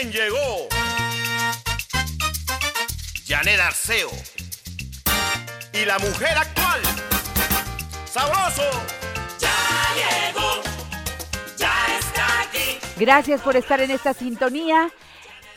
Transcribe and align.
¡Mira 0.00 0.12
quién 0.12 0.12
llegó! 0.12 0.68
Janet 3.26 3.60
Arceo. 3.60 4.10
Y 5.74 5.84
la 5.84 5.98
mujer 5.98 6.38
actual. 6.38 6.80
¡Sabroso! 8.10 8.62
Ya 9.38 9.52
llegó, 9.94 10.62
ya 11.56 11.98
está 11.98 12.42
aquí. 12.42 12.78
Gracias 12.96 13.40
por 13.42 13.56
estar 13.56 13.80
en 13.80 13.90
esta 13.90 14.14
sintonía. 14.14 14.90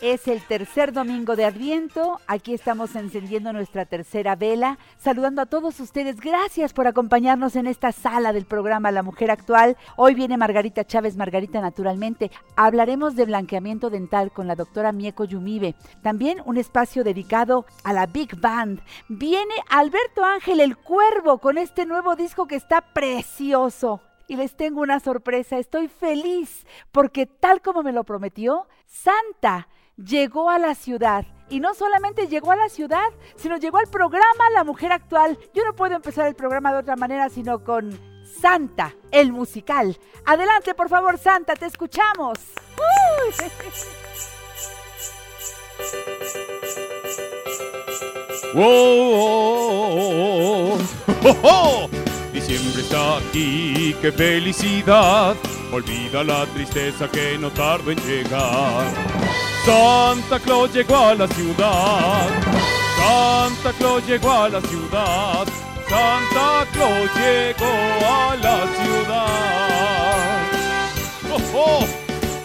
Es 0.04 0.28
el 0.28 0.42
tercer 0.42 0.92
domingo 0.92 1.38
de 1.38 1.46
Adviento. 1.46 2.20
Aquí 2.28 2.54
estamos 2.54 2.94
encendiendo 2.98 3.54
nuestra 3.54 3.86
tercera 3.86 4.36
vela, 4.36 4.78
saludando 4.98 5.42
a 5.42 5.46
todos 5.46 5.80
ustedes. 5.80 6.20
Gracias 6.20 6.74
por 6.74 6.88
acompañarnos 6.88 7.56
en 7.56 7.68
esta 7.68 7.94
sala 7.94 8.34
del 8.34 8.44
programa 8.44 8.92
La 8.92 9.02
Mujer 9.02 9.32
Actual. 9.32 9.78
Hoy 9.96 10.14
viene 10.14 10.36
Margarita 10.36 10.84
Chávez, 10.84 11.16
Margarita 11.16 11.62
Naturalmente. 11.62 12.32
Hablaremos 12.58 13.16
de 13.16 13.24
blanqueamiento 13.24 13.90
dental 13.90 14.34
con 14.34 14.46
la 14.46 14.58
doctora 14.58 14.92
Mieko 14.92 15.24
Yumibe. 15.24 15.74
También 16.02 16.42
un 16.44 16.58
espacio 16.58 17.06
dedicado 17.06 17.66
a 17.86 17.94
la 17.94 18.06
Big 18.06 18.36
Band. 18.42 18.82
Viene 19.08 19.56
Alberto 19.70 20.26
Ángel 20.26 20.60
el 20.60 20.76
Cuervo 20.76 21.38
con 21.38 21.58
este 21.58 21.86
nuevo 21.86 22.18
disco 22.18 22.46
que 22.46 22.58
está 22.58 22.82
precioso. 22.82 24.02
Y 24.28 24.36
les 24.36 24.54
tengo 24.58 24.82
una 24.82 25.00
sorpresa, 25.00 25.60
estoy 25.60 25.88
feliz 25.88 26.66
porque 26.92 27.26
tal 27.26 27.62
como 27.62 27.84
me 27.84 27.94
lo 27.94 28.04
prometió, 28.04 28.68
Santa 28.86 29.70
llegó 29.98 30.50
a 30.50 30.60
la 30.60 30.76
ciudad. 30.76 31.26
Y 31.50 31.60
no 31.60 31.74
solamente 31.74 32.28
llegó 32.28 32.52
a 32.52 32.56
la 32.56 32.70
ciudad, 32.70 33.10
sino 33.36 33.58
llegó 33.58 33.78
al 33.78 33.88
programa 33.88 34.50
La 34.54 34.64
Mujer 34.64 34.92
Actual. 34.92 35.38
Yo 35.54 35.64
no 35.66 35.76
puedo 35.76 35.96
empezar 35.96 36.28
el 36.28 36.36
programa 36.36 36.72
de 36.72 36.80
otra 36.80 36.96
manera 36.96 37.30
sino 37.30 37.64
con 37.64 38.00
Santa, 38.42 38.96
el 39.12 39.32
musical. 39.32 39.98
Adelante, 40.26 40.74
por 40.74 40.90
favor, 40.90 41.18
Santa, 41.18 41.54
te 41.56 41.68
escuchamos. 41.68 42.40
¡Uy! 42.78 43.34
¡Wow! 48.54 48.64
¡Oh, 51.24 51.38
oh! 51.44 51.90
Diciembre 52.32 52.82
está 52.82 53.18
aquí, 53.18 53.96
qué 54.02 54.12
felicidad. 54.12 55.36
Olvida 55.72 56.24
la 56.24 56.46
tristeza 56.48 57.08
que 57.10 57.38
no 57.38 57.52
tardo 57.52 57.92
en 57.92 58.00
llegar. 58.00 59.33
Santa 59.66 60.40
Claus 60.40 60.74
llegó 60.74 60.98
a 60.98 61.16
la 61.16 61.28
ciudad. 61.28 62.28
Santa 62.98 63.72
Claus 63.78 64.06
llegó 64.06 64.32
a 64.32 64.50
la 64.50 64.60
ciudad. 64.62 65.48
Santa 65.88 66.68
Claus 66.74 67.10
llegó 67.16 67.66
a 68.06 68.36
la 68.36 68.68
ciudad. 68.82 70.04
¡Oh, 71.32 71.40
oh! 71.56 71.86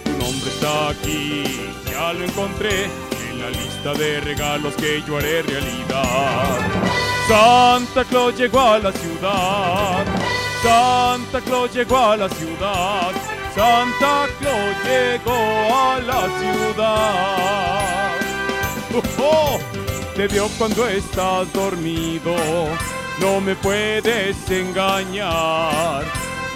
Tu 0.05 0.11
nombre 0.11 0.50
está 0.50 0.91
aquí, 0.91 1.72
ya 1.91 2.12
lo 2.12 2.24
encontré 2.24 2.84
en 3.30 3.41
la 3.41 3.50
lista 3.50 3.94
de 3.94 4.20
regalos 4.20 4.74
que 4.74 5.02
yo 5.06 5.19
haré 5.19 5.42
realidad. 5.42 6.58
Santa 7.28 8.05
Claus 8.05 8.36
llegó 8.36 8.61
a 8.61 8.78
la 8.78 8.92
ciudad. 8.92 10.06
Santa 10.62 11.40
Claus 11.40 11.74
llegó 11.74 11.98
a 11.98 12.17
la 12.17 12.29
ciudad. 12.29 13.12
Santa 13.58 14.29
Claus 14.39 14.77
llegó 14.85 15.35
a 15.74 15.98
la 15.98 16.29
ciudad. 16.39 18.13
¡Oh, 18.95 19.02
oh! 19.19 19.58
Te 20.14 20.29
vio 20.29 20.48
cuando 20.58 20.86
estás 20.86 21.52
dormido, 21.52 22.36
no 23.20 23.41
me 23.41 23.57
puedes 23.57 24.48
engañar. 24.48 26.05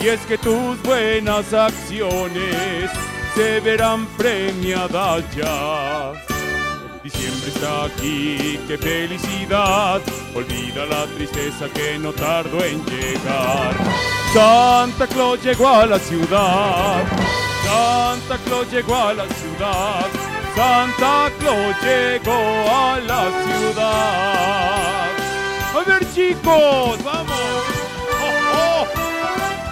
Y 0.00 0.10
es 0.10 0.20
que 0.26 0.38
tus 0.38 0.80
buenas 0.84 1.52
acciones 1.52 2.88
se 3.34 3.58
verán 3.58 4.06
premiadas 4.16 5.24
ya. 5.34 6.31
Diciembre 7.02 7.48
está 7.48 7.86
aquí, 7.86 8.60
qué 8.68 8.78
felicidad. 8.78 10.00
Olvida 10.36 10.86
la 10.86 11.04
tristeza 11.06 11.68
que 11.74 11.98
no 11.98 12.12
tardó 12.12 12.62
en 12.64 12.84
llegar. 12.84 13.74
Santa 14.32 15.08
Claus 15.08 15.42
llegó 15.42 15.66
a 15.66 15.86
la 15.86 15.98
ciudad. 15.98 17.02
Santa 17.64 18.38
Claus 18.44 18.70
llegó 18.70 18.94
a 18.94 19.14
la 19.14 19.24
ciudad. 19.24 20.06
Santa 20.54 21.32
Claus 21.40 21.74
llegó 21.82 22.32
a 22.70 23.00
la 23.00 23.30
ciudad. 23.46 25.08
A 25.74 25.84
ver 25.84 26.14
chicos, 26.14 27.02
vamos. 27.02 27.62
¡Oh, 28.22 28.86
oh! 28.86 28.86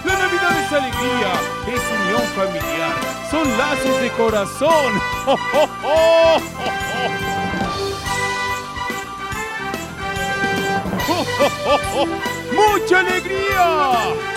La 0.03 0.13
Navidad 0.17 0.59
es 0.65 0.71
alegría, 0.73 1.33
es 1.67 1.81
unión 2.01 2.23
familiar, 2.35 2.93
son 3.29 3.57
lazos 3.57 4.01
de 4.01 4.09
corazón. 4.17 5.01
¡Oh, 5.27 6.37
oh, 11.09 11.77
oh! 11.95 12.07
¡Mucha 12.53 12.99
alegría! 12.99 14.31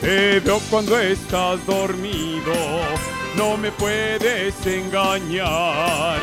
Te 0.00 0.40
veo 0.40 0.60
cuando 0.70 0.98
estás 0.98 1.66
dormido, 1.66 2.54
no 3.36 3.56
me 3.56 3.72
puedes 3.72 4.54
engañar. 4.66 6.20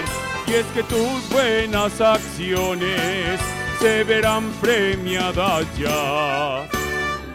Y 0.48 0.54
es 0.54 0.66
que 0.68 0.84
tus 0.84 1.30
buenas 1.30 2.00
acciones 2.00 3.40
se 3.80 4.04
verán 4.06 4.52
premiadas 4.62 5.66
ya. 5.78 6.66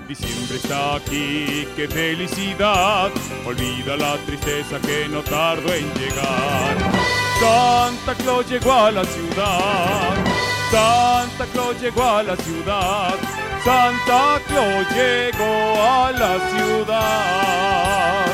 Diciembre 0.08 0.56
está 0.56 0.96
aquí, 0.96 1.68
qué 1.76 1.86
felicidad. 1.86 3.10
Olvida 3.44 3.94
la 3.94 4.16
tristeza 4.24 4.80
que 4.80 5.06
no 5.06 5.22
tardó 5.22 5.70
en 5.74 5.84
llegar. 5.92 6.78
Santa 7.38 8.14
Claus 8.14 8.48
llegó 8.48 8.72
a 8.72 8.90
la 8.90 9.04
ciudad. 9.04 10.14
Santa 10.70 11.44
Claus 11.52 11.78
llegó 11.82 12.02
a 12.02 12.22
la 12.22 12.36
ciudad. 12.36 13.16
Santa 13.62 14.40
Claus 14.48 14.86
llegó 14.94 15.82
a 15.82 16.10
la 16.12 16.38
ciudad. 16.56 18.26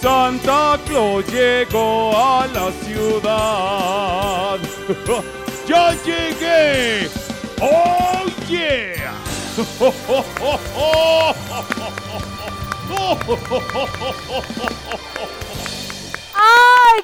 Santa 0.00 0.78
Claus 0.86 1.26
llegó 1.26 2.16
a 2.16 2.46
la 2.46 2.70
ciudad. 2.84 4.60
¡Ya 5.66 5.94
llegué! 6.04 7.08
¡Oh, 7.60 8.24
yeah! 8.48 9.03
¡Ay, 9.56 9.62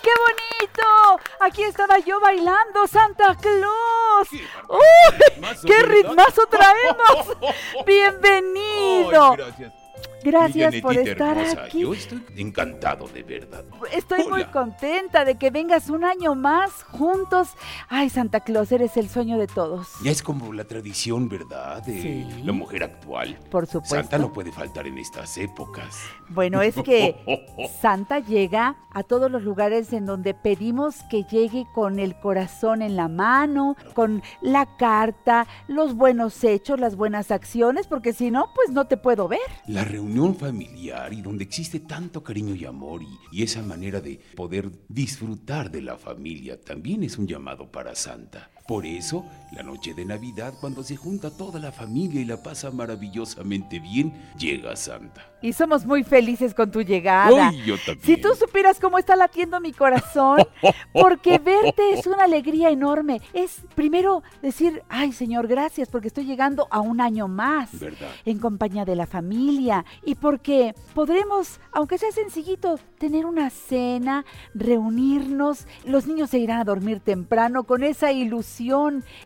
qué 0.03 0.11
bonito! 0.19 1.21
Aquí 1.38 1.62
estaba 1.62 2.00
yo 2.00 2.19
bailando, 2.19 2.88
Santa 2.88 3.37
Claus. 3.37 4.28
¡Qué 5.65 5.83
ritmazo 5.83 6.47
traemos! 6.47 7.37
¡Bienvenido! 7.87 9.31
Ay, 9.31 9.37
gracias. 9.37 9.72
Gracias 10.22 10.75
por 10.82 10.97
estar 10.97 11.38
hermosa, 11.38 11.64
aquí. 11.64 11.81
Yo 11.81 11.94
estoy 11.94 12.22
encantado 12.36 13.06
de 13.08 13.22
verdad. 13.22 13.64
Estoy 13.93 14.26
muy 14.28 14.44
contenta 14.46 15.25
de 15.25 15.37
que 15.37 15.50
vengas 15.50 15.88
un 15.88 16.05
año 16.05 16.34
más 16.34 16.82
juntos. 16.84 17.49
Ay, 17.88 18.11
Santa 18.11 18.40
Claus, 18.40 18.70
eres 18.72 18.96
el 18.96 19.08
sueño 19.08 19.38
de 19.38 19.46
todos. 19.46 19.88
Ya 20.02 20.11
es 20.11 20.22
como 20.22 20.52
la 20.52 20.64
tradición, 20.64 21.28
¿verdad? 21.28 21.82
De 21.82 22.00
Sí. 22.02 22.43
la 22.44 22.52
mujer 22.52 22.84
actual. 22.84 23.38
Por 23.50 23.67
supuesto. 23.67 23.96
Santa 23.96 24.19
no 24.19 24.32
puede 24.32 24.52
faltar 24.52 24.87
en 24.87 24.99
estas 24.99 25.37
épocas. 25.38 25.99
Bueno, 26.28 26.61
es 26.62 26.75
que 26.76 27.17
Santa 27.81 28.19
llega 28.19 28.76
a 28.93 29.02
todos 29.05 29.31
los 29.31 29.43
lugares 29.43 29.93
en 29.93 30.05
donde 30.05 30.34
pedimos 30.34 30.96
que 31.11 31.22
llegue 31.25 31.64
con 31.75 31.99
el 31.99 32.19
corazón 32.19 32.82
en 32.82 32.96
la 32.96 33.08
mano, 33.08 33.76
con 33.94 34.22
la 34.43 34.76
carta, 34.76 35.46
los 35.69 35.94
buenos 35.94 36.43
hechos, 36.44 36.81
las 36.81 36.96
buenas 36.96 37.31
acciones, 37.31 37.87
porque 37.87 38.12
si 38.12 38.31
no, 38.31 38.46
pues 38.55 38.70
no 38.70 38.87
te 38.87 38.96
puedo 38.96 39.28
ver. 39.28 39.38
La 39.67 39.84
reunión 39.84 40.09
familiar 40.34 41.12
y 41.12 41.22
donde 41.22 41.44
existe 41.44 41.80
tanto 41.80 42.22
cariño 42.22 42.54
y 42.54 42.64
amor 42.64 43.02
y, 43.02 43.38
y 43.38 43.42
esa 43.42 43.62
manera 43.62 44.00
de 44.00 44.20
poder 44.34 44.70
disfrutar 44.88 45.70
de 45.70 45.82
la 45.82 45.96
familia 45.96 46.60
también 46.60 47.02
es 47.02 47.18
un 47.18 47.26
llamado 47.26 47.70
para 47.70 47.94
Santa. 47.94 48.50
Por 48.70 48.87
eso, 48.87 49.25
la 49.50 49.64
noche 49.64 49.94
de 49.94 50.05
Navidad, 50.05 50.55
cuando 50.61 50.84
se 50.84 50.94
junta 50.94 51.37
toda 51.37 51.58
la 51.58 51.72
familia 51.72 52.20
y 52.20 52.25
la 52.25 52.40
pasa 52.40 52.70
maravillosamente 52.70 53.81
bien, 53.81 54.12
llega 54.38 54.76
Santa. 54.76 55.26
Y 55.43 55.55
somos 55.55 55.84
muy 55.87 56.05
felices 56.05 56.55
con 56.55 56.70
tu 56.70 56.82
llegada. 56.82 57.49
¡Ay, 57.49 57.64
yo 57.64 57.75
también! 57.84 58.06
Si 58.06 58.17
tú 58.17 58.28
supieras 58.37 58.78
cómo 58.78 58.99
está 58.99 59.17
latiendo 59.17 59.58
mi 59.58 59.72
corazón, 59.72 60.38
porque 60.93 61.38
verte 61.38 61.94
es 61.94 62.06
una 62.06 62.22
alegría 62.22 62.70
enorme. 62.70 63.20
Es 63.32 63.62
primero 63.75 64.22
decir, 64.40 64.84
ay 64.88 65.12
Señor, 65.12 65.49
gracias 65.49 65.88
porque 65.88 66.06
estoy 66.06 66.26
llegando 66.26 66.69
a 66.70 66.78
un 66.78 67.00
año 67.00 67.26
más 67.26 67.76
¿Verdad? 67.76 68.11
en 68.25 68.38
compañía 68.38 68.84
de 68.84 68.94
la 68.94 69.06
familia 69.06 69.84
y 70.05 70.14
porque 70.14 70.76
podremos, 70.94 71.58
aunque 71.72 71.99
sea 71.99 72.12
sencillito, 72.12 72.78
tener 72.99 73.26
una 73.26 73.50
cena, 73.50 74.25
reunirnos, 74.55 75.67
los 75.84 76.06
niños 76.06 76.31
se 76.31 76.38
irán 76.38 76.61
a 76.61 76.64
dormir 76.64 77.00
temprano 77.00 77.64
con 77.64 77.82
esa 77.82 78.12
ilusión 78.12 78.59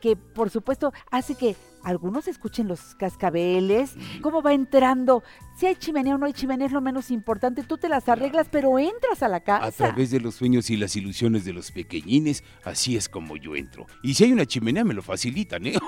que 0.00 0.16
por 0.16 0.50
supuesto 0.50 0.92
hace 1.10 1.34
que 1.34 1.56
algunos 1.84 2.26
escuchen 2.28 2.68
los 2.68 2.94
cascabeles, 2.96 3.94
cómo 4.22 4.42
va 4.42 4.52
entrando. 4.54 5.22
Si 5.56 5.66
hay 5.66 5.76
chimenea 5.76 6.16
o 6.16 6.18
no 6.18 6.26
hay 6.26 6.32
chimenea 6.32 6.66
es 6.66 6.72
lo 6.72 6.80
menos 6.80 7.10
importante, 7.10 7.62
tú 7.62 7.78
te 7.78 7.88
las 7.88 8.08
arreglas, 8.08 8.48
pero 8.50 8.78
entras 8.78 9.22
a 9.22 9.28
la 9.28 9.40
casa. 9.40 9.66
A 9.66 9.70
través 9.70 10.10
de 10.10 10.20
los 10.20 10.34
sueños 10.34 10.68
y 10.70 10.76
las 10.76 10.96
ilusiones 10.96 11.44
de 11.44 11.52
los 11.52 11.70
pequeñines, 11.70 12.42
así 12.64 12.96
es 12.96 13.08
como 13.08 13.36
yo 13.36 13.54
entro. 13.54 13.86
Y 14.02 14.14
si 14.14 14.24
hay 14.24 14.32
una 14.32 14.46
chimenea, 14.46 14.84
me 14.84 14.94
lo 14.94 15.02
facilitan, 15.02 15.66
¿eh? 15.66 15.74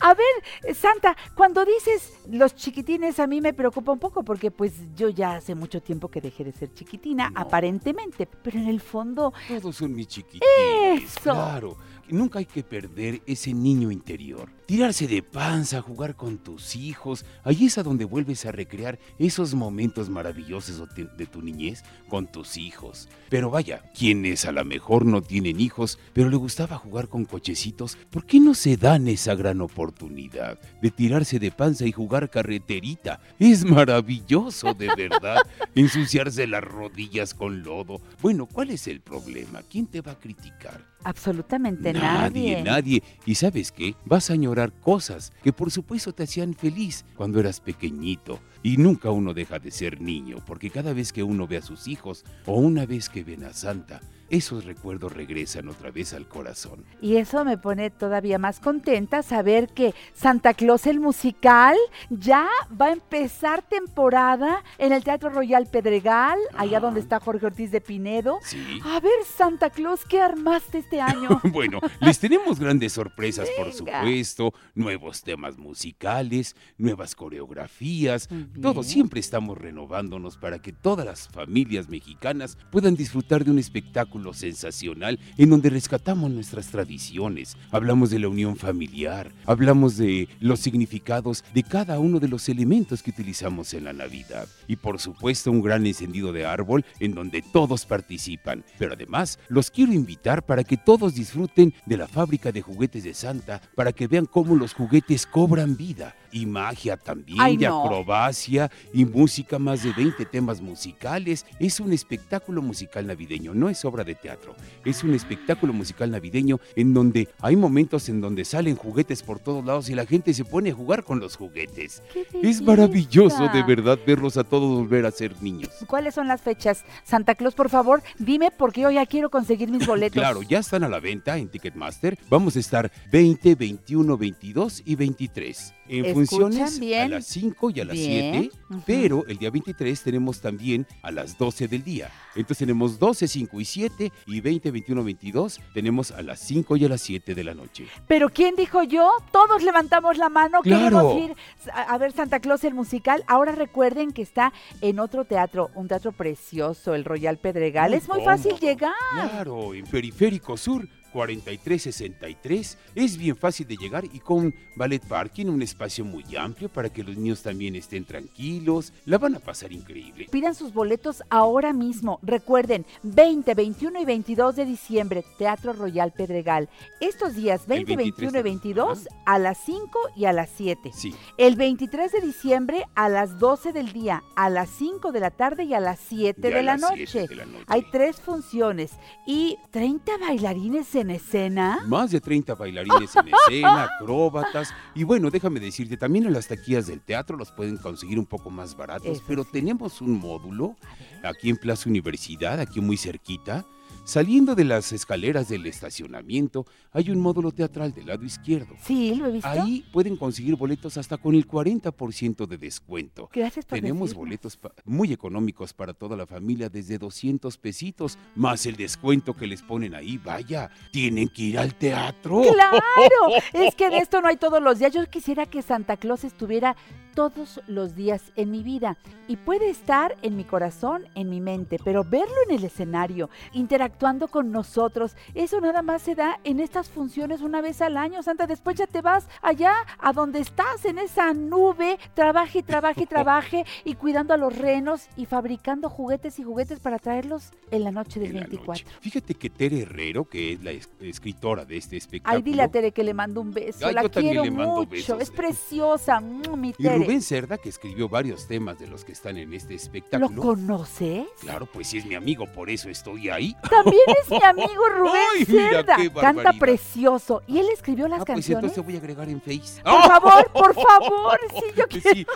A 0.00 0.14
ver, 0.14 0.74
Santa, 0.74 1.16
cuando 1.34 1.64
dices 1.64 2.12
los 2.30 2.54
chiquitines 2.54 3.18
a 3.20 3.26
mí 3.26 3.40
me 3.40 3.52
preocupa 3.52 3.92
un 3.92 3.98
poco 3.98 4.24
porque 4.24 4.50
pues 4.50 4.72
yo 4.96 5.08
ya 5.08 5.34
hace 5.36 5.54
mucho 5.54 5.82
tiempo 5.82 6.08
que 6.08 6.20
dejé 6.20 6.44
de 6.44 6.52
ser 6.52 6.72
chiquitina, 6.72 7.30
No. 7.30 7.40
aparentemente, 7.40 8.26
pero 8.26 8.58
en 8.58 8.68
el 8.68 8.80
fondo, 8.80 9.32
Todos 9.48 9.76
son 9.76 9.94
mis 9.94 10.08
chiquitines. 10.08 11.04
Eso. 11.04 11.32
Claro. 11.34 11.76
Nunca 12.10 12.40
hay 12.40 12.44
que 12.46 12.64
perder 12.64 13.22
ese 13.26 13.54
niño 13.54 13.90
interior. 13.90 14.50
Tirarse 14.66 15.06
de 15.06 15.22
panza, 15.22 15.80
jugar 15.80 16.16
con 16.16 16.38
tus 16.38 16.74
hijos. 16.74 17.24
Ahí 17.44 17.66
es 17.66 17.78
a 17.78 17.82
donde 17.82 18.04
vuelves 18.04 18.44
a 18.46 18.52
recrear 18.52 18.98
esos 19.18 19.54
momentos 19.54 20.10
maravillosos 20.10 20.82
de 20.94 21.26
tu 21.26 21.40
niñez 21.40 21.84
con 22.08 22.30
tus 22.30 22.56
hijos. 22.56 23.08
Pero 23.30 23.48
vaya, 23.48 23.82
quienes 23.96 24.44
a 24.44 24.52
lo 24.52 24.64
mejor 24.64 25.06
no 25.06 25.22
tienen 25.22 25.60
hijos, 25.60 25.98
pero 26.12 26.28
le 26.28 26.36
gustaba 26.36 26.76
jugar 26.76 27.08
con 27.08 27.24
cochecitos, 27.24 27.96
¿por 28.10 28.26
qué 28.26 28.40
no 28.40 28.54
se 28.54 28.76
dan 28.76 29.06
esa 29.06 29.36
gran 29.36 29.60
oportunidad 29.60 30.58
de 30.82 30.90
tirarse 30.90 31.38
de 31.38 31.52
panza 31.52 31.86
y 31.86 31.92
jugar 31.92 32.28
carreterita? 32.28 33.20
Es 33.38 33.64
maravilloso, 33.64 34.74
de 34.74 34.88
verdad. 34.96 35.38
Ensuciarse 35.76 36.48
las 36.48 36.64
rodillas 36.64 37.32
con 37.32 37.62
lodo. 37.62 38.00
Bueno, 38.20 38.46
¿cuál 38.46 38.70
es 38.70 38.88
el 38.88 39.00
problema? 39.00 39.62
¿Quién 39.62 39.86
te 39.86 40.00
va 40.00 40.12
a 40.12 40.18
criticar? 40.18 40.90
absolutamente 41.04 41.92
Nadie, 41.92 42.56
nadie. 42.56 42.62
nadie. 42.62 43.02
Y 43.24 43.34
sabes 43.34 43.72
qué? 43.72 43.94
Vas 44.04 44.30
a 44.30 44.34
añorar 44.34 44.72
cosas 44.72 45.32
que 45.42 45.52
por 45.52 45.70
supuesto 45.70 46.12
te 46.12 46.24
hacían 46.24 46.54
feliz 46.54 47.04
cuando 47.16 47.40
eras 47.40 47.60
pequeñito. 47.60 48.40
Y 48.62 48.76
nunca 48.76 49.10
uno 49.10 49.32
deja 49.32 49.58
de 49.58 49.70
ser 49.70 50.00
niño, 50.00 50.36
porque 50.46 50.70
cada 50.70 50.92
vez 50.92 51.12
que 51.12 51.22
uno 51.22 51.46
ve 51.46 51.56
a 51.56 51.62
sus 51.62 51.88
hijos 51.88 52.24
o 52.46 52.54
una 52.54 52.84
vez 52.84 53.08
que 53.08 53.24
ven 53.24 53.44
a 53.44 53.52
Santa, 53.52 54.00
esos 54.30 54.64
recuerdos 54.64 55.12
regresan 55.12 55.68
otra 55.68 55.90
vez 55.90 56.14
al 56.14 56.26
corazón. 56.28 56.84
Y 57.00 57.16
eso 57.16 57.44
me 57.44 57.58
pone 57.58 57.90
todavía 57.90 58.38
más 58.38 58.60
contenta 58.60 59.22
saber 59.22 59.68
que 59.68 59.94
Santa 60.14 60.54
Claus 60.54 60.86
el 60.86 61.00
musical 61.00 61.76
ya 62.08 62.48
va 62.80 62.86
a 62.86 62.92
empezar 62.92 63.62
temporada 63.68 64.62
en 64.78 64.92
el 64.92 65.02
Teatro 65.04 65.30
Royal 65.30 65.66
Pedregal, 65.66 66.38
allá 66.56 66.80
donde 66.80 67.00
está 67.00 67.18
Jorge 67.20 67.46
Ortiz 67.46 67.70
de 67.72 67.80
Pinedo. 67.80 68.38
Sí. 68.42 68.80
A 68.84 69.00
ver, 69.00 69.12
Santa 69.36 69.70
Claus, 69.70 70.04
¿qué 70.04 70.20
armaste 70.20 70.78
este 70.78 71.00
año? 71.00 71.40
Bueno, 71.50 71.80
les 72.00 72.20
tenemos 72.20 72.60
grandes 72.60 72.92
sorpresas, 72.92 73.48
por 73.56 73.72
supuesto, 73.72 74.54
nuevos 74.74 75.22
temas 75.22 75.58
musicales, 75.58 76.54
nuevas 76.78 77.16
coreografías, 77.16 78.30
Muy 78.30 78.44
bien. 78.44 78.60
todo. 78.62 78.82
Siempre 78.84 79.18
estamos 79.20 79.58
renovándonos 79.58 80.36
para 80.36 80.60
que 80.60 80.72
todas 80.72 81.04
las 81.04 81.28
familias 81.28 81.88
mexicanas 81.88 82.56
puedan 82.70 82.94
disfrutar 82.94 83.44
de 83.44 83.50
un 83.50 83.58
espectáculo 83.58 84.19
sensacional 84.32 85.18
en 85.36 85.50
donde 85.50 85.70
rescatamos 85.70 86.30
nuestras 86.30 86.68
tradiciones, 86.68 87.56
hablamos 87.70 88.10
de 88.10 88.18
la 88.18 88.28
unión 88.28 88.56
familiar, 88.56 89.32
hablamos 89.46 89.96
de 89.96 90.28
los 90.40 90.60
significados 90.60 91.44
de 91.54 91.62
cada 91.62 91.98
uno 91.98 92.20
de 92.20 92.28
los 92.28 92.48
elementos 92.48 93.02
que 93.02 93.10
utilizamos 93.10 93.74
en 93.74 93.84
la 93.84 93.92
Navidad. 93.92 94.48
Y 94.68 94.76
por 94.76 95.00
supuesto 95.00 95.50
un 95.50 95.62
gran 95.62 95.86
encendido 95.86 96.32
de 96.32 96.46
árbol 96.46 96.84
en 96.98 97.14
donde 97.14 97.42
todos 97.42 97.86
participan. 97.86 98.64
Pero 98.78 98.92
además 98.92 99.38
los 99.48 99.70
quiero 99.70 99.92
invitar 99.92 100.44
para 100.44 100.64
que 100.64 100.76
todos 100.76 101.14
disfruten 101.14 101.74
de 101.86 101.96
la 101.96 102.08
fábrica 102.08 102.52
de 102.52 102.62
juguetes 102.62 103.04
de 103.04 103.14
Santa, 103.14 103.60
para 103.74 103.92
que 103.92 104.06
vean 104.06 104.26
cómo 104.26 104.54
los 104.54 104.74
juguetes 104.74 105.26
cobran 105.26 105.76
vida 105.76 106.14
y 106.32 106.46
magia 106.46 106.96
también, 106.96 107.40
Ay, 107.40 107.56
no. 107.56 107.84
acrobacia 107.84 108.70
y 108.92 109.04
música, 109.04 109.58
más 109.58 109.82
de 109.82 109.92
20 109.92 110.24
temas 110.26 110.60
musicales. 110.60 111.46
Es 111.58 111.80
un 111.80 111.92
espectáculo 111.92 112.62
musical 112.62 113.06
navideño, 113.06 113.54
no 113.54 113.68
es 113.68 113.84
obra 113.84 114.04
de 114.04 114.14
teatro, 114.14 114.54
es 114.84 115.02
un 115.04 115.14
espectáculo 115.14 115.72
musical 115.72 116.10
navideño 116.10 116.58
en 116.76 116.94
donde 116.94 117.28
hay 117.40 117.56
momentos 117.56 118.08
en 118.08 118.20
donde 118.20 118.44
salen 118.44 118.76
juguetes 118.76 119.22
por 119.22 119.38
todos 119.38 119.64
lados 119.64 119.88
y 119.90 119.94
la 119.94 120.06
gente 120.06 120.34
se 120.34 120.44
pone 120.44 120.70
a 120.70 120.74
jugar 120.74 121.04
con 121.04 121.20
los 121.20 121.36
juguetes. 121.36 122.02
¡Qué 122.12 122.26
Es 122.42 122.60
maravilloso 122.62 123.48
de 123.48 123.62
verdad 123.62 123.98
verlos 124.06 124.36
a 124.36 124.44
todos 124.44 124.78
volver 124.78 125.06
a 125.06 125.10
ser 125.10 125.40
niños. 125.42 125.70
¿Cuáles 125.86 126.14
son 126.14 126.28
las 126.28 126.40
fechas? 126.40 126.84
Santa 127.04 127.34
Claus, 127.34 127.54
por 127.54 127.68
favor, 127.70 128.02
dime 128.18 128.50
porque 128.50 128.82
yo 128.82 128.90
ya 128.90 129.06
quiero 129.06 129.30
conseguir 129.30 129.70
mis 129.70 129.86
boletos. 129.86 130.20
Claro, 130.20 130.42
ya 130.42 130.58
están 130.58 130.84
a 130.84 130.88
la 130.88 131.00
venta 131.00 131.36
en 131.36 131.48
Ticketmaster. 131.48 132.18
Vamos 132.28 132.56
a 132.56 132.60
estar 132.60 132.90
20, 133.10 133.54
21, 133.54 134.16
22 134.16 134.82
y 134.84 134.94
23. 134.94 135.74
En 135.92 136.04
¿Escuchan 136.04 136.26
funciones 136.52 136.76
a 136.76 136.80
bien? 136.80 137.10
las 137.10 137.26
5 137.26 137.70
y 137.74 137.80
a 137.80 137.84
las 137.84 137.96
Bien, 137.96 138.32
7, 138.42 138.50
ujú. 138.70 138.82
pero 138.86 139.26
el 139.26 139.38
día 139.38 139.50
23 139.50 140.00
tenemos 140.02 140.40
también 140.40 140.86
a 141.02 141.10
las 141.10 141.36
12 141.36 141.66
del 141.66 141.82
día. 141.82 142.10
Entonces 142.36 142.58
tenemos 142.58 142.98
12, 143.00 143.26
5 143.26 143.60
y 143.60 143.64
7 143.64 144.12
y 144.26 144.40
20, 144.40 144.70
21, 144.70 145.02
22 145.02 145.60
tenemos 145.74 146.12
a 146.12 146.22
las 146.22 146.38
5 146.40 146.76
y 146.76 146.84
a 146.84 146.88
las 146.88 147.00
7 147.00 147.34
de 147.34 147.42
la 147.44 147.54
noche. 147.54 147.86
Pero 148.06 148.28
¿quién 148.28 148.54
dijo 148.54 148.84
yo? 148.84 149.10
Todos 149.32 149.64
levantamos 149.64 150.16
la 150.16 150.28
mano, 150.28 150.60
Claro. 150.62 151.16
queremos 151.16 151.16
ir 151.30 151.36
a, 151.72 151.82
a 151.92 151.98
ver 151.98 152.12
Santa 152.12 152.38
Claus 152.38 152.62
el 152.62 152.74
musical. 152.74 153.24
Ahora 153.26 153.50
recuerden 153.52 154.12
que 154.12 154.22
está 154.22 154.52
en 154.80 155.00
otro 155.00 155.24
teatro, 155.24 155.70
un 155.74 155.88
teatro 155.88 156.12
precioso, 156.12 156.94
el 156.94 157.04
Royal 157.04 157.38
Pedregal. 157.38 157.94
es 157.94 158.08
muy 158.08 158.22
fácil 158.22 158.52
cómodo. 158.52 158.66
llegar. 158.66 158.92
Claro, 159.12 159.74
en 159.74 159.84
Periférico 159.86 160.56
Sur 160.56 160.86
4363. 161.12 162.78
Es 162.94 163.16
bien 163.16 163.36
fácil 163.36 163.66
de 163.66 163.76
llegar 163.76 164.04
y 164.04 164.20
con 164.20 164.54
ballet 164.76 165.02
parking, 165.06 165.46
un 165.46 165.62
espacio 165.62 166.04
muy 166.04 166.24
amplio 166.36 166.68
para 166.68 166.88
que 166.88 167.02
los 167.02 167.16
niños 167.16 167.42
también 167.42 167.76
estén 167.76 168.04
tranquilos. 168.04 168.92
La 169.04 169.18
van 169.18 169.34
a 169.34 169.38
pasar 169.40 169.72
increíble. 169.72 170.26
Pidan 170.30 170.54
sus 170.54 170.72
boletos 170.72 171.22
ahora 171.30 171.72
mismo. 171.72 172.18
Recuerden, 172.22 172.86
20, 173.02 173.54
21 173.54 174.00
y 174.00 174.04
22 174.04 174.56
de 174.56 174.64
diciembre, 174.64 175.24
Teatro 175.38 175.72
Royal 175.72 176.12
Pedregal. 176.12 176.68
Estos 177.00 177.34
días, 177.34 177.66
20, 177.66 177.96
23 177.96 178.32
21 178.32 178.38
y 178.38 178.42
22, 178.42 179.08
a 179.26 179.38
las 179.38 179.58
5 179.64 179.98
y 180.16 180.24
a 180.26 180.32
las 180.32 180.50
7. 180.56 180.90
Sí. 180.94 181.14
El 181.38 181.56
23 181.56 182.12
de 182.12 182.20
diciembre 182.20 182.84
a 182.94 183.08
las 183.08 183.38
12 183.38 183.72
del 183.72 183.92
día, 183.92 184.22
a 184.36 184.50
las 184.50 184.70
5 184.70 185.12
de 185.12 185.20
la 185.20 185.30
tarde 185.30 185.64
y 185.64 185.74
a 185.74 185.80
las 185.80 185.98
7 186.08 186.40
Ya 186.42 186.48
de 186.48 186.58
a 186.58 186.62
la 186.62 186.72
las 186.76 186.80
noche. 186.90 187.06
7 187.06 187.28
de 187.28 187.36
la 187.36 187.46
noche. 187.46 187.64
Hay 187.66 187.84
tres 187.90 188.20
funciones 188.20 188.92
y 189.26 189.56
30 189.70 190.18
bailarines 190.18 190.94
en 190.94 190.99
escena. 191.08 191.78
Más 191.86 192.10
de 192.10 192.20
30 192.20 192.54
bailarines 192.54 193.16
en 193.16 193.28
escena, 193.28 193.84
acróbatas. 194.00 194.74
Y 194.94 195.04
bueno, 195.04 195.30
déjame 195.30 195.60
decirte, 195.60 195.96
también 195.96 196.26
en 196.26 196.34
las 196.34 196.48
taquillas 196.48 196.86
del 196.88 197.00
teatro 197.00 197.38
los 197.38 197.50
pueden 197.52 197.78
conseguir 197.78 198.18
un 198.18 198.26
poco 198.26 198.50
más 198.50 198.76
baratos, 198.76 199.06
Eso 199.06 199.22
pero 199.26 199.44
sí. 199.44 199.50
tenemos 199.52 200.02
un 200.02 200.18
módulo 200.18 200.76
aquí 201.22 201.48
en 201.48 201.56
Plaza 201.56 201.88
Universidad, 201.88 202.60
aquí 202.60 202.80
muy 202.82 202.96
cerquita. 202.96 203.64
Saliendo 204.10 204.56
de 204.56 204.64
las 204.64 204.90
escaleras 204.90 205.48
del 205.48 205.66
estacionamiento, 205.66 206.66
hay 206.90 207.10
un 207.10 207.20
módulo 207.20 207.52
teatral 207.52 207.94
del 207.94 208.08
lado 208.08 208.24
izquierdo. 208.24 208.74
Sí, 208.82 209.14
lo 209.14 209.26
he 209.28 209.30
visto. 209.30 209.48
Ahí 209.48 209.84
pueden 209.92 210.16
conseguir 210.16 210.56
boletos 210.56 210.96
hasta 210.96 211.16
con 211.16 211.36
el 211.36 211.46
40% 211.46 212.48
de 212.48 212.58
descuento. 212.58 213.30
Gracias 213.32 213.66
por 213.66 213.78
Tenemos 213.78 214.12
boletos 214.12 214.58
muy 214.84 215.12
económicos 215.12 215.72
para 215.72 215.92
toda 215.94 216.16
la 216.16 216.26
familia 216.26 216.68
desde 216.68 216.98
200 216.98 217.56
pesitos, 217.58 218.18
más 218.34 218.66
el 218.66 218.74
descuento 218.74 219.36
que 219.36 219.46
les 219.46 219.62
ponen 219.62 219.94
ahí. 219.94 220.18
Vaya, 220.18 220.72
tienen 220.90 221.28
que 221.28 221.42
ir 221.42 221.58
al 221.60 221.76
teatro. 221.76 222.42
¡Claro! 222.52 222.82
Es 223.52 223.76
que 223.76 223.90
de 223.90 223.98
esto 223.98 224.20
no 224.20 224.26
hay 224.26 224.38
todos 224.38 224.60
los 224.60 224.80
días. 224.80 224.92
Yo 224.92 225.08
quisiera 225.08 225.46
que 225.46 225.62
Santa 225.62 225.96
Claus 225.96 226.24
estuviera 226.24 226.74
todos 227.14 227.60
los 227.66 227.94
días 227.94 228.32
en 228.36 228.50
mi 228.50 228.62
vida 228.62 228.96
y 229.28 229.36
puede 229.36 229.70
estar 229.70 230.16
en 230.22 230.36
mi 230.36 230.44
corazón, 230.44 231.04
en 231.14 231.28
mi 231.30 231.40
mente, 231.40 231.78
pero 231.84 232.02
verlo 232.04 232.34
en 232.48 232.56
el 232.56 232.64
escenario, 232.64 233.30
interactuando 233.52 234.28
con 234.28 234.50
nosotros, 234.50 235.14
eso 235.34 235.60
nada 235.60 235.82
más 235.82 236.02
se 236.02 236.14
da 236.14 236.40
en 236.44 236.60
estas 236.60 236.88
funciones 236.88 237.40
una 237.42 237.60
vez 237.60 237.80
al 237.82 237.96
año, 237.96 238.22
Santa. 238.22 238.46
Después 238.46 238.76
ya 238.76 238.86
te 238.86 239.00
vas 239.02 239.28
allá 239.42 239.72
a 239.98 240.12
donde 240.12 240.40
estás, 240.40 240.84
en 240.84 240.98
esa 240.98 241.32
nube, 241.34 241.98
trabaje 242.14 242.60
y 242.60 242.62
trabaje 242.62 243.02
y 243.02 243.06
trabaje 243.16 243.64
y 243.84 243.94
cuidando 243.94 244.34
a 244.34 244.36
los 244.36 244.56
renos 244.56 245.08
y 245.16 245.26
fabricando 245.26 245.88
juguetes 245.90 246.38
y 246.38 246.42
juguetes 246.42 246.80
para 246.80 246.98
traerlos 246.98 247.50
en 247.70 247.84
la 247.84 247.90
noche 247.90 248.18
del 248.20 248.30
en 248.30 248.34
la 248.40 248.46
24. 248.46 248.84
noche. 248.84 248.98
Fíjate 249.00 249.34
que 249.34 249.50
Tere 249.50 249.80
Herrero, 249.82 250.24
que 250.28 250.54
es 250.54 250.62
la 250.64 250.70
es- 250.72 250.90
escritora 251.00 251.64
de 251.64 251.76
este 251.76 251.96
espectáculo. 251.96 252.36
Ay, 252.36 252.42
dile 252.42 252.62
a 252.62 252.68
Tere 252.68 252.92
que 252.92 253.04
le 253.04 253.14
mando 253.14 253.40
un 253.40 253.52
beso. 253.52 253.86
Ay, 253.86 253.94
la 253.94 254.08
quiero 254.08 254.44
mucho. 254.46 254.86
besos. 254.90 255.20
Es 255.20 255.30
preciosa. 255.30 256.20
mm, 256.20 256.58
mi 256.60 256.72
Tere. 256.72 256.99
Rubén 257.04 257.22
Cerda, 257.22 257.58
que 257.58 257.68
escribió 257.68 258.08
varios 258.08 258.46
temas 258.46 258.78
de 258.78 258.86
los 258.86 259.04
que 259.04 259.12
están 259.12 259.36
en 259.36 259.52
este 259.54 259.74
¿Lo 259.74 259.76
espectáculo. 259.76 260.42
conoces? 260.42 261.26
Claro, 261.40 261.66
pues 261.66 261.88
sí 261.88 261.98
es 261.98 262.06
mi 262.06 262.14
amigo, 262.14 262.46
por 262.46 262.70
eso 262.70 262.88
estoy 262.88 263.28
ahí. 263.28 263.54
También 263.68 264.02
es 264.22 264.30
mi 264.30 264.42
amigo 264.42 264.88
Rubén 264.98 265.22
Ay, 265.36 265.44
Cerda. 265.44 265.96
Canta 266.20 266.52
precioso. 266.54 267.42
¿Y 267.46 267.58
él 267.58 267.66
escribió 267.72 268.08
las 268.08 268.20
Ah, 268.20 268.24
pues 268.24 268.36
canciones? 268.36 268.64
entonces 268.64 268.84
voy 268.84 268.94
a 268.94 268.98
agregar 268.98 269.28
en 269.28 269.40
Face. 269.40 269.82
Por 269.82 270.02
favor, 270.02 270.52
por 270.52 270.74
favor. 270.74 271.38
Sí, 271.52 271.64
yo 271.76 271.86
quiero. 271.88 272.10
Sí, 272.12 272.26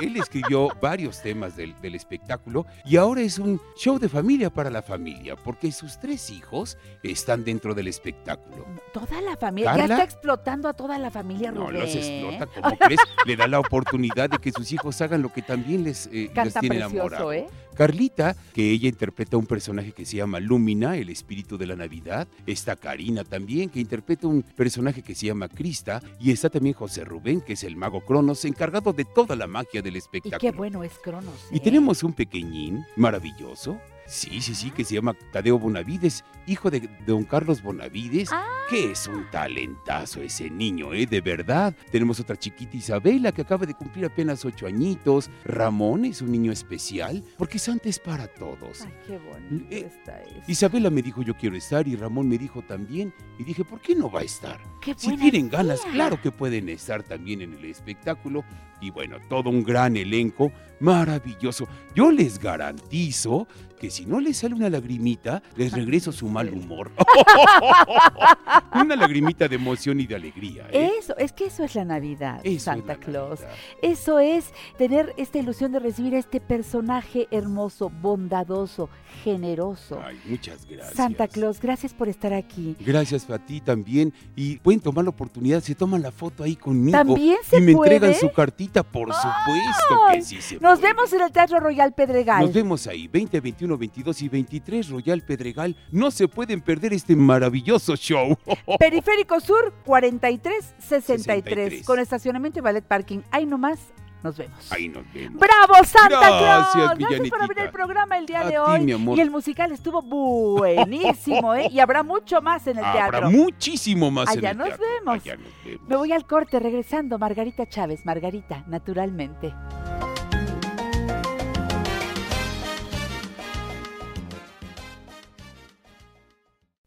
él 0.00 0.16
escribió 0.16 0.68
varios 0.80 1.20
temas 1.22 1.56
del, 1.56 1.74
del 1.80 1.94
espectáculo 1.94 2.66
y 2.84 2.96
ahora 2.96 3.20
es 3.22 3.38
un 3.38 3.60
show 3.76 3.98
de 3.98 4.08
familia 4.08 4.50
para 4.50 4.70
la 4.70 4.82
familia, 4.82 5.36
porque 5.36 5.72
sus 5.72 5.98
tres 5.98 6.30
hijos 6.30 6.76
están 7.02 7.44
dentro 7.44 7.74
del 7.74 7.88
espectáculo. 7.88 8.66
Toda 8.92 9.20
la 9.20 9.36
familia. 9.36 9.76
Ya 9.76 9.84
está 9.84 10.04
explotando 10.04 10.68
a 10.68 10.72
toda 10.74 10.98
la 10.98 11.10
familia 11.10 11.50
No 11.50 11.66
Rubén. 11.66 11.80
los 11.80 11.94
explota, 11.94 12.46
como 12.46 12.76
crees? 12.78 13.00
Le 13.26 13.36
da 13.36 13.46
la 13.48 13.60
oportunidad 13.60 14.11
de 14.14 14.38
que 14.40 14.52
sus 14.52 14.70
hijos 14.72 15.00
hagan 15.00 15.22
lo 15.22 15.32
que 15.32 15.42
también 15.42 15.84
les, 15.84 16.08
eh, 16.12 16.30
Canta 16.34 16.60
tiene 16.60 16.80
precioso. 16.80 17.32
¿eh? 17.32 17.46
Carlita, 17.74 18.36
que 18.52 18.70
ella 18.70 18.88
interpreta 18.88 19.36
un 19.36 19.46
personaje 19.46 19.92
que 19.92 20.04
se 20.04 20.18
llama 20.18 20.40
Lumina, 20.40 20.96
el 20.96 21.08
espíritu 21.08 21.56
de 21.56 21.66
la 21.66 21.76
Navidad. 21.76 22.28
Está 22.46 22.76
Karina 22.76 23.24
también, 23.24 23.70
que 23.70 23.80
interpreta 23.80 24.26
un 24.26 24.42
personaje 24.42 25.02
que 25.02 25.14
se 25.14 25.26
llama 25.26 25.48
Crista. 25.48 26.02
Y 26.20 26.30
está 26.30 26.50
también 26.50 26.74
José 26.74 27.04
Rubén, 27.04 27.40
que 27.40 27.54
es 27.54 27.64
el 27.64 27.76
mago 27.76 28.02
Cronos, 28.02 28.44
encargado 28.44 28.92
de 28.92 29.04
toda 29.04 29.36
la 29.36 29.46
magia 29.46 29.80
del 29.80 29.94
Y 29.94 29.98
espectáculo. 29.98 30.38
qué 30.38 30.56
bueno 30.56 30.84
es 30.84 30.92
Cronos. 31.02 31.34
Y 31.50 31.56
¿eh? 31.56 31.60
tenemos 31.60 32.02
un 32.02 32.12
pequeñín 32.12 32.84
maravilloso. 32.96 33.78
Sí, 34.12 34.42
sí, 34.42 34.54
sí, 34.54 34.70
que 34.70 34.84
se 34.84 34.94
llama 34.96 35.14
Tadeo 35.32 35.58
Bonavides, 35.58 36.22
hijo 36.46 36.70
de 36.70 36.86
don 37.06 37.24
Carlos 37.24 37.62
Bonavides, 37.62 38.28
Ah. 38.30 38.44
que 38.68 38.90
es 38.92 39.06
un 39.06 39.24
talentazo 39.30 40.20
ese 40.20 40.50
niño, 40.50 40.92
¿eh? 40.92 41.06
De 41.06 41.22
verdad. 41.22 41.74
Tenemos 41.90 42.20
otra 42.20 42.36
chiquita 42.36 42.76
Isabela, 42.76 43.32
que 43.32 43.40
acaba 43.40 43.64
de 43.64 43.72
cumplir 43.72 44.04
apenas 44.04 44.44
ocho 44.44 44.66
añitos. 44.66 45.30
Ramón 45.44 46.04
es 46.04 46.20
un 46.20 46.30
niño 46.30 46.52
especial, 46.52 47.24
porque 47.38 47.58
Santa 47.58 47.88
es 47.88 47.98
para 47.98 48.26
todos. 48.28 48.82
Ay, 48.82 48.92
qué 49.06 49.16
bonito 49.18 49.64
Eh, 49.70 49.86
está 49.86 50.20
eso. 50.22 50.42
Isabela 50.46 50.90
me 50.90 51.00
dijo 51.00 51.22
yo 51.22 51.34
quiero 51.34 51.56
estar 51.56 51.88
y 51.88 51.96
Ramón 51.96 52.28
me 52.28 52.36
dijo 52.36 52.60
también. 52.60 53.14
Y 53.38 53.44
dije, 53.44 53.64
¿por 53.64 53.80
qué 53.80 53.94
no 53.94 54.10
va 54.10 54.20
a 54.20 54.24
estar? 54.24 54.60
Qué 54.82 54.94
Si 54.94 55.16
tienen 55.16 55.48
ganas, 55.48 55.80
idea. 55.84 55.92
claro 55.94 56.20
que 56.20 56.30
pueden 56.30 56.68
estar 56.68 57.02
también 57.02 57.40
en 57.40 57.54
el 57.54 57.64
espectáculo. 57.64 58.44
Y 58.82 58.90
bueno, 58.90 59.16
todo 59.28 59.48
un 59.48 59.62
gran 59.62 59.96
elenco, 59.96 60.50
maravilloso. 60.80 61.68
Yo 61.94 62.10
les 62.10 62.38
garantizo 62.40 63.46
que 63.82 63.90
si 63.90 64.06
no 64.06 64.20
les 64.20 64.36
sale 64.36 64.54
una 64.54 64.70
lagrimita, 64.70 65.42
les 65.56 65.72
regreso 65.72 66.12
su 66.12 66.28
mal 66.28 66.48
humor. 66.54 66.92
una 68.74 68.94
lagrimita 68.94 69.48
de 69.48 69.56
emoción 69.56 69.98
y 69.98 70.06
de 70.06 70.14
alegría. 70.14 70.68
¿eh? 70.70 70.92
Eso, 71.00 71.16
es 71.18 71.32
que 71.32 71.46
eso 71.46 71.64
es 71.64 71.74
la 71.74 71.84
Navidad, 71.84 72.38
Eso 72.44 72.56
es 72.56 72.62
Santa 72.62 72.92
la 72.94 72.98
Claus. 73.00 73.40
Navidad. 73.40 73.56
Eso 73.82 74.18
es 74.20 74.52
tener 74.78 75.12
esta 75.16 75.38
ilusión 75.38 75.72
de 75.72 75.80
recibir 75.80 76.14
a 76.14 76.18
este 76.20 76.40
personaje 76.40 77.26
hermoso, 77.32 77.90
bondadoso, 77.90 78.88
generoso. 79.24 80.00
Ay, 80.00 80.20
muchas 80.26 80.64
gracias. 80.64 80.94
Santa 80.94 81.26
Claus, 81.26 81.60
gracias 81.60 81.92
por 81.92 82.08
estar 82.08 82.32
aquí. 82.32 82.76
Gracias 82.78 83.28
a 83.30 83.38
ti 83.40 83.60
también. 83.60 84.12
Y 84.36 84.58
pueden 84.58 84.80
tomar 84.80 85.02
la 85.02 85.10
oportunidad, 85.10 85.60
se 85.60 85.74
toman 85.74 86.02
la 86.02 86.12
foto 86.12 86.44
ahí 86.44 86.54
conmigo. 86.54 86.96
¿También 86.98 87.38
se 87.44 87.58
Y 87.58 87.60
me 87.62 87.72
puede? 87.74 87.96
entregan 87.96 88.20
su 88.20 88.30
cartita, 88.32 88.84
por 88.84 89.12
supuesto 89.12 89.96
que 90.12 90.22
sí 90.22 90.40
se 90.40 90.60
Nos 90.60 90.78
puede. 90.78 90.92
vemos 90.94 91.12
en 91.12 91.20
el 91.22 91.32
Teatro 91.32 91.58
Royal 91.58 91.92
Pedregal. 91.92 92.44
Nos 92.44 92.52
vemos 92.54 92.86
ahí, 92.86 93.08
20, 93.08 93.40
21, 93.78 94.02
22 94.02 94.22
y 94.22 94.28
23, 94.28 94.88
Royal 94.90 95.20
Pedregal. 95.22 95.76
No 95.90 96.10
se 96.10 96.26
pueden 96.28 96.60
perder 96.60 96.92
este 96.92 97.14
maravilloso 97.14 97.94
show. 97.96 98.36
Periférico 98.78 99.38
Sur 99.40 99.72
4363 99.84 100.74
63. 100.78 101.84
con 101.86 101.98
estacionamiento 101.98 102.58
y 102.58 102.62
ballet 102.62 102.84
parking. 102.84 103.20
Ahí 103.30 103.44
nomás 103.46 103.78
nos 104.22 104.36
vemos. 104.36 104.70
Ahí 104.72 104.88
nos 104.88 105.04
vemos. 105.12 105.38
¡Bravo, 105.40 105.74
Santa 105.84 106.08
Gracias, 106.08 106.72
Claus! 106.72 106.98
Gracias 106.98 107.28
por 107.28 107.42
abrir 107.42 107.58
el 107.58 107.70
programa 107.70 108.18
el 108.18 108.26
día 108.26 108.40
A 108.40 108.44
de 108.44 108.50
ti, 108.50 108.56
hoy. 108.56 108.80
mi 108.80 108.92
amor. 108.92 109.18
Y 109.18 109.20
el 109.20 109.30
musical 109.30 109.72
estuvo 109.72 110.00
buenísimo, 110.02 111.54
¿eh? 111.54 111.68
Y 111.70 111.80
habrá 111.80 112.02
mucho 112.02 112.40
más 112.40 112.66
en 112.66 112.78
el 112.78 112.84
Habrá 112.84 113.10
teatro. 113.10 113.30
muchísimo 113.30 114.10
más 114.10 114.30
en 114.32 114.38
Allá 114.38 114.50
el 114.52 114.58
nos 114.58 114.66
teatro. 114.68 114.86
vemos. 115.00 115.14
Allá 115.22 115.36
nos 115.36 115.64
vemos. 115.64 115.88
Me 115.88 115.96
voy 115.96 116.12
al 116.12 116.24
corte 116.26 116.58
regresando. 116.60 117.18
Margarita 117.18 117.68
Chávez, 117.68 118.04
Margarita, 118.06 118.64
naturalmente. 118.68 119.52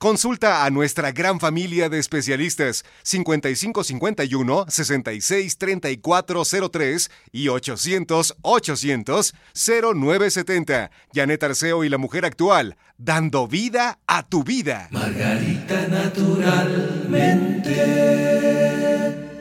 Consulta 0.06 0.64
a 0.64 0.70
nuestra 0.70 1.12
gran 1.12 1.40
familia 1.40 1.90
de 1.90 1.98
especialistas 1.98 2.86
5551 3.02 4.66
66 4.68 5.58
3403 5.58 7.10
y 7.32 7.48
800 7.48 8.38
800 8.44 9.34
0970. 9.56 10.92
Janet 11.12 11.42
Arceo 11.42 11.84
y 11.84 11.90
la 11.90 11.98
mujer 11.98 12.24
actual, 12.24 12.78
dando 13.00 13.48
vida 13.48 13.98
a 14.06 14.22
tu 14.22 14.44
vida. 14.44 14.90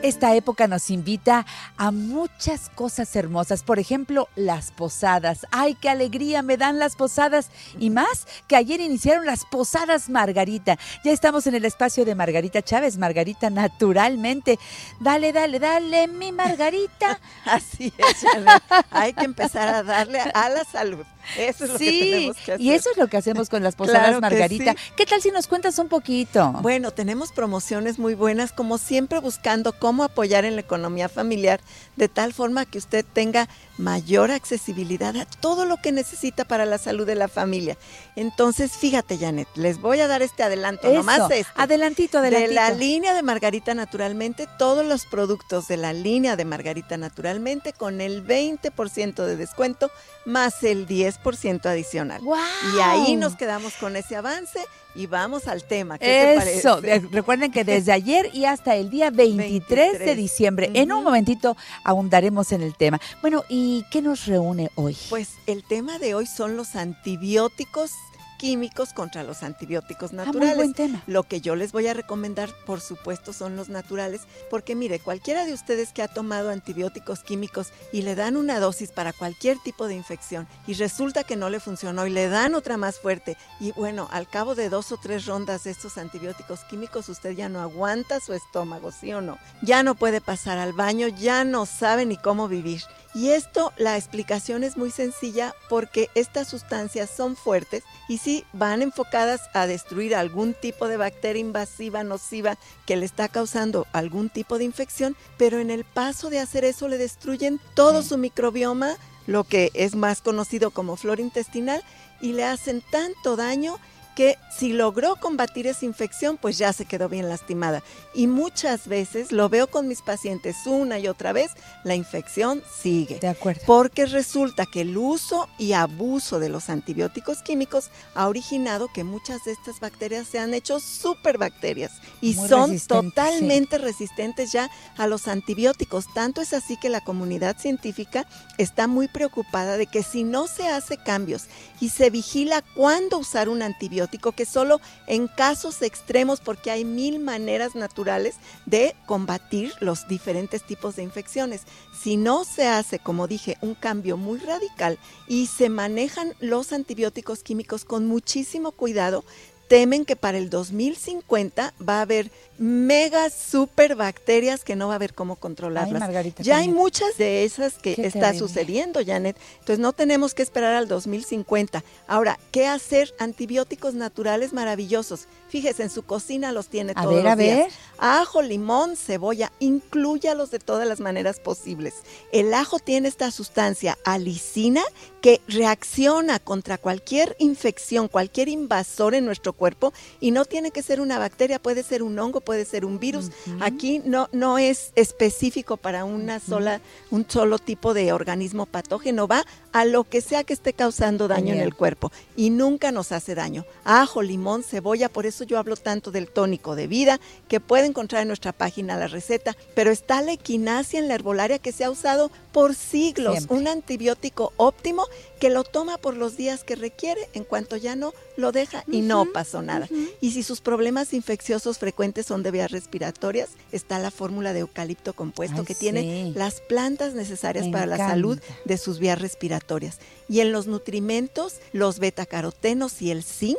Esta 0.05 0.35
época 0.35 0.67
nos 0.67 0.91
invita 0.91 1.47
a 1.77 1.89
muchas 1.89 2.69
cosas 2.69 3.15
hermosas. 3.15 3.63
Por 3.63 3.79
ejemplo, 3.79 4.29
las 4.35 4.69
posadas. 4.69 5.47
¡Ay, 5.49 5.73
qué 5.73 5.89
alegría 5.89 6.43
me 6.43 6.57
dan 6.57 6.77
las 6.77 6.95
posadas! 6.95 7.49
Y 7.79 7.89
más 7.89 8.27
que 8.47 8.55
ayer 8.55 8.81
iniciaron 8.81 9.25
las 9.25 9.45
posadas 9.45 10.07
Margarita. 10.07 10.77
Ya 11.03 11.11
estamos 11.11 11.47
en 11.47 11.55
el 11.55 11.65
espacio 11.65 12.05
de 12.05 12.13
Margarita 12.13 12.61
Chávez, 12.61 12.99
Margarita 12.99 13.49
naturalmente. 13.49 14.59
Dale, 14.99 15.33
dale, 15.33 15.57
dale, 15.57 16.07
mi 16.07 16.31
Margarita. 16.31 17.19
Así 17.45 17.91
es, 17.97 18.29
Janet. 18.31 18.61
Hay 18.91 19.11
que 19.11 19.25
empezar 19.25 19.73
a 19.73 19.81
darle 19.81 20.19
a 20.19 20.49
la 20.49 20.65
salud. 20.65 21.03
Eso 21.37 21.65
es 21.65 21.71
lo 21.71 21.77
que 21.79 21.85
Sí, 21.91 21.99
tenemos 22.11 22.37
que 22.37 22.51
hacer. 22.53 22.61
y 22.61 22.71
eso 22.71 22.89
es 22.91 22.97
lo 22.97 23.07
que 23.07 23.17
hacemos 23.17 23.49
con 23.49 23.63
las 23.63 23.75
posadas 23.75 24.01
Claro 24.01 24.15
que 24.17 24.21
Margarita. 24.21 24.71
sí. 24.73 24.77
¿Qué 24.95 25.05
tal 25.05 25.21
si 25.21 25.31
nos 25.31 25.47
cuentas 25.47 25.77
un 25.79 25.87
poquito? 25.87 26.51
Bueno, 26.61 26.91
tenemos 26.91 27.31
promociones 27.31 27.99
muy 27.99 28.13
buenas, 28.15 28.51
como 28.51 28.77
siempre 28.77 29.19
buscando 29.19 29.73
cómo 29.77 30.03
apoyar 30.03 30.45
en 30.45 30.55
la 30.55 30.61
economía 30.61 31.09
familiar 31.09 31.59
de 31.95 32.09
tal 32.09 32.33
forma 32.33 32.65
que 32.65 32.77
usted 32.77 33.05
tenga 33.13 33.47
mayor 33.77 34.31
accesibilidad 34.31 35.15
a 35.17 35.25
todo 35.25 35.65
lo 35.65 35.77
que 35.77 35.91
necesita 35.91 36.45
para 36.45 36.65
la 36.65 36.77
salud 36.77 37.05
de 37.05 37.15
la 37.15 37.27
familia. 37.27 37.77
Entonces, 38.15 38.71
fíjate, 38.73 39.17
Janet, 39.17 39.47
les 39.55 39.79
voy 39.79 39.99
a 39.99 40.07
dar 40.07 40.21
este 40.21 40.43
adelanto, 40.43 40.87
Eso, 40.87 40.97
nomás 40.97 41.31
este. 41.31 41.45
adelantito, 41.55 42.19
adelantito. 42.19 42.49
De 42.49 42.55
la 42.55 42.71
línea 42.71 43.13
de 43.13 43.23
Margarita 43.23 43.73
Naturalmente, 43.73 44.47
todos 44.57 44.85
los 44.85 45.05
productos 45.05 45.67
de 45.67 45.77
la 45.77 45.93
línea 45.93 46.35
de 46.35 46.45
Margarita 46.45 46.97
Naturalmente 46.97 47.73
con 47.73 48.01
el 48.01 48.25
20% 48.25 49.25
de 49.25 49.35
descuento 49.35 49.91
más 50.25 50.63
el 50.63 50.87
10% 50.87 51.65
adicional. 51.65 52.21
¡Guau! 52.21 52.41
Y 52.75 52.79
ahí 52.79 53.15
nos 53.15 53.35
quedamos 53.35 53.73
con 53.73 53.95
ese 53.95 54.15
avance 54.15 54.59
y 54.95 55.07
vamos 55.07 55.47
al 55.47 55.63
tema. 55.63 55.97
¿Qué 55.99 56.05
te 56.05 56.55
Eso, 56.57 56.79
parece? 56.79 56.99
de- 56.99 57.07
recuerden 57.11 57.51
que 57.51 57.63
desde 57.63 57.91
ayer 57.91 58.29
y 58.33 58.45
hasta 58.45 58.75
el 58.75 58.89
día 58.89 59.09
23, 59.11 59.91
de 59.93 59.97
23. 59.99 60.17
diciembre, 60.17 60.71
en 60.73 60.91
un 60.91 61.03
momentito 61.03 61.55
ahondaremos 61.83 62.51
en 62.51 62.61
el 62.63 62.75
tema. 62.75 62.99
Bueno, 63.21 63.43
¿y 63.49 63.83
qué 63.91 64.01
nos 64.01 64.25
reúne 64.25 64.69
hoy? 64.75 64.95
Pues 65.09 65.29
el 65.47 65.63
tema 65.63 65.99
de 65.99 66.15
hoy 66.15 66.25
son 66.25 66.55
los 66.57 66.75
antibióticos 66.75 67.91
químicos 68.37 68.93
contra 68.93 69.23
los 69.23 69.43
antibióticos 69.43 70.11
Ah, 70.11 70.15
muy 70.17 70.25
naturales. 70.25 70.55
buen 70.55 70.73
tema. 70.73 71.03
Lo 71.07 71.23
que 71.23 71.41
yo 71.41 71.55
les 71.55 71.71
voy 71.71 71.87
a 71.87 71.93
recomendar, 71.93 72.49
por 72.65 72.81
supuesto, 72.81 73.33
son 73.33 73.55
los 73.55 73.69
naturales, 73.69 74.21
porque 74.49 74.75
mire, 74.75 74.99
cualquiera 74.99 75.45
de 75.45 75.53
ustedes 75.53 75.91
que 75.91 76.01
ha 76.01 76.07
tomado 76.07 76.49
antibióticos 76.49 77.21
químicos 77.23 77.71
y 77.91 78.01
le 78.01 78.15
dan 78.15 78.37
una 78.37 78.59
dosis 78.59 78.91
para 78.91 79.13
cualquier 79.13 79.57
tipo 79.59 79.87
de 79.87 79.95
infección 79.95 80.47
y 80.67 80.73
resulta 80.73 81.23
que 81.23 81.35
no 81.35 81.49
le 81.49 81.59
funcionó 81.59 82.05
y 82.07 82.09
le 82.09 82.29
dan 82.29 82.55
otra 82.55 82.77
más 82.77 82.99
fuerte 82.99 83.37
y 83.59 83.71
bueno, 83.71 84.07
al 84.11 84.27
cabo 84.27 84.55
de 84.55 84.69
dos 84.69 84.91
o 84.91 84.97
tres 84.97 85.25
rondas 85.25 85.63
de 85.63 85.71
estos 85.71 85.97
antibióticos 85.97 86.61
químicos 86.65 87.09
usted 87.09 87.31
ya 87.31 87.49
no 87.49 87.61
aguanta 87.61 88.19
su 88.19 88.33
estómago, 88.33 88.91
¿sí 88.91 89.13
o 89.13 89.21
no? 89.21 89.37
Ya 89.61 89.83
no 89.83 89.95
puede 89.95 90.21
pasar 90.21 90.57
al 90.57 90.73
baño, 90.73 91.07
ya 91.07 91.43
no 91.43 91.65
sabe 91.65 92.05
ni 92.05 92.17
cómo 92.17 92.47
vivir. 92.47 92.81
Y 93.15 93.29
esto, 93.29 93.71
la 93.77 93.95
explicación 93.95 94.65
es 94.65 94.75
muy 94.75 94.91
sencilla 94.91 95.55
porque 95.69 96.09
estas 96.15 96.49
sustancias 96.49 97.09
son 97.09 97.37
fuertes 97.37 97.85
y 98.09 98.17
sí 98.17 98.43
van 98.51 98.81
enfocadas 98.81 99.39
a 99.53 99.67
destruir 99.67 100.15
algún 100.15 100.53
tipo 100.53 100.89
de 100.89 100.97
bacteria 100.97 101.39
invasiva, 101.39 102.03
nociva, 102.03 102.57
que 102.85 102.97
le 102.97 103.05
está 103.05 103.29
causando 103.29 103.87
algún 103.93 104.27
tipo 104.27 104.57
de 104.57 104.65
infección, 104.65 105.15
pero 105.37 105.59
en 105.59 105.71
el 105.71 105.85
paso 105.85 106.29
de 106.29 106.41
hacer 106.41 106.65
eso 106.65 106.89
le 106.89 106.97
destruyen 106.97 107.61
todo 107.73 108.03
su 108.03 108.17
microbioma, 108.17 108.97
lo 109.27 109.45
que 109.45 109.71
es 109.75 109.95
más 109.95 110.21
conocido 110.21 110.71
como 110.71 110.97
flora 110.97 111.21
intestinal, 111.21 111.81
y 112.19 112.33
le 112.33 112.43
hacen 112.43 112.83
tanto 112.91 113.37
daño 113.37 113.79
que 114.15 114.37
si 114.49 114.71
logró 114.71 115.17
combatir 115.17 115.67
esa 115.67 115.85
infección, 115.85 116.37
pues 116.37 116.57
ya 116.57 116.71
se 116.71 116.85
quedó 116.85 117.09
bien 117.09 117.27
lastimada. 117.27 117.83
Y 118.13 118.27
muchas 118.27 118.87
veces 118.87 119.31
lo 119.31 119.49
veo 119.49 119.67
con 119.67 119.87
mis 119.87 120.01
pacientes 120.01 120.55
una 120.65 120.97
y 120.97 121.07
otra 121.07 121.33
vez, 121.33 121.51
la 121.83 121.95
infección 121.95 122.63
sigue. 122.81 123.19
De 123.19 123.27
acuerdo. 123.27 123.61
Porque 123.65 124.05
resulta 124.05 124.65
que 124.65 124.81
el 124.81 124.97
uso 124.97 125.49
y 125.57 125.73
abuso 125.73 126.39
de 126.39 126.49
los 126.49 126.69
antibióticos 126.69 127.41
químicos 127.41 127.89
ha 128.13 128.27
originado 128.27 128.87
que 128.93 129.03
muchas 129.03 129.43
de 129.43 129.51
estas 129.51 129.79
bacterias 129.81 130.27
se 130.27 130.39
han 130.39 130.53
hecho 130.53 130.79
superbacterias 130.79 131.91
y 132.21 132.33
Muy 132.35 132.47
son 132.47 132.79
totalmente 132.79 133.77
resistentes 133.77 134.53
ya 134.53 134.71
a 134.97 135.07
los 135.07 135.27
antibióticos. 135.27 136.05
Tanto 136.13 136.41
es 136.41 136.53
así 136.53 136.77
que 136.77 136.89
la 136.89 137.01
comunidad 137.01 137.57
científica 137.59 138.25
está 138.57 138.87
muy 138.87 139.09
preocupada 139.09 139.75
de 139.75 139.87
que 139.87 140.03
si 140.03 140.23
no 140.23 140.47
se 140.47 140.67
hace 140.67 140.97
cambios 140.97 141.45
y 141.81 141.89
se 141.89 142.09
vigila 142.09 142.63
cuándo 142.75 143.17
usar 143.17 143.49
un 143.49 143.61
antibiótico, 143.61 144.04
que 144.07 144.45
solo 144.45 144.81
en 145.07 145.27
casos 145.27 145.81
extremos, 145.81 146.39
porque 146.39 146.71
hay 146.71 146.85
mil 146.85 147.19
maneras 147.19 147.75
naturales 147.75 148.35
de 148.65 148.95
combatir 149.05 149.73
los 149.79 150.07
diferentes 150.07 150.63
tipos 150.63 150.95
de 150.95 151.03
infecciones. 151.03 151.61
Si 151.99 152.17
no 152.17 152.43
se 152.43 152.67
hace, 152.67 152.99
como 152.99 153.27
dije, 153.27 153.57
un 153.61 153.75
cambio 153.75 154.17
muy 154.17 154.39
radical 154.39 154.99
y 155.27 155.47
se 155.47 155.69
manejan 155.69 156.33
los 156.39 156.73
antibióticos 156.73 157.43
químicos 157.43 157.85
con 157.85 158.07
muchísimo 158.07 158.71
cuidado, 158.71 159.23
temen 159.67 160.05
que 160.05 160.15
para 160.15 160.37
el 160.37 160.49
2050 160.49 161.73
va 161.87 161.97
a 161.99 162.01
haber 162.01 162.31
mega 162.57 163.29
super 163.29 163.95
bacterias 163.95 164.63
que 164.63 164.75
no 164.75 164.87
va 164.87 164.93
a 164.93 164.95
haber 164.95 165.13
cómo 165.13 165.35
controlarlas. 165.35 166.01
Ay, 166.01 166.33
ya 166.39 166.57
hay 166.57 166.69
muchas 166.69 167.17
de 167.17 167.43
esas 167.43 167.73
que 167.75 167.95
Qué 167.95 168.07
está 168.07 168.31
terrible. 168.31 168.39
sucediendo, 168.39 168.99
Janet. 169.05 169.37
Entonces 169.59 169.79
no 169.79 169.93
tenemos 169.93 170.33
que 170.33 170.43
esperar 170.43 170.73
al 170.73 170.87
2050. 170.87 171.83
Ahora, 172.07 172.39
¿qué 172.51 172.67
hacer? 172.67 173.13
Antibióticos 173.19 173.93
naturales 173.93 174.53
maravillosos. 174.53 175.27
Fíjese, 175.55 175.83
en 175.83 175.89
su 175.89 176.03
cocina 176.03 176.51
los 176.51 176.67
tiene 176.67 176.91
A 176.97 177.03
todos 177.03 177.15
ver, 177.15 177.23
los 177.23 177.31
a 177.31 177.35
días. 177.37 177.57
ver. 177.59 177.71
Ajo, 177.97 178.41
limón, 178.41 178.97
cebolla, 178.97 179.53
inclúyalos 179.59 180.51
de 180.51 180.59
todas 180.59 180.85
las 180.85 180.99
maneras 180.99 181.39
posibles. 181.39 181.93
El 182.33 182.53
ajo 182.53 182.77
tiene 182.79 183.07
esta 183.07 183.31
sustancia 183.31 183.97
alicina 184.03 184.81
que 185.21 185.39
reacciona 185.47 186.39
contra 186.39 186.77
cualquier 186.77 187.37
infección, 187.39 188.09
cualquier 188.09 188.49
invasor 188.49 189.15
en 189.15 189.25
nuestro 189.25 189.53
cuerpo 189.53 189.93
y 190.19 190.31
no 190.31 190.43
tiene 190.43 190.71
que 190.71 190.83
ser 190.83 190.99
una 190.99 191.19
bacteria, 191.19 191.57
puede 191.57 191.83
ser 191.83 192.03
un 192.03 192.19
hongo, 192.19 192.41
puede 192.41 192.65
ser 192.65 192.83
un 192.83 192.99
virus. 192.99 193.31
Aquí 193.61 194.01
no 194.03 194.27
no 194.33 194.57
es 194.57 194.91
específico 194.95 195.77
para 195.77 196.03
una 196.03 196.41
sola 196.41 196.81
un 197.11 197.25
solo 197.29 197.59
tipo 197.59 197.93
de 197.93 198.11
organismo 198.11 198.65
patógeno, 198.65 199.25
va 199.25 199.45
a 199.71 199.85
lo 199.85 200.03
que 200.03 200.19
sea 200.19 200.43
que 200.43 200.53
esté 200.53 200.73
causando 200.73 201.29
daño 201.29 201.53
en 201.53 201.61
el 201.61 201.73
cuerpo 201.75 202.11
y 202.35 202.49
nunca 202.49 202.91
nos 202.91 203.13
hace 203.13 203.35
daño. 203.35 203.65
Ajo, 203.85 204.21
limón, 204.21 204.63
cebolla, 204.63 205.07
por 205.07 205.25
eso 205.25 205.44
yo 205.45 205.57
hablo 205.57 205.75
tanto 205.75 206.11
del 206.11 206.29
tónico 206.29 206.75
de 206.75 206.87
vida 206.87 207.19
que 207.47 207.59
puede 207.59 207.85
encontrar 207.85 208.21
en 208.21 208.27
nuestra 208.27 208.51
página 208.51 208.97
la 208.97 209.07
receta, 209.07 209.55
pero 209.73 209.91
está 209.91 210.21
la 210.21 210.33
equinacia 210.33 210.99
en 210.99 211.07
la 211.07 211.15
herbolaria 211.15 211.59
que 211.59 211.71
se 211.71 211.83
ha 211.83 211.89
usado 211.89 212.31
por 212.51 212.73
siglos, 212.73 213.33
Siempre. 213.33 213.57
un 213.57 213.67
antibiótico 213.67 214.53
óptimo 214.57 215.05
que 215.39 215.49
lo 215.49 215.63
toma 215.63 215.97
por 215.97 216.15
los 216.15 216.37
días 216.37 216.63
que 216.63 216.75
requiere, 216.75 217.27
en 217.33 217.43
cuanto 217.43 217.75
ya 217.75 217.95
no 217.95 218.13
lo 218.37 218.51
deja 218.51 218.83
y 218.87 219.01
no 219.01 219.25
pasó 219.33 219.61
nada. 219.61 219.87
Y 220.21 220.31
si 220.31 220.43
sus 220.43 220.61
problemas 220.61 221.13
infecciosos 221.13 221.77
frecuentes 221.77 222.25
son 222.25 222.43
de 222.43 222.51
vías 222.51 222.71
respiratorias, 222.71 223.49
está 223.71 223.99
la 223.99 224.11
fórmula 224.11 224.53
de 224.53 224.61
eucalipto 224.61 225.13
compuesto 225.13 225.59
Ay, 225.59 225.65
que 225.65 225.75
tiene 225.75 226.31
las 226.35 226.61
plantas 226.61 227.13
necesarias 227.13 227.65
Me 227.65 227.71
para 227.73 227.85
la 227.85 227.97
salud 227.97 228.39
de 228.63 228.77
sus 228.77 228.99
vías 228.99 229.19
respiratorias. 229.19 229.99
Y 230.29 230.39
en 230.39 230.51
los 230.51 230.67
nutrimentos, 230.67 231.55
los 231.73 231.99
betacarotenos 231.99 233.01
y 233.01 233.11
el 233.11 233.23
zinc, 233.23 233.57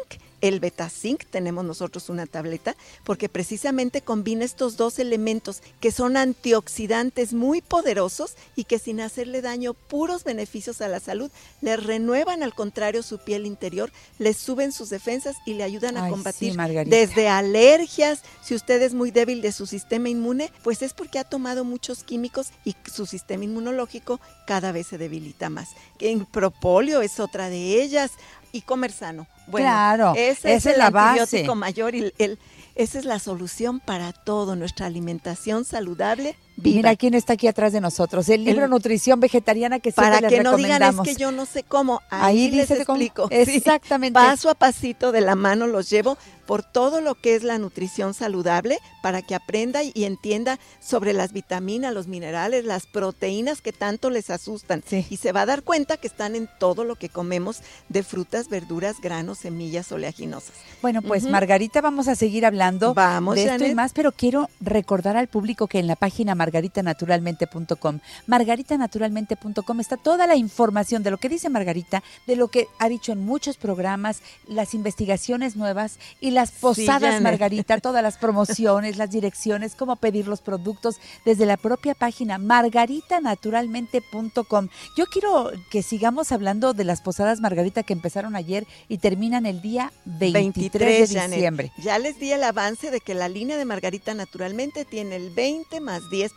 el 0.48 0.60
betazinc, 0.60 1.24
tenemos 1.24 1.64
nosotros 1.64 2.08
una 2.08 2.26
tableta, 2.26 2.76
porque 3.04 3.28
precisamente 3.28 4.00
combina 4.00 4.44
estos 4.44 4.76
dos 4.76 4.98
elementos 4.98 5.62
que 5.80 5.92
son 5.92 6.16
antioxidantes 6.16 7.32
muy 7.32 7.60
poderosos 7.60 8.36
y 8.54 8.64
que 8.64 8.78
sin 8.78 9.00
hacerle 9.00 9.42
daño, 9.42 9.74
puros 9.74 10.24
beneficios 10.24 10.80
a 10.80 10.88
la 10.88 11.00
salud, 11.00 11.30
le 11.60 11.76
renuevan 11.76 12.42
al 12.42 12.54
contrario 12.54 13.02
su 13.02 13.18
piel 13.18 13.46
interior, 13.46 13.90
le 14.18 14.34
suben 14.34 14.72
sus 14.72 14.90
defensas 14.90 15.36
y 15.46 15.54
le 15.54 15.64
ayudan 15.64 15.96
a 15.96 16.04
Ay, 16.04 16.10
combatir 16.10 16.56
desde 16.86 17.28
alergias, 17.28 18.22
si 18.42 18.54
usted 18.54 18.80
es 18.82 18.94
muy 18.94 19.10
débil 19.10 19.42
de 19.42 19.52
su 19.52 19.66
sistema 19.66 20.08
inmune, 20.08 20.50
pues 20.62 20.82
es 20.82 20.92
porque 20.92 21.18
ha 21.18 21.24
tomado 21.24 21.64
muchos 21.64 22.04
químicos 22.04 22.48
y 22.64 22.76
su 22.92 23.06
sistema 23.06 23.44
inmunológico 23.44 24.20
cada 24.46 24.72
vez 24.72 24.86
se 24.88 24.98
debilita 24.98 25.50
más. 25.50 25.70
El 25.98 26.26
propóleo 26.26 27.02
es 27.02 27.20
otra 27.20 27.48
de 27.48 27.82
ellas 27.82 28.12
y 28.56 28.62
comer 28.62 28.92
sano. 28.92 29.26
Bueno, 29.46 29.66
Claro, 29.68 30.12
ese 30.16 30.30
es 30.30 30.38
esa 30.44 30.56
es 30.56 30.66
el 30.74 30.78
la 30.78 30.90
base. 30.90 31.20
antibiótico 31.20 31.54
mayor 31.54 31.94
y 31.94 32.12
el, 32.18 32.38
esa 32.74 32.98
es 32.98 33.04
la 33.04 33.18
solución 33.18 33.80
para 33.80 34.12
todo, 34.12 34.56
nuestra 34.56 34.86
alimentación 34.86 35.64
saludable. 35.64 36.36
Viva. 36.56 36.76
Mira 36.76 36.96
quién 36.96 37.14
está 37.14 37.34
aquí 37.34 37.48
atrás 37.48 37.72
de 37.72 37.80
nosotros. 37.80 38.28
El 38.28 38.44
libro 38.44 38.64
El- 38.64 38.70
Nutrición 38.70 39.20
Vegetariana 39.20 39.78
que 39.78 39.92
siempre 39.92 40.04
para 40.06 40.20
les 40.22 40.30
que 40.32 40.42
no 40.42 40.56
digan 40.56 40.82
es 40.82 40.96
que 41.00 41.14
yo 41.14 41.30
no 41.30 41.44
sé 41.46 41.62
cómo. 41.62 42.00
Ahí, 42.10 42.46
Ahí 42.46 42.50
les 42.50 42.68
dice 42.68 42.84
cómo. 42.86 42.96
explico. 43.00 43.28
Sí. 43.28 43.56
Exactamente. 43.56 44.14
Paso 44.18 44.48
a 44.50 44.54
pasito 44.54 45.12
de 45.12 45.20
la 45.20 45.34
mano 45.34 45.66
los 45.66 45.90
llevo 45.90 46.16
por 46.46 46.62
todo 46.62 47.00
lo 47.00 47.16
que 47.16 47.34
es 47.34 47.42
la 47.42 47.58
nutrición 47.58 48.14
saludable 48.14 48.78
para 49.02 49.20
que 49.20 49.34
aprenda 49.34 49.82
y 49.82 50.04
entienda 50.04 50.60
sobre 50.80 51.12
las 51.12 51.32
vitaminas, 51.32 51.92
los 51.92 52.06
minerales, 52.06 52.64
las 52.64 52.86
proteínas 52.86 53.60
que 53.60 53.72
tanto 53.72 54.10
les 54.10 54.30
asustan. 54.30 54.82
Sí. 54.86 55.04
Y 55.10 55.16
se 55.16 55.32
va 55.32 55.40
a 55.42 55.46
dar 55.46 55.64
cuenta 55.64 55.96
que 55.96 56.06
están 56.06 56.36
en 56.36 56.48
todo 56.60 56.84
lo 56.84 56.94
que 56.94 57.08
comemos 57.08 57.62
de 57.88 58.04
frutas, 58.04 58.48
verduras, 58.48 59.00
granos, 59.02 59.38
semillas 59.38 59.90
oleaginosas. 59.90 60.52
Bueno, 60.82 61.02
pues. 61.02 61.24
Margarita, 61.24 61.80
vamos 61.80 62.06
a 62.06 62.14
seguir 62.14 62.46
hablando 62.46 62.94
Vamos, 62.94 63.34
de 63.34 63.44
esto 63.46 63.66
y 63.66 63.74
más, 63.74 63.92
pero 63.92 64.12
quiero 64.12 64.48
recordar 64.60 65.16
al 65.16 65.26
público 65.26 65.66
que 65.66 65.80
en 65.80 65.88
la 65.88 65.96
página 65.96 66.36
margaritanaturalmente.com, 66.46 67.98
margaritanaturalmente.com 68.26 69.80
está 69.80 69.96
toda 69.96 70.26
la 70.26 70.36
información 70.36 71.02
de 71.02 71.10
lo 71.10 71.16
que 71.18 71.28
dice 71.28 71.50
Margarita, 71.50 72.02
de 72.26 72.36
lo 72.36 72.48
que 72.48 72.68
ha 72.78 72.88
dicho 72.88 73.12
en 73.12 73.22
muchos 73.24 73.56
programas, 73.56 74.20
las 74.46 74.74
investigaciones 74.74 75.56
nuevas 75.56 75.98
y 76.20 76.30
las 76.30 76.52
posadas. 76.52 77.20
Margarita, 77.20 77.80
todas 77.80 78.02
las 78.02 78.16
promociones, 78.18 78.96
las 78.96 79.10
direcciones, 79.10 79.74
cómo 79.74 79.96
pedir 79.96 80.28
los 80.28 80.40
productos 80.40 81.00
desde 81.24 81.46
la 81.46 81.56
propia 81.56 81.94
página 81.94 82.38
margaritanaturalmente.com. 82.38 84.68
Yo 84.96 85.06
quiero 85.06 85.50
que 85.70 85.82
sigamos 85.82 86.30
hablando 86.32 86.74
de 86.74 86.84
las 86.84 87.00
posadas 87.00 87.40
Margarita 87.40 87.82
que 87.82 87.92
empezaron 87.92 88.36
ayer 88.36 88.66
y 88.88 88.98
terminan 88.98 89.46
el 89.46 89.60
día 89.60 89.92
23, 90.04 91.10
de 91.10 91.18
Janet. 91.18 91.36
diciembre. 91.36 91.72
Ya 91.78 91.98
les 91.98 92.20
di 92.20 92.30
el 92.32 92.44
avance 92.44 92.90
de 92.90 93.00
que 93.00 93.14
la 93.14 93.28
línea 93.28 93.56
de 93.56 93.64
Margarita 93.64 94.12
naturalmente 94.14 94.84
tiene 94.84 95.16
el 95.16 95.30
20 95.30 95.80
más 95.80 96.02
10% 96.04 96.35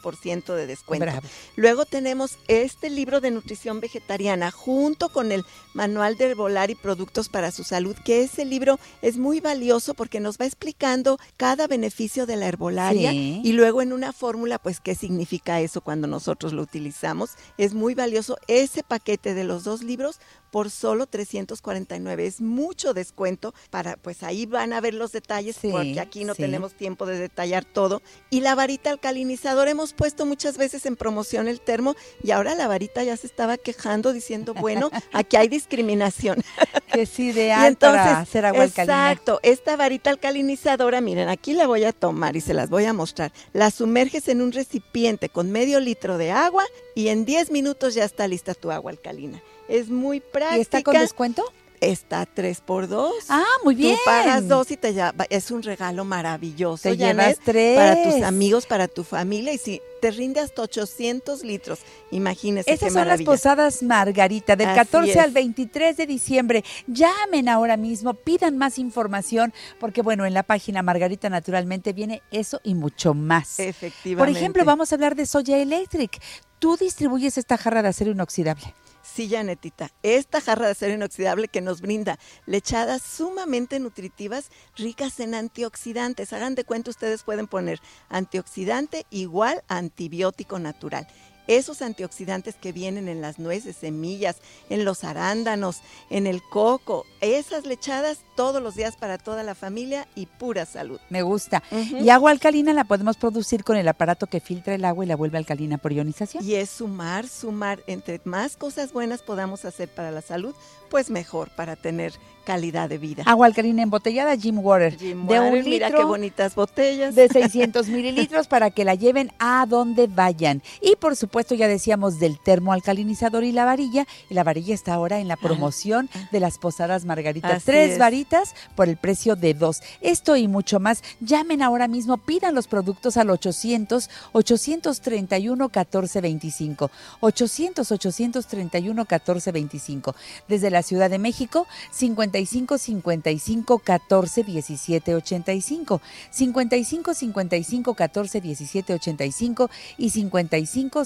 de 0.56 0.68
descuento. 0.68 1.06
Bravo. 1.06 1.28
Luego 1.56 1.86
tenemos 1.86 2.38
este 2.48 2.90
libro 2.90 3.22
de 3.22 3.32
nutrición 3.32 3.80
vegetariana 3.80 4.52
junto 4.52 5.10
con 5.10 5.32
el 5.32 5.46
manual 5.74 6.18
de 6.18 6.26
herbolaria 6.26 6.74
y 6.74 6.76
productos 6.76 7.30
para 7.30 7.52
su 7.52 7.64
salud, 7.64 7.96
que 8.04 8.24
ese 8.24 8.46
libro 8.46 8.80
es 9.02 9.18
muy 9.18 9.40
valioso 9.40 9.94
porque 9.94 10.20
nos 10.20 10.38
va 10.38 10.46
explicando 10.46 11.20
cada 11.38 11.68
beneficio 11.68 12.26
de 12.26 12.36
la 12.36 12.48
herbolaria 12.48 13.12
Sí. 13.12 13.42
y 13.44 13.52
luego 13.54 13.82
en 13.82 13.94
una 13.94 14.14
fórmula, 14.14 14.58
pues 14.60 14.80
qué 14.80 14.96
significa 14.96 15.60
eso 15.62 15.82
cuando 15.82 16.08
nosotros 16.08 16.54
lo 16.54 16.62
utilizamos. 16.62 17.32
Es 17.58 17.74
muy 17.74 17.94
valioso 17.96 18.38
ese 18.48 18.84
paquete 18.84 19.34
de 19.34 19.44
los 19.44 19.64
dos 19.64 19.84
libros 19.84 20.20
por 20.52 20.70
solo 20.70 21.06
349. 21.08 22.26
Es 22.26 22.42
mucho 22.42 22.94
descuento 22.94 23.54
para, 23.70 23.98
pues 23.98 24.24
ahí 24.24 24.46
van 24.46 24.74
a 24.74 24.82
ver 24.82 24.94
los 24.94 25.12
detalles 25.12 25.58
Sí, 25.60 25.70
porque 25.72 26.00
aquí 26.00 26.24
no 26.24 26.34
sí. 26.36 26.44
tenemos 26.44 26.74
tiempo 26.74 27.06
de 27.06 27.18
detallar 27.18 27.66
todo. 27.66 28.02
Y 28.30 28.42
la 28.42 28.56
varita 28.56 28.90
alcalinizadora 28.92 29.72
hemos 29.72 29.94
puesto 29.94 30.26
muchas 30.26 30.58
veces 30.58 30.86
en 30.86 30.96
promoción 30.96 31.48
el 31.48 31.62
termo 31.62 31.96
y 32.24 32.32
ahora 32.32 32.56
la 32.56 32.68
varita 32.68 33.04
ya 33.04 33.18
se 33.18 33.28
estaba 33.28 33.58
quejando 33.58 34.14
diciendo, 34.14 34.54
bueno, 34.54 34.90
aquí 35.14 35.36
hay 35.38 35.48
discriminación. 35.48 36.44
Que 36.92 37.08
Y 37.18 37.22
ideal 37.22 37.68
entonces, 37.68 38.02
para 38.02 38.20
hacer 38.20 38.46
agua 38.46 38.64
alcalina. 38.64 39.12
exacto, 39.12 39.40
esta 39.44 39.76
varita 39.76 40.10
alcalinizadora, 40.10 41.02
miren, 41.02 41.30
aquí 41.30 41.54
la 41.54 41.68
voy 41.68 41.84
a 41.84 41.92
tomar 41.94 42.36
y 42.36 42.42
se 42.42 42.56
las 42.56 42.70
voy 42.72 42.86
a 42.86 42.94
mostrar. 42.94 43.32
La 43.54 43.70
sumerges 43.70 44.28
en 44.28 44.42
un 44.42 44.52
recipiente 44.52 45.30
con 45.30 45.52
medio 45.52 45.80
litro 45.80 46.18
de 46.18 46.32
agua 46.32 46.64
y 46.96 47.10
en 47.10 47.26
10 47.26 47.52
minutos 47.52 47.94
ya 47.94 48.06
está 48.06 48.28
lista 48.28 48.56
tu 48.56 48.72
agua 48.72 48.92
alcalina. 48.92 49.40
Es 49.70 49.90
muy 49.90 50.20
práctica. 50.20 50.58
¿Y 50.58 50.62
está 50.62 50.84
con 50.84 50.94
descuento? 50.96 51.44
Está 51.82 52.26
3 52.26 52.60
por 52.62 52.90
2 52.90 53.14
Ah, 53.30 53.46
muy 53.64 53.74
bien. 53.74 53.96
Tú 53.96 54.02
pagas 54.04 54.48
dos 54.48 54.70
y 54.70 54.76
te 54.76 54.94
ya, 54.94 55.14
es 55.30 55.50
un 55.50 55.64
regalo 55.64 56.04
maravilloso. 56.04 56.84
Te 56.84 56.98
Janet, 56.98 57.16
llevas 57.16 57.40
tres. 57.44 57.78
Para 57.78 58.04
tus 58.04 58.22
amigos, 58.24 58.66
para 58.66 58.88
tu 58.90 59.06
familia. 59.06 59.54
Y 59.54 59.58
si 59.58 59.82
te 60.02 60.12
rinde 60.12 60.42
hasta 60.42 60.62
800 60.62 61.44
litros, 61.44 61.80
imagínese 62.12 62.70
Esas 62.72 62.90
qué 62.90 62.94
son 62.94 63.08
las 63.08 63.22
posadas 63.22 63.82
Margarita, 63.82 64.58
del 64.58 64.68
Así 64.68 64.78
14 64.78 65.12
es. 65.12 65.18
al 65.18 65.32
23 65.32 65.96
de 65.96 66.06
diciembre. 66.06 66.64
Llamen 66.88 67.48
ahora 67.48 67.78
mismo, 67.78 68.14
pidan 68.14 68.58
más 68.58 68.78
información, 68.78 69.54
porque 69.80 70.02
bueno, 70.02 70.26
en 70.26 70.34
la 70.34 70.44
página 70.44 70.82
Margarita 70.82 71.30
naturalmente 71.30 71.94
viene 71.94 72.22
eso 72.32 72.60
y 72.64 72.76
mucho 72.76 73.14
más. 73.14 73.58
Efectivamente. 73.60 74.18
Por 74.18 74.28
ejemplo, 74.30 74.66
vamos 74.66 74.92
a 74.92 74.96
hablar 74.96 75.16
de 75.16 75.26
Soya 75.26 75.58
Electric. 75.58 76.20
Tú 76.60 76.76
distribuyes 76.76 77.38
esta 77.38 77.58
jarra 77.58 77.82
de 77.82 77.88
acero 77.88 78.12
inoxidable. 78.12 78.74
Sí, 79.02 79.30
Janetita, 79.30 79.92
esta 80.04 80.42
jarra 80.42 80.66
de 80.66 80.72
acero 80.74 80.94
inoxidable 80.94 81.48
que 81.48 81.62
nos 81.62 81.82
brinda 81.82 82.20
lechadas 82.46 83.02
sumamente 83.02 83.80
nutritivas, 83.80 84.50
ricas 84.76 85.20
en 85.20 85.36
antioxidantes. 85.36 86.34
Hagan 86.34 86.56
de 86.56 86.66
cuenta, 86.66 86.92
ustedes 86.92 87.24
pueden 87.24 87.48
poner 87.48 87.80
antioxidante 88.10 89.06
igual 89.10 89.64
antibiótico 89.68 90.60
natural. 90.60 91.08
Esos 91.50 91.82
antioxidantes 91.82 92.54
que 92.54 92.72
vienen 92.72 93.08
en 93.08 93.22
las 93.22 93.40
nueces, 93.40 93.76
semillas, 93.76 94.36
en 94.70 94.86
los 94.86 95.04
arándanos, 95.04 95.82
en 96.12 96.28
el 96.28 96.44
coco, 96.44 97.08
esas 97.22 97.66
lechadas 97.66 98.20
todos 98.36 98.62
los 98.62 98.76
días 98.76 98.96
para 98.96 99.18
toda 99.18 99.42
la 99.42 99.56
familia 99.56 100.08
y 100.14 100.28
pura 100.28 100.68
salud. 100.68 101.00
Me 101.10 101.24
gusta. 101.24 101.64
Y 101.72 102.10
agua 102.10 102.30
alcalina 102.30 102.72
la 102.72 102.84
podemos 102.84 103.18
producir 103.18 103.64
con 103.64 103.78
el 103.78 103.88
aparato 103.88 104.28
que 104.28 104.40
filtra 104.40 104.76
el 104.76 104.86
agua 104.86 105.06
y 105.06 105.08
la 105.08 105.16
vuelve 105.16 105.40
alcalina 105.40 105.80
por 105.80 105.92
ionización. 105.92 106.46
Y 106.46 106.54
es 106.54 106.70
sumar, 106.70 107.28
sumar. 107.28 107.80
Entre 107.88 108.22
más 108.26 108.56
cosas 108.56 108.94
buenas 108.94 109.24
podamos 109.24 109.66
hacer 109.66 109.90
para 109.90 110.12
la 110.12 110.22
salud, 110.22 110.54
pues 110.92 111.10
mejor 111.10 111.50
para 111.56 111.76
tener 111.76 112.14
calidad 112.46 112.90
de 112.90 112.98
vida. 113.00 113.24
Agua 113.26 113.48
alcalina 113.48 113.84
embotellada, 113.84 114.36
Jim 114.38 114.60
Water. 114.60 114.98
Jim 114.98 115.28
de 115.28 115.40
Water, 115.40 115.54
un 115.64 115.70
mira 115.70 115.88
litro 115.88 116.00
qué 116.02 116.06
bonitas 116.06 116.56
botellas. 116.56 117.16
de 117.16 117.28
600 117.30 117.88
mililitros 117.88 118.48
para 118.48 118.70
que 118.72 118.86
la 118.86 118.94
lleven 118.96 119.32
a 119.40 119.66
donde 119.68 120.08
vayan. 120.08 120.62
Y 120.82 120.96
por 120.96 121.16
supuesto 121.16 121.39
ya 121.48 121.68
decíamos 121.68 122.20
del 122.20 122.40
termoalcalinizador 122.40 123.44
y 123.44 123.52
la 123.52 123.66
varilla. 123.66 124.06
Y 124.30 124.34
la 124.34 124.44
varilla 124.44 124.74
está 124.74 124.94
ahora 124.94 125.20
en 125.20 125.28
la 125.28 125.38
promoción 125.38 126.10
de 126.32 126.40
las 126.40 126.58
posadas 126.58 127.06
Margarita. 127.06 127.50
Así 127.50 127.66
Tres 127.66 127.92
es. 127.94 128.00
varitas 128.00 128.56
por 128.76 128.90
el 128.90 128.98
precio 128.98 129.36
de 129.36 129.54
dos. 129.54 129.82
Esto 130.02 130.36
y 130.36 130.48
mucho 130.48 130.80
más. 130.80 131.04
Llamen 131.20 131.62
ahora 131.62 131.88
mismo, 131.88 132.18
pidan 132.18 132.56
los 132.56 132.68
productos 132.68 133.18
al 133.18 133.30
800 133.30 134.10
831 134.34 135.56
1425. 135.66 136.92
800 137.22 137.92
831 137.92 138.96
1425. 139.02 140.16
Desde 140.48 140.70
la 140.70 140.84
Ciudad 140.84 141.10
de 141.10 141.20
México, 141.20 141.68
55 141.92 142.78
55 142.78 143.80
14 143.80 144.44
17 144.44 145.16
85. 145.16 146.02
55 146.32 147.14
55 147.14 147.94
14 147.94 148.42
17 148.42 148.94
85 148.94 149.70
y 149.98 150.10
55 150.10 151.06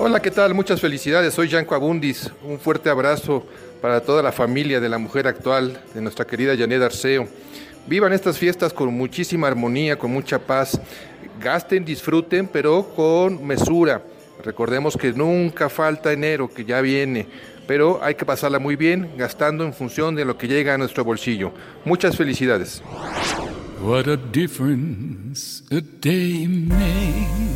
Hola, 0.00 0.22
¿qué 0.22 0.30
tal? 0.30 0.54
Muchas 0.54 0.80
felicidades. 0.80 1.34
Soy 1.34 1.50
Janco 1.50 1.74
Abundis. 1.74 2.32
Un 2.44 2.58
fuerte 2.58 2.88
abrazo 2.88 3.44
para 3.82 4.00
toda 4.00 4.22
la 4.22 4.32
familia 4.32 4.80
de 4.80 4.88
la 4.88 4.96
mujer 4.96 5.26
actual, 5.26 5.82
de 5.92 6.00
nuestra 6.00 6.26
querida 6.26 6.56
Janet 6.56 6.80
Arceo. 6.80 7.28
Vivan 7.86 8.14
estas 8.14 8.38
fiestas 8.38 8.72
con 8.72 8.94
muchísima 8.94 9.48
armonía, 9.48 9.98
con 9.98 10.10
mucha 10.10 10.38
paz. 10.38 10.80
Gasten, 11.40 11.84
disfruten, 11.84 12.48
pero 12.48 12.92
con 12.94 13.46
mesura. 13.46 14.02
Recordemos 14.44 14.96
que 14.96 15.12
nunca 15.12 15.68
falta 15.68 16.12
enero, 16.12 16.48
que 16.48 16.64
ya 16.64 16.80
viene, 16.80 17.26
pero 17.66 18.00
hay 18.02 18.14
que 18.14 18.24
pasarla 18.24 18.58
muy 18.58 18.76
bien, 18.76 19.10
gastando 19.16 19.64
en 19.64 19.72
función 19.72 20.14
de 20.14 20.24
lo 20.24 20.38
que 20.38 20.48
llega 20.48 20.74
a 20.74 20.78
nuestro 20.78 21.04
bolsillo. 21.04 21.52
Muchas 21.84 22.16
felicidades. 22.16 22.82
What 23.80 24.08
a 24.08 24.16
difference 24.16 25.62
a 25.70 25.80
day 26.00 26.46
made. 26.48 27.48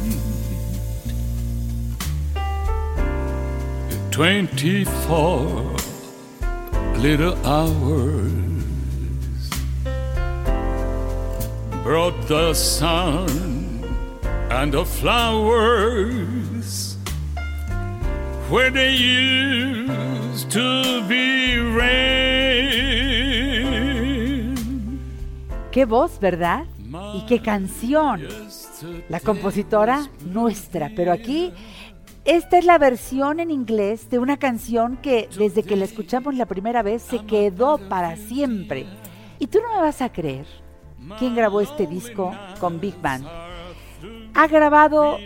24 4.12 5.74
little 6.98 7.34
hours 7.46 8.32
brought 11.82 12.28
the 12.28 12.52
sun 12.52 13.61
and 14.54 14.72
the 14.72 14.84
flowers 14.84 16.42
where 18.50 18.70
they 18.70 18.94
used 18.94 20.50
to 20.50 21.02
be 21.08 21.58
rain. 21.58 22.12
Qué 25.70 25.86
voz, 25.86 26.18
¿verdad? 26.20 26.66
Y 27.14 27.24
qué 27.26 27.40
canción. 27.40 28.28
La 29.08 29.20
compositora 29.20 30.06
nuestra, 30.26 30.90
pero 30.94 31.12
aquí 31.12 31.50
esta 32.26 32.58
es 32.58 32.66
la 32.66 32.76
versión 32.76 33.40
en 33.40 33.50
inglés 33.50 34.10
de 34.10 34.18
una 34.18 34.36
canción 34.36 34.98
que 34.98 35.30
desde 35.38 35.62
que 35.62 35.76
la 35.76 35.86
escuchamos 35.86 36.34
la 36.34 36.44
primera 36.44 36.82
vez 36.82 37.02
se 37.02 37.24
quedó 37.24 37.78
para 37.88 38.16
siempre. 38.16 38.84
Y 39.38 39.46
tú 39.46 39.60
no 39.62 39.76
me 39.76 39.80
vas 39.80 40.02
a 40.02 40.12
creer 40.12 40.44
quién 41.18 41.34
grabó 41.34 41.62
este 41.62 41.86
disco 41.86 42.36
con 42.60 42.78
Big 42.80 43.00
Band. 43.00 43.51
Ha 44.34 44.46
grabado 44.46 45.18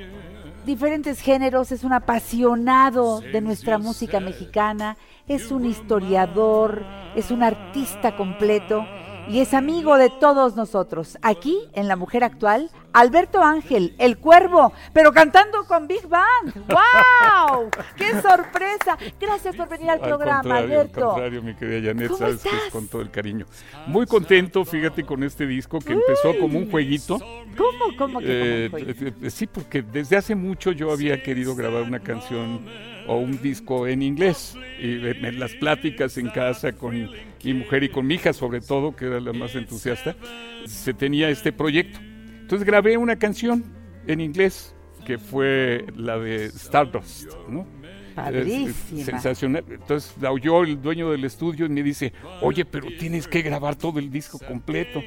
diferentes 0.65 1.21
géneros, 1.21 1.71
es 1.71 1.85
un 1.85 1.93
apasionado 1.93 3.21
de 3.21 3.41
nuestra 3.41 3.79
música 3.79 4.19
mexicana, 4.19 4.97
es 5.29 5.53
un 5.53 5.65
historiador, 5.65 6.85
es 7.15 7.31
un 7.31 7.45
artista 7.45 8.17
completo 8.17 8.85
y 9.29 9.39
es 9.39 9.55
amigo 9.55 9.97
de 9.97 10.11
todos 10.11 10.57
nosotros. 10.57 11.19
Aquí, 11.23 11.57
en 11.73 11.87
La 11.87 11.95
Mujer 11.95 12.25
Actual, 12.25 12.71
Alberto 12.97 13.43
Ángel, 13.43 13.95
el 13.99 14.17
cuervo, 14.17 14.73
pero 14.95 15.13
cantando 15.13 15.67
con 15.67 15.87
Big 15.87 16.09
Band. 16.09 16.55
¡Wow! 16.67 17.69
¡Qué 17.95 18.23
sorpresa! 18.23 18.97
Gracias 19.21 19.55
por 19.55 19.69
venir 19.69 19.91
al, 19.91 20.01
programa, 20.01 20.41
contrario, 20.41 20.81
Alberto. 20.81 21.01
Al 21.01 21.07
contrario, 21.09 21.43
mi 21.43 21.55
querida 21.55 21.89
Janet, 21.89 22.09
¿Cómo 22.09 22.19
sabes 22.19 22.41
que 22.43 22.49
es 22.49 22.73
con 22.73 22.89
todo 22.89 23.03
el 23.03 23.11
cariño. 23.11 23.45
Muy 23.87 24.07
contento, 24.07 24.65
fíjate, 24.65 25.05
con 25.05 25.23
este 25.25 25.47
disco 25.47 25.79
que 25.79 25.93
empezó 25.93 26.39
como 26.41 26.59
un 26.59 26.71
jueguito. 26.71 27.19
¿Cómo, 27.19 27.97
cómo 27.99 28.21
que 28.21 28.65
Eh, 28.65 28.69
cómo 28.71 28.83
fue? 28.83 29.09
eh, 29.09 29.13
eh, 29.25 29.31
sí, 29.31 29.47
porque 29.47 29.83
desde 29.83 30.17
hace 30.17 30.35
mucho 30.35 30.73
yo 30.73 30.91
había 30.91 31.23
querido 31.23 31.55
grabar 31.55 31.83
una 31.83 32.01
canción 32.01 32.65
o 33.07 33.19
un 33.19 33.43
disco 33.43 33.87
en 33.87 34.01
inglés. 34.01 34.57
Y 34.81 35.07
en 35.07 35.39
las 35.39 35.53
pláticas 35.53 36.17
en 36.17 36.31
casa 36.31 36.73
con 36.73 37.11
mi 37.45 37.53
mujer 37.53 37.85
y 37.85 37.91
con 37.91 38.07
mi 38.07 38.15
hija, 38.15 38.33
sobre 38.33 38.63
todo, 38.63 38.97
que 38.97 39.05
era 39.05 39.21
la 39.21 39.35
más 39.35 39.55
entusiasta, 39.55 40.17
se 40.65 40.95
tenía 40.95 41.29
este 41.29 41.53
proyecto. 41.53 42.01
Entonces 42.47 42.65
grabé 42.65 42.97
una 42.97 43.17
canción 43.17 43.65
en 44.07 44.21
inglés 44.21 44.73
que 45.05 45.19
fue 45.19 45.85
la 45.97 46.17
de 46.17 46.45
Stardust, 46.47 47.29
¿no? 47.49 47.67
Padrísima. 48.15 49.05
Sensacional. 49.05 49.65
Entonces 49.69 50.15
la 50.21 50.31
oyó 50.31 50.63
el 50.63 50.81
dueño 50.81 51.11
del 51.11 51.25
estudio 51.25 51.67
y 51.67 51.71
me 51.71 51.83
dice, 51.83 52.13
oye, 52.43 52.65
pero 52.65 52.87
tienes 53.01 53.27
que 53.27 53.43
grabar 53.43 53.75
todo 53.75 53.99
el 53.99 54.13
disco 54.13 54.39
completo. 54.39 55.03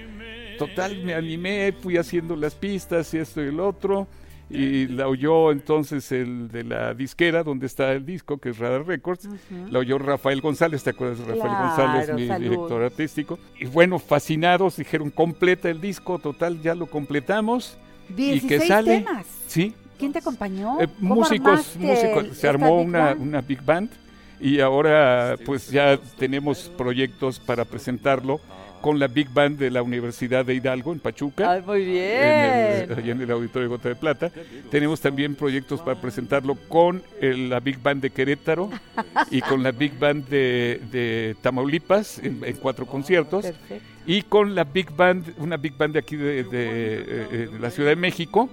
Total, 0.57 1.01
me 1.01 1.13
animé, 1.13 1.71
fui 1.71 1.95
haciendo 1.95 2.35
las 2.35 2.55
pistas 2.55 3.13
y 3.13 3.19
esto 3.19 3.41
y 3.41 3.47
el 3.47 3.61
otro. 3.61 4.05
Y 4.49 4.87
la 4.87 5.07
oyó 5.07 5.51
entonces 5.51 6.11
el 6.11 6.47
de 6.49 6.63
la 6.63 6.93
disquera 6.95 7.43
donde 7.43 7.67
está 7.67 7.91
el 7.93 8.05
disco, 8.05 8.39
que 8.39 8.49
es 8.49 8.57
Radar 8.57 8.85
Records. 8.87 9.29
La 9.69 9.79
oyó 9.79 9.97
Rafael 9.99 10.41
González, 10.41 10.83
¿te 10.83 10.89
acuerdas 10.89 11.19
de 11.19 11.25
Rafael 11.25 11.51
Claro, 11.51 11.67
González, 11.67 12.15
mi 12.15 12.43
director 12.43 12.81
artístico? 12.81 13.37
Y 13.59 13.65
bueno, 13.65 13.99
fascinados, 13.99 14.77
dijeron, 14.77 15.11
completa 15.11 15.69
el 15.69 15.79
disco, 15.79 16.17
total, 16.19 16.61
ya 16.61 16.73
lo 16.73 16.87
completamos. 16.87 17.77
¿Y 18.09 18.13
16 18.13 18.61
que 18.61 18.67
sale? 18.67 18.97
temas. 19.01 19.27
Sí, 19.47 19.73
¿Quién 19.99 20.13
te 20.13 20.19
acompañó? 20.19 20.79
eh, 20.81 20.87
¿Cómo 20.99 21.15
músicos, 21.15 21.75
músicos, 21.77 22.37
se 22.37 22.47
armó 22.47 22.81
una, 22.81 23.13
una 23.13 23.41
big 23.41 23.61
band 23.63 23.91
y 24.39 24.61
ahora 24.61 25.35
pues 25.45 25.69
ya 25.69 25.99
tenemos 26.17 26.71
proyectos 26.77 27.37
para 27.39 27.65
presentarlo 27.65 28.39
con 28.81 28.97
la 28.99 29.07
big 29.07 29.29
band 29.33 29.57
de 29.57 29.69
la 29.71 29.81
Universidad 29.83 30.45
de 30.45 30.53
Hidalgo 30.55 30.93
en 30.93 30.99
Pachuca. 30.99 31.51
Ay, 31.51 31.61
muy 31.65 31.81
en 31.83 31.91
bien. 31.91 32.91
el, 32.91 32.93
allá 32.97 33.11
en 33.11 33.21
el 33.21 33.31
Auditorio 33.31 33.69
Gota 33.69 33.89
de 33.89 33.95
Plata. 33.95 34.31
Tenemos 34.71 35.01
también 35.01 35.35
proyectos 35.35 35.81
para 35.81 35.99
presentarlo 35.99 36.55
con 36.55 37.03
el- 37.21 37.49
la 37.49 37.59
Big 37.59 37.81
Band 37.81 38.01
de 38.01 38.09
Querétaro 38.09 38.69
y 39.31 39.41
con 39.41 39.63
la 39.63 39.71
Big 39.71 39.97
Band 39.99 40.27
de, 40.29 40.81
de 40.91 41.35
Tamaulipas 41.41 42.19
en, 42.19 42.43
en 42.43 42.55
cuatro 42.57 42.85
conciertos. 42.85 43.45
Perfecto. 43.45 43.85
Y 44.05 44.21
con 44.23 44.55
la 44.55 44.63
Big 44.63 44.89
Band, 44.95 45.33
una 45.37 45.57
Big 45.57 45.77
Band 45.77 45.93
de 45.93 45.99
aquí 45.99 46.15
de, 46.15 46.43
de, 46.43 46.49
eh, 46.53 47.27
eh, 47.31 47.49
de 47.51 47.59
la 47.59 47.69
Ciudad 47.69 47.89
de 47.89 47.95
México, 47.95 48.49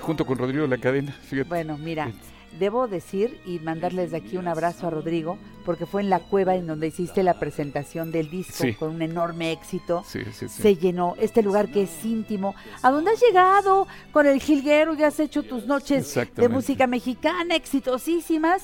junto 0.00 0.24
con 0.24 0.38
Rodrigo 0.38 0.62
de 0.62 0.68
la 0.68 0.78
Cadena. 0.78 1.12
Fíjate. 1.12 1.48
Bueno, 1.48 1.76
mira, 1.78 2.10
debo 2.58 2.88
decir 2.88 3.40
y 3.46 3.58
mandarles 3.60 4.10
de 4.10 4.18
aquí 4.18 4.36
un 4.36 4.48
abrazo 4.48 4.86
a 4.86 4.90
Rodrigo, 4.90 5.38
porque 5.64 5.86
fue 5.86 6.02
en 6.02 6.10
la 6.10 6.18
cueva 6.18 6.56
en 6.56 6.66
donde 6.66 6.88
hiciste 6.88 7.22
la 7.22 7.38
presentación 7.38 8.10
del 8.12 8.28
disco 8.30 8.64
Sí. 8.64 8.74
con 8.74 8.90
un 8.90 9.02
enorme 9.02 9.52
éxito. 9.52 10.02
Sí, 10.06 10.20
sí, 10.32 10.48
sí. 10.48 10.62
Se 10.62 10.76
llenó 10.76 11.14
este 11.20 11.42
lugar 11.42 11.70
que 11.70 11.82
es 11.82 12.04
íntimo, 12.04 12.54
a 12.82 12.90
donde 12.90 13.12
has 13.12 13.20
llegado 13.20 13.86
con 14.12 14.26
el 14.26 14.40
jilguero 14.40 14.94
y 14.94 15.02
has 15.02 15.20
hecho 15.20 15.42
tus 15.42 15.66
noches 15.66 16.12
de 16.36 16.48
música 16.48 16.86
mexicana 16.86 17.54
exitosísimas, 17.54 18.62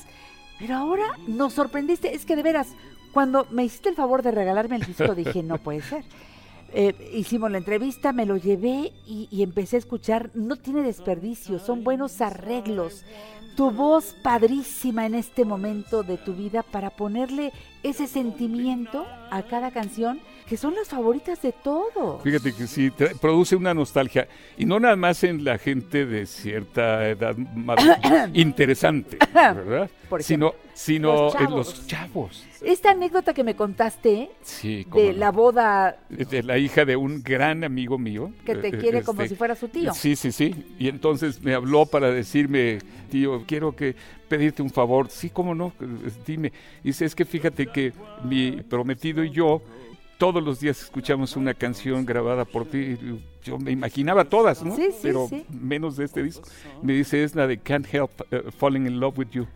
pero 0.59 0.75
ahora 0.75 1.05
nos 1.27 1.53
sorprendiste. 1.53 2.13
Es 2.15 2.25
que 2.25 2.35
de 2.35 2.43
veras, 2.43 2.69
cuando 3.13 3.47
me 3.51 3.63
hiciste 3.63 3.89
el 3.89 3.95
favor 3.95 4.21
de 4.21 4.31
regalarme 4.31 4.75
el 4.77 4.83
disco, 4.83 5.15
dije, 5.15 5.43
no 5.43 5.57
puede 5.59 5.81
ser. 5.81 6.03
Eh, 6.73 6.93
hicimos 7.13 7.49
la 7.49 7.57
entrevista, 7.57 8.11
me 8.11 8.25
lo 8.25 8.37
llevé 8.37 8.93
y, 9.05 9.27
y 9.31 9.43
empecé 9.43 9.77
a 9.77 9.79
escuchar. 9.79 10.31
No 10.33 10.55
tiene 10.55 10.83
desperdicio, 10.83 11.59
son 11.59 11.83
buenos 11.83 12.21
arreglos. 12.21 13.03
Tu 13.55 13.71
voz 13.71 14.15
padrísima 14.21 15.05
en 15.05 15.15
este 15.15 15.43
momento 15.43 16.03
de 16.03 16.17
tu 16.17 16.33
vida 16.33 16.61
para 16.63 16.91
ponerle 16.91 17.51
ese 17.83 18.07
sentimiento 18.07 19.05
a 19.29 19.43
cada 19.43 19.71
canción, 19.71 20.19
que 20.47 20.55
son 20.57 20.75
las 20.75 20.87
favoritas 20.87 21.41
de 21.41 21.51
todo. 21.51 22.19
Fíjate 22.19 22.53
que 22.53 22.67
sí, 22.67 22.89
produce 23.19 23.55
una 23.55 23.73
nostalgia. 23.73 24.27
Y 24.57 24.65
no 24.65 24.79
nada 24.79 24.95
más 24.95 25.23
en 25.23 25.43
la 25.43 25.57
gente 25.57 26.05
de 26.05 26.25
cierta 26.25 27.07
edad 27.09 27.35
más 27.37 27.77
interesante, 28.33 29.17
¿verdad? 29.33 29.89
Por 30.09 30.23
sino 30.23 30.47
ejemplo, 30.49 30.69
sino 30.73 31.13
los 31.13 31.35
en 31.35 31.51
los 31.51 31.87
chavos. 31.87 32.45
Esta 32.61 32.91
anécdota 32.91 33.33
que 33.33 33.43
me 33.43 33.55
contaste 33.55 34.31
Sí, 34.41 34.85
de 34.93 35.11
no. 35.13 35.19
la 35.19 35.31
boda 35.31 35.97
de 36.09 36.43
la 36.43 36.57
hija 36.57 36.85
de 36.85 36.95
un 36.95 37.21
gran 37.21 37.63
amigo 37.65 37.97
mío. 37.97 38.31
que 38.45 38.55
te 38.55 38.69
eh, 38.69 38.77
quiere 38.77 39.03
como 39.03 39.21
este, 39.21 39.35
si 39.35 39.37
fuera 39.37 39.55
su 39.55 39.67
tío. 39.67 39.93
Sí, 39.93 40.15
sí, 40.15 40.31
sí. 40.31 40.55
Y 40.79 40.87
entonces 40.87 41.41
me 41.41 41.53
habló 41.53 41.85
para 41.85 42.09
decirme, 42.09 42.79
tío, 43.07 43.43
quiero 43.47 43.75
que 43.75 43.95
pedirte 44.29 44.61
un 44.61 44.69
favor. 44.69 45.09
Sí, 45.09 45.29
cómo 45.29 45.55
no, 45.55 45.73
Eh, 45.79 46.11
dime. 46.25 46.51
Dice, 46.83 47.05
es 47.05 47.15
que 47.15 47.25
fíjate 47.25 47.67
que 47.67 47.93
mi 48.23 48.51
prometido 48.63 49.23
y 49.23 49.31
yo 49.31 49.61
todos 50.17 50.43
los 50.43 50.59
días 50.59 50.81
escuchamos 50.81 51.35
una 51.35 51.53
canción 51.53 52.05
grabada 52.05 52.43
por 52.45 52.65
ti. 52.65 52.97
Yo 53.43 53.57
me 53.59 53.71
imaginaba 53.71 54.25
todas, 54.25 54.63
¿no? 54.63 54.75
Sí, 54.75 54.87
sí, 54.91 54.97
Pero 55.03 55.27
sí. 55.29 55.45
menos 55.49 55.95
de 55.95 56.05
este 56.05 56.23
disco. 56.23 56.47
Me 56.81 56.93
dice, 56.93 57.23
es 57.23 57.35
la 57.35 57.47
de 57.47 57.57
Can't 57.59 57.87
Help 57.93 58.11
uh, 58.31 58.51
Falling 58.51 58.87
in 58.87 58.99
Love 58.99 59.17
with 59.19 59.27
You. 59.31 59.47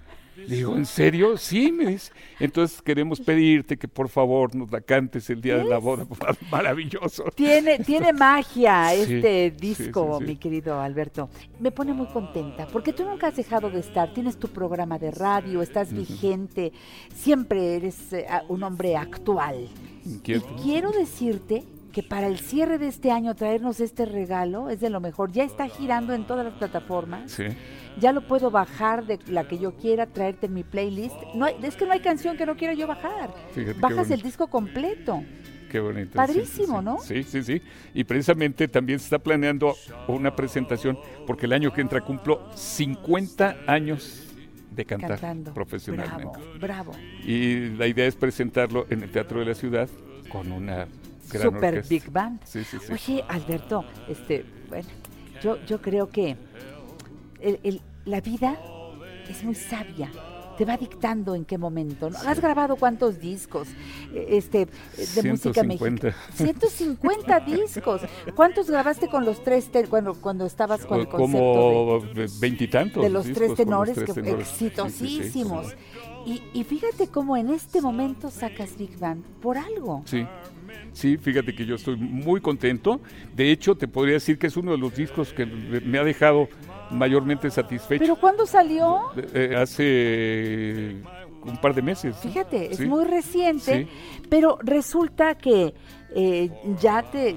Le 0.47 0.55
digo, 0.55 0.75
¿en 0.75 0.85
serio? 0.85 1.37
Sí, 1.37 1.71
me 1.71 1.85
dice. 1.87 2.11
Entonces 2.39 2.81
queremos 2.81 3.19
pedirte 3.19 3.77
que 3.77 3.87
por 3.87 4.09
favor 4.09 4.55
nos 4.55 4.71
la 4.71 4.81
cantes 4.81 5.29
el 5.29 5.41
día 5.41 5.57
de 5.57 5.65
la 5.65 5.77
boda. 5.77 6.05
Maravilloso. 6.51 7.25
Tiene, 7.35 7.79
tiene 7.79 8.13
magia 8.13 8.93
este 8.93 9.51
sí, 9.51 9.55
disco, 9.57 10.17
sí, 10.19 10.25
sí. 10.25 10.31
mi 10.31 10.37
querido 10.37 10.79
Alberto. 10.79 11.29
Me 11.59 11.71
pone 11.71 11.93
muy 11.93 12.07
contenta 12.07 12.67
porque 12.67 12.93
tú 12.93 13.05
nunca 13.05 13.27
has 13.27 13.35
dejado 13.35 13.69
de 13.69 13.79
estar. 13.79 14.13
Tienes 14.13 14.37
tu 14.37 14.47
programa 14.47 14.97
de 14.97 15.11
radio, 15.11 15.61
estás 15.61 15.93
vigente, 15.93 16.71
siempre 17.13 17.75
eres 17.75 18.13
eh, 18.13 18.25
un 18.47 18.63
hombre 18.63 18.95
actual. 18.95 19.67
Inquieto. 20.05 20.47
Y 20.57 20.61
quiero 20.63 20.91
decirte 20.91 21.63
que 21.91 22.03
para 22.03 22.27
el 22.27 22.39
cierre 22.39 22.77
de 22.77 22.87
este 22.87 23.11
año 23.11 23.35
traernos 23.35 23.79
este 23.79 24.05
regalo 24.05 24.69
es 24.69 24.79
de 24.79 24.89
lo 24.89 24.99
mejor. 24.99 25.31
Ya 25.31 25.43
está 25.43 25.67
girando 25.67 26.13
en 26.13 26.25
todas 26.25 26.45
las 26.45 26.55
plataformas. 26.55 27.31
Sí. 27.31 27.45
Ya 27.99 28.11
lo 28.13 28.21
puedo 28.27 28.51
bajar 28.51 29.05
de 29.05 29.19
la 29.27 29.47
que 29.47 29.57
yo 29.59 29.73
quiera, 29.75 30.05
traerte 30.07 30.45
en 30.47 30.53
mi 30.53 30.63
playlist. 30.63 31.15
No 31.35 31.45
hay- 31.45 31.55
es 31.61 31.75
que 31.75 31.85
no 31.85 31.91
hay 31.91 31.99
canción 31.99 32.37
que 32.37 32.45
no 32.45 32.55
quiera 32.55 32.73
yo 32.73 32.87
bajar. 32.87 33.33
Fíjate 33.53 33.79
Bajas 33.79 34.09
el 34.11 34.21
disco 34.21 34.47
completo. 34.47 35.23
Qué 35.69 35.79
bonito. 35.79 36.11
Padrísimo, 36.15 36.79
sí, 36.79 36.85
¿no? 36.85 36.97
Sí, 36.99 37.23
sí, 37.23 37.43
sí. 37.43 37.61
Y 37.93 38.03
precisamente 38.03 38.67
también 38.67 38.99
se 38.99 39.05
está 39.05 39.19
planeando 39.19 39.75
una 40.07 40.35
presentación 40.35 40.97
porque 41.25 41.45
el 41.45 41.53
año 41.53 41.71
que 41.73 41.79
entra 41.81 42.01
cumplo 42.01 42.49
50 42.55 43.57
años 43.67 44.27
de 44.71 44.85
cantar 44.85 45.11
Cantando. 45.11 45.53
profesionalmente. 45.53 46.39
Bravo, 46.59 46.91
bravo. 46.91 46.91
Y 47.25 47.69
la 47.69 47.87
idea 47.87 48.05
es 48.05 48.15
presentarlo 48.15 48.85
en 48.89 49.03
el 49.03 49.11
Teatro 49.11 49.39
de 49.39 49.45
la 49.45 49.53
Ciudad 49.53 49.89
con 50.29 50.51
una 50.51 50.87
gran 51.31 51.43
Super 51.43 51.75
orquesta. 51.75 51.89
Big 51.89 52.09
Band. 52.11 52.41
Sí, 52.45 52.63
sí, 52.63 52.77
sí. 52.79 52.91
Oye, 52.93 53.23
Alberto, 53.27 53.85
este, 54.09 54.45
bueno, 54.69 54.87
yo, 55.41 55.57
yo 55.65 55.81
creo 55.81 56.09
que 56.09 56.35
el- 57.41 57.59
el- 57.63 57.81
la 58.05 58.21
vida 58.21 58.57
es 59.29 59.43
muy 59.43 59.55
sabia. 59.55 60.11
Te 60.57 60.65
va 60.65 60.77
dictando 60.77 61.33
en 61.33 61.43
qué 61.45 61.57
momento. 61.57 62.09
¿no? 62.09 62.17
¿Has 62.19 62.39
grabado 62.39 62.75
cuántos 62.75 63.19
discos 63.19 63.67
eh, 64.13 64.27
este, 64.31 64.67
de 65.21 65.29
música 65.31 65.61
150. 65.63 66.07
mexicana? 66.07 66.15
150 66.33 67.39
discos. 67.39 68.01
¿Cuántos 68.35 68.69
grabaste 68.69 69.07
con 69.07 69.25
los 69.25 69.43
tres 69.43 69.69
cuando, 69.89 70.13
cuando 70.15 70.45
estabas 70.45 70.85
con 70.85 70.99
el 70.99 71.07
concepto 71.07 71.39
como 71.39 72.01
veintitantos 72.39 73.01
de, 73.01 73.09
de 73.09 73.13
los 73.13 73.23
tres 73.31 73.49
los 73.49 73.57
tenores, 73.57 73.95
tres 73.95 74.13
que 74.13 74.21
tenores. 74.21 74.47
Sí, 74.47 74.53
sí, 74.53 74.59
sí, 74.59 74.65
exitosísimos? 74.65 75.73
Y, 76.27 76.43
y 76.53 76.63
fíjate 76.63 77.07
cómo 77.07 77.37
en 77.37 77.49
este 77.49 77.81
momento 77.81 78.29
sacas 78.29 78.77
Big 78.77 78.99
Band 78.99 79.23
por 79.41 79.57
algo. 79.57 80.03
Sí, 80.05 80.27
sí, 80.93 81.17
fíjate 81.17 81.55
que 81.55 81.65
yo 81.65 81.75
estoy 81.75 81.95
muy 81.95 82.39
contento. 82.41 83.01
De 83.35 83.51
hecho, 83.51 83.73
te 83.75 83.87
podría 83.87 84.15
decir 84.15 84.37
que 84.37 84.45
es 84.47 84.57
uno 84.57 84.71
de 84.73 84.77
los 84.77 84.93
discos 84.93 85.33
que 85.33 85.45
me 85.47 85.97
ha 85.97 86.03
dejado 86.03 86.47
mayormente 86.91 87.49
satisfecho. 87.49 87.99
¿Pero 87.99 88.15
cuándo 88.15 88.45
salió? 88.45 89.11
Eh, 89.33 89.55
hace 89.57 90.95
un 91.43 91.57
par 91.57 91.73
de 91.73 91.81
meses. 91.81 92.15
Fíjate, 92.17 92.71
es 92.71 92.79
muy 92.81 93.05
reciente, 93.05 93.87
Sí. 93.87 94.23
pero 94.29 94.57
resulta 94.61 95.35
que 95.35 95.73
eh, 96.15 96.49
ya 96.79 97.03
te... 97.03 97.35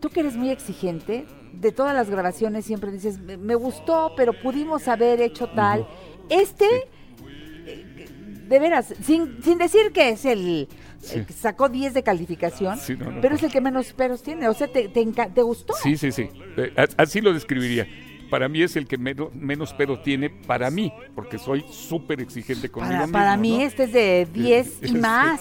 Tú 0.00 0.08
que 0.10 0.20
eres 0.20 0.36
muy 0.36 0.50
exigente, 0.50 1.26
de 1.52 1.72
todas 1.72 1.94
las 1.94 2.08
grabaciones 2.08 2.64
siempre 2.64 2.90
dices, 2.92 3.18
me, 3.18 3.54
gustó, 3.54 4.12
pero 4.16 4.32
pudimos 4.32 4.86
haber 4.88 5.20
hecho 5.20 5.48
tal. 5.48 5.86
Este, 6.28 6.66
eh, 7.66 8.06
de 8.48 8.58
veras, 8.58 8.94
sin, 9.02 9.42
sin 9.42 9.58
decir 9.58 9.90
que 9.92 10.10
es 10.10 10.24
el, 10.24 10.68
que 11.26 11.32
sacó 11.32 11.68
10 11.68 11.94
de 11.94 12.02
calificación, 12.02 12.78
Sí, 12.78 12.96
no, 12.96 13.10
no, 13.10 13.20
pero 13.20 13.30
no. 13.30 13.36
es 13.36 13.42
el 13.42 13.50
que 13.50 13.60
menos 13.60 13.92
peros 13.92 14.22
tiene. 14.22 14.48
O 14.48 14.54
sea, 14.54 14.68
¿te, 14.68 14.88
te, 14.88 15.04
te 15.04 15.42
gustó? 15.42 15.74
Sí, 15.74 15.96
sí, 15.96 16.12
sí. 16.12 16.28
Eh, 16.56 16.72
así 16.96 17.20
lo 17.20 17.32
describiría. 17.32 17.86
Para 18.30 18.48
mí 18.48 18.62
es 18.62 18.76
el 18.76 18.86
que 18.86 18.98
menos, 18.98 19.34
menos 19.34 19.72
pero 19.76 20.00
tiene 20.00 20.28
para 20.30 20.70
mí, 20.70 20.92
porque 21.14 21.38
soy 21.38 21.64
súper 21.70 22.20
exigente 22.20 22.68
conmigo 22.68 22.92
Para, 22.92 23.06
mismo, 23.06 23.12
para 23.18 23.36
mí 23.36 23.58
¿no? 23.58 23.62
este 23.62 23.84
es 23.84 23.92
de 23.92 24.28
10 24.32 24.82
y 24.82 24.88
Sí. 24.88 24.94
más. 24.94 25.40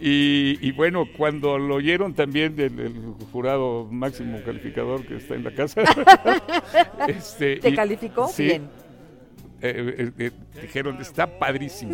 Y, 0.00 0.58
y 0.60 0.72
bueno, 0.72 1.06
cuando 1.16 1.58
lo 1.58 1.76
oyeron 1.76 2.12
también 2.14 2.56
del, 2.56 2.74
del 2.74 2.92
jurado 3.30 3.86
máximo 3.90 4.40
calificador 4.44 5.06
que 5.06 5.16
está 5.16 5.34
en 5.36 5.44
la 5.44 5.52
casa, 5.52 5.82
este, 7.08 7.56
¿Te 7.56 7.68
y- 7.70 7.74
calificó? 7.74 8.26
sí, 8.28 8.44
Bien. 8.44 8.62
eh, 9.60 9.94
eh, 9.98 10.12
eh, 10.18 10.30
dijeron, 10.60 11.00
está 11.00 11.38
padrísimo. 11.38 11.92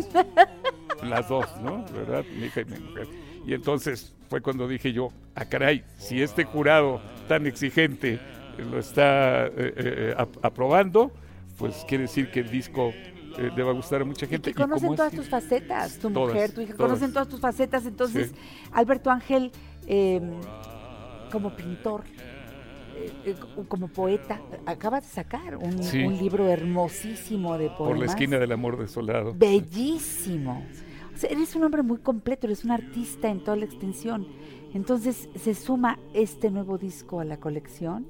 Las 1.03 1.29
dos, 1.29 1.45
¿no? 1.61 1.85
¿Verdad? 1.93 2.25
Mi 2.37 2.47
hija 2.47 2.61
y 2.61 2.65
mi 2.65 2.79
mujer. 2.79 3.07
Y 3.45 3.53
entonces 3.53 4.13
fue 4.27 4.41
cuando 4.41 4.67
dije 4.67 4.91
yo, 4.91 5.11
ah, 5.35 5.45
caray, 5.45 5.83
si 5.97 6.21
este 6.21 6.43
jurado 6.43 7.01
tan 7.27 7.45
exigente 7.47 8.19
lo 8.65 8.79
está 8.79 9.47
eh, 9.47 9.51
eh, 9.57 10.13
ap- 10.17 10.43
aprobando, 10.45 11.11
pues 11.57 11.85
quiere 11.87 12.03
decir 12.03 12.31
que 12.31 12.39
el 12.41 12.49
disco 12.49 12.91
eh, 13.37 13.51
le 13.55 13.63
va 13.63 13.71
a 13.71 13.73
gustar 13.73 14.01
a 14.01 14.05
mucha 14.05 14.25
gente. 14.27 14.51
Que 14.51 14.55
conocen 14.61 14.95
todas 14.95 15.13
tus 15.13 15.29
facetas, 15.29 15.97
tu 15.99 16.09
Todas, 16.11 16.33
mujer, 16.33 16.51
tu 16.51 16.61
hija, 16.61 16.73
todas. 16.75 16.87
conocen 16.91 17.13
todas 17.13 17.27
tus 17.27 17.39
facetas. 17.39 17.85
Entonces, 17.85 18.29
Sí. 18.29 18.35
Alberto 18.71 19.09
Ángel, 19.11 19.51
eh, 19.87 20.21
como 21.31 21.55
pintor, 21.55 22.03
eh, 22.95 23.11
eh, 23.25 23.35
como 23.67 23.87
poeta, 23.87 24.41
acaba 24.65 24.99
de 24.99 25.07
sacar 25.07 25.55
un, 25.57 25.81
Sí. 25.83 26.03
un 26.03 26.17
libro 26.17 26.47
hermosísimo 26.49 27.57
de 27.57 27.67
poemas. 27.69 27.87
por 27.87 27.97
la 27.99 28.05
esquina 28.05 28.37
del 28.39 28.51
amor 28.51 28.77
desolado. 28.77 29.33
Bellísimo. 29.35 30.65
O 31.13 31.17
sea, 31.17 31.29
eres 31.29 31.55
un 31.55 31.63
hombre 31.65 31.81
muy 31.83 31.97
completo, 31.97 32.47
eres 32.47 32.63
un 32.63 32.71
artista 32.71 33.29
en 33.29 33.43
toda 33.43 33.57
la 33.57 33.65
extensión. 33.65 34.27
Entonces, 34.73 35.29
se 35.35 35.53
suma 35.55 35.99
este 36.13 36.49
nuevo 36.51 36.77
disco 36.77 37.19
a 37.19 37.25
la 37.25 37.37
colección. 37.37 38.05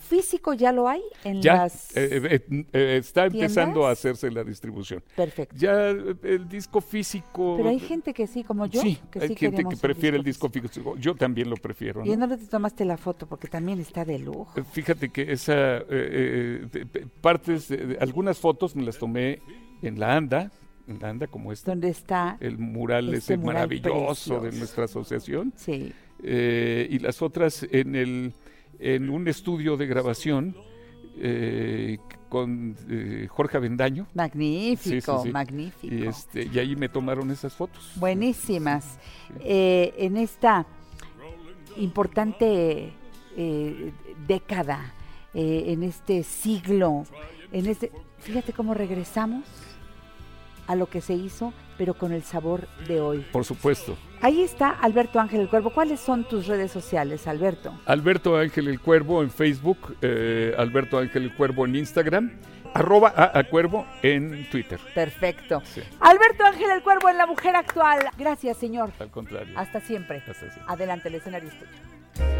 Físico 0.00 0.54
ya 0.54 0.72
lo 0.72 0.88
hay 0.88 1.02
en 1.24 1.40
Ya 1.42 1.54
las... 1.56 1.96
eh, 1.96 2.40
eh, 2.50 2.64
eh, 2.72 2.96
está 2.98 3.26
empezando 3.26 3.74
tiendas? 3.74 3.88
a 3.88 3.92
hacerse 3.92 4.30
la 4.30 4.42
distribución. 4.42 5.02
Perfecto. 5.14 5.54
Ya 5.56 5.90
eh, 5.90 6.16
el 6.22 6.48
disco 6.48 6.80
físico. 6.80 7.54
Pero 7.56 7.68
hay 7.68 7.78
gente 7.78 8.12
que 8.12 8.26
sí, 8.26 8.42
como 8.42 8.66
yo, 8.66 8.80
sí, 8.82 8.98
que 9.10 9.20
hay 9.20 9.28
sí 9.28 9.36
gente 9.36 9.64
que 9.64 9.76
prefiere 9.76 10.16
el 10.16 10.24
disco 10.24 10.48
físico. 10.48 10.96
Yo 10.96 11.14
también 11.14 11.48
lo 11.50 11.56
prefiero. 11.56 12.04
¿Y 12.04 12.16
¿no? 12.16 12.28
te 12.28 12.36
tomaste 12.46 12.84
la 12.84 12.96
foto? 12.96 13.26
Porque 13.26 13.46
también 13.48 13.78
está 13.80 14.04
de 14.04 14.18
lujo. 14.18 14.52
Eh, 14.56 14.64
Fíjate 14.72 15.10
que 15.10 15.30
esa 15.32 15.78
eh, 15.78 16.66
eh, 16.72 17.06
partes, 17.20 17.68
de, 17.68 17.98
algunas 18.00 18.38
fotos 18.38 18.74
me 18.74 18.82
las 18.82 18.98
tomé 18.98 19.40
en 19.82 19.98
la 20.00 20.16
ANDA, 20.16 20.50
en 20.88 20.98
la 20.98 21.10
ANDA 21.10 21.26
como 21.26 21.52
esta. 21.52 21.70
¿Dónde 21.70 21.88
está? 21.88 22.36
El 22.40 22.58
mural 22.58 23.12
este 23.14 23.34
ese 23.34 23.36
mural 23.36 23.54
maravilloso 23.68 24.40
de 24.40 24.52
nuestra 24.52 24.84
asociación. 24.84 25.52
Sí. 25.56 25.92
Eh, 26.22 26.86
y 26.90 26.98
las 26.98 27.22
otras 27.22 27.66
en 27.70 27.94
el 27.94 28.32
en 28.80 29.10
un 29.10 29.28
estudio 29.28 29.76
de 29.76 29.86
grabación 29.86 30.56
eh, 31.18 31.98
con 32.28 32.76
eh, 32.88 33.26
Jorge 33.28 33.56
Avendaño. 33.58 34.06
Magnífico, 34.14 35.12
Sí, 35.16 35.18
sí, 35.18 35.22
sí. 35.24 35.30
magnífico. 35.32 35.94
Y, 35.94 36.06
este, 36.06 36.48
y 36.52 36.58
ahí 36.58 36.76
me 36.76 36.88
tomaron 36.88 37.30
esas 37.30 37.54
fotos. 37.54 37.92
Buenísimas. 37.96 38.98
Eh, 39.40 39.94
en 39.98 40.16
esta 40.16 40.66
importante 41.76 42.92
eh, 43.36 43.92
década, 44.26 44.94
eh, 45.34 45.64
en 45.68 45.82
este 45.82 46.22
siglo, 46.22 47.04
en 47.52 47.66
este, 47.66 47.90
fíjate 48.18 48.52
cómo 48.52 48.74
regresamos 48.74 49.44
a 50.70 50.76
lo 50.76 50.86
que 50.86 51.00
se 51.00 51.14
hizo, 51.14 51.52
pero 51.76 51.94
con 51.94 52.12
el 52.12 52.22
sabor 52.22 52.68
de 52.86 53.00
hoy. 53.00 53.26
Por 53.32 53.44
supuesto. 53.44 53.96
Ahí 54.22 54.40
está 54.42 54.70
Alberto 54.70 55.18
Ángel 55.18 55.40
el 55.40 55.48
Cuervo. 55.48 55.70
¿Cuáles 55.70 55.98
son 55.98 56.22
tus 56.22 56.46
redes 56.46 56.70
sociales, 56.70 57.26
Alberto? 57.26 57.72
Alberto 57.86 58.36
Ángel 58.36 58.68
el 58.68 58.78
Cuervo 58.80 59.20
en 59.22 59.30
Facebook, 59.32 59.96
eh, 60.00 60.54
Alberto 60.56 60.98
Ángel 60.98 61.24
el 61.24 61.34
Cuervo 61.34 61.66
en 61.66 61.74
Instagram, 61.74 62.30
arroba 62.72 63.12
a, 63.16 63.36
a 63.36 63.42
Cuervo 63.42 63.84
en 64.04 64.48
Twitter. 64.48 64.78
Perfecto. 64.94 65.60
Sí, 65.64 65.82
Alberto 65.98 66.44
Ángel 66.44 66.70
el 66.70 66.82
Cuervo 66.82 67.08
en 67.08 67.18
La 67.18 67.26
Mujer 67.26 67.56
Actual. 67.56 67.98
Gracias, 68.16 68.56
señor. 68.58 68.92
al 69.00 69.10
contrario. 69.10 69.52
Hasta 69.58 69.80
siempre. 69.80 70.18
Hasta 70.18 70.34
siempre. 70.34 70.62
Adelante, 70.68 71.08
el 71.08 71.16
escenario 71.16 71.48
es 71.48 71.58
tuyo. 71.58 72.39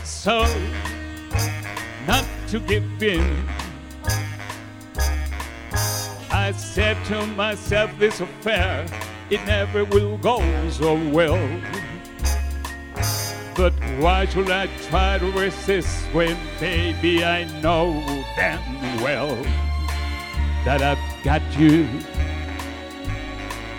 so 0.21 0.45
not 2.05 2.23
to 2.47 2.59
give 2.59 3.01
in. 3.01 3.43
I 6.29 6.51
said 6.55 7.03
to 7.05 7.25
myself, 7.25 7.89
this 7.97 8.21
affair, 8.21 8.85
it 9.31 9.43
never 9.47 9.83
will 9.83 10.19
go 10.19 10.37
so 10.69 10.93
well. 11.09 11.41
But 13.57 13.73
why 13.97 14.27
should 14.27 14.51
I 14.51 14.67
try 14.89 15.17
to 15.17 15.31
resist 15.31 16.05
when, 16.13 16.37
baby, 16.59 17.25
I 17.25 17.45
know 17.59 18.03
damn 18.35 19.01
well 19.01 19.35
that 20.65 20.83
I've 20.83 21.23
got 21.23 21.41
you 21.57 21.87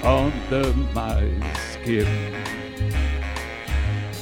under 0.02 0.74
my 0.92 1.22
skin. 1.70 2.42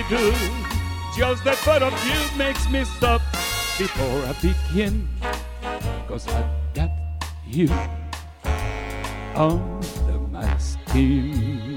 I 0.00 0.08
do, 0.08 0.32
just 1.14 1.44
that 1.44 1.58
thought 1.58 1.82
of 1.82 1.92
you 2.06 2.38
makes 2.38 2.70
me 2.70 2.84
stop 2.84 3.20
before 3.76 4.24
I 4.24 4.32
begin. 4.40 5.06
Cause 6.08 6.26
I've 6.28 6.46
got 6.72 6.90
you 7.46 7.68
under 9.34 10.18
my 10.30 10.56
skin. 10.56 11.76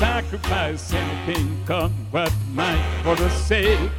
Sacrifice 0.00 0.94
anything, 0.94 1.62
come 1.66 1.92
what 2.10 2.32
might, 2.52 2.82
for 3.02 3.14
the 3.16 3.28
sake 3.30 3.90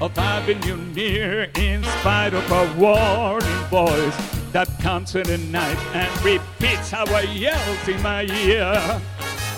of 0.00 0.16
having 0.16 0.62
you 0.62 0.76
near, 0.94 1.50
in 1.56 1.84
spite 1.84 2.32
of 2.32 2.50
a 2.50 2.80
warning 2.80 3.64
voice 3.68 4.39
that 4.52 4.68
comes 4.80 5.14
in 5.14 5.22
the 5.24 5.38
night 5.38 5.78
and 5.94 6.24
repeats 6.24 6.92
our 6.92 7.22
yells 7.24 7.88
in 7.88 8.02
my 8.02 8.24
ear. 8.24 9.00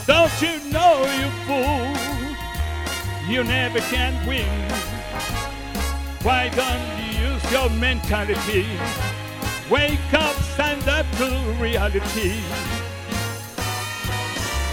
Don't 0.07 0.43
you 0.43 0.59
know, 0.71 1.05
you 1.19 1.31
fool, 1.47 1.89
you 3.31 3.45
never 3.45 3.79
can 3.81 4.27
win. 4.27 4.47
Why 6.23 6.51
don't 6.51 6.83
you 6.99 7.31
use 7.31 7.53
your 7.53 7.71
mentality? 7.71 8.67
Wake 9.71 10.13
up, 10.13 10.37
stand 10.55 10.87
up 10.89 11.07
to 11.17 11.27
reality. 11.59 12.41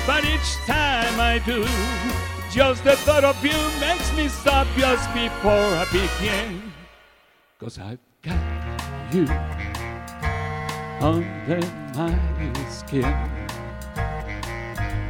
But 0.05 0.25
each 0.25 0.55
time 0.65 1.19
I 1.19 1.41
do, 1.45 1.63
just 2.51 2.83
the 2.83 2.95
thought 2.97 3.23
of 3.23 3.43
you 3.45 3.57
makes 3.79 4.11
me 4.17 4.27
stop 4.27 4.67
just 4.75 5.07
before 5.13 5.51
I 5.51 5.85
begin. 5.91 6.73
Cause 7.59 7.77
I've 7.77 7.99
got 8.21 9.13
you 9.13 9.25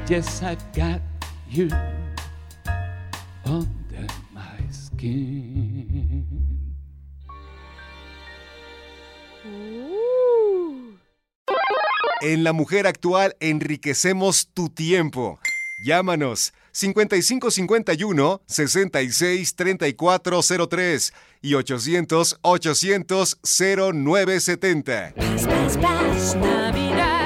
Yes, 0.08 0.44
I've 0.44 0.62
got 0.74 1.02
you. 1.50 1.70
En 12.22 12.44
La 12.44 12.54
Mujer 12.54 12.86
Actual 12.86 13.36
enriquecemos 13.40 14.50
tu 14.54 14.70
tiempo. 14.70 15.40
Llámanos 15.84 16.54
5551 16.80 18.42
66 18.46 19.56
3403 19.56 21.14
y 21.42 21.54
800 21.56 22.40
800 22.42 23.38
0970. 23.44 25.14
Paz, 25.16 25.48
paz, 25.48 25.78
paz, 25.78 26.36
Navidad. 26.36 27.19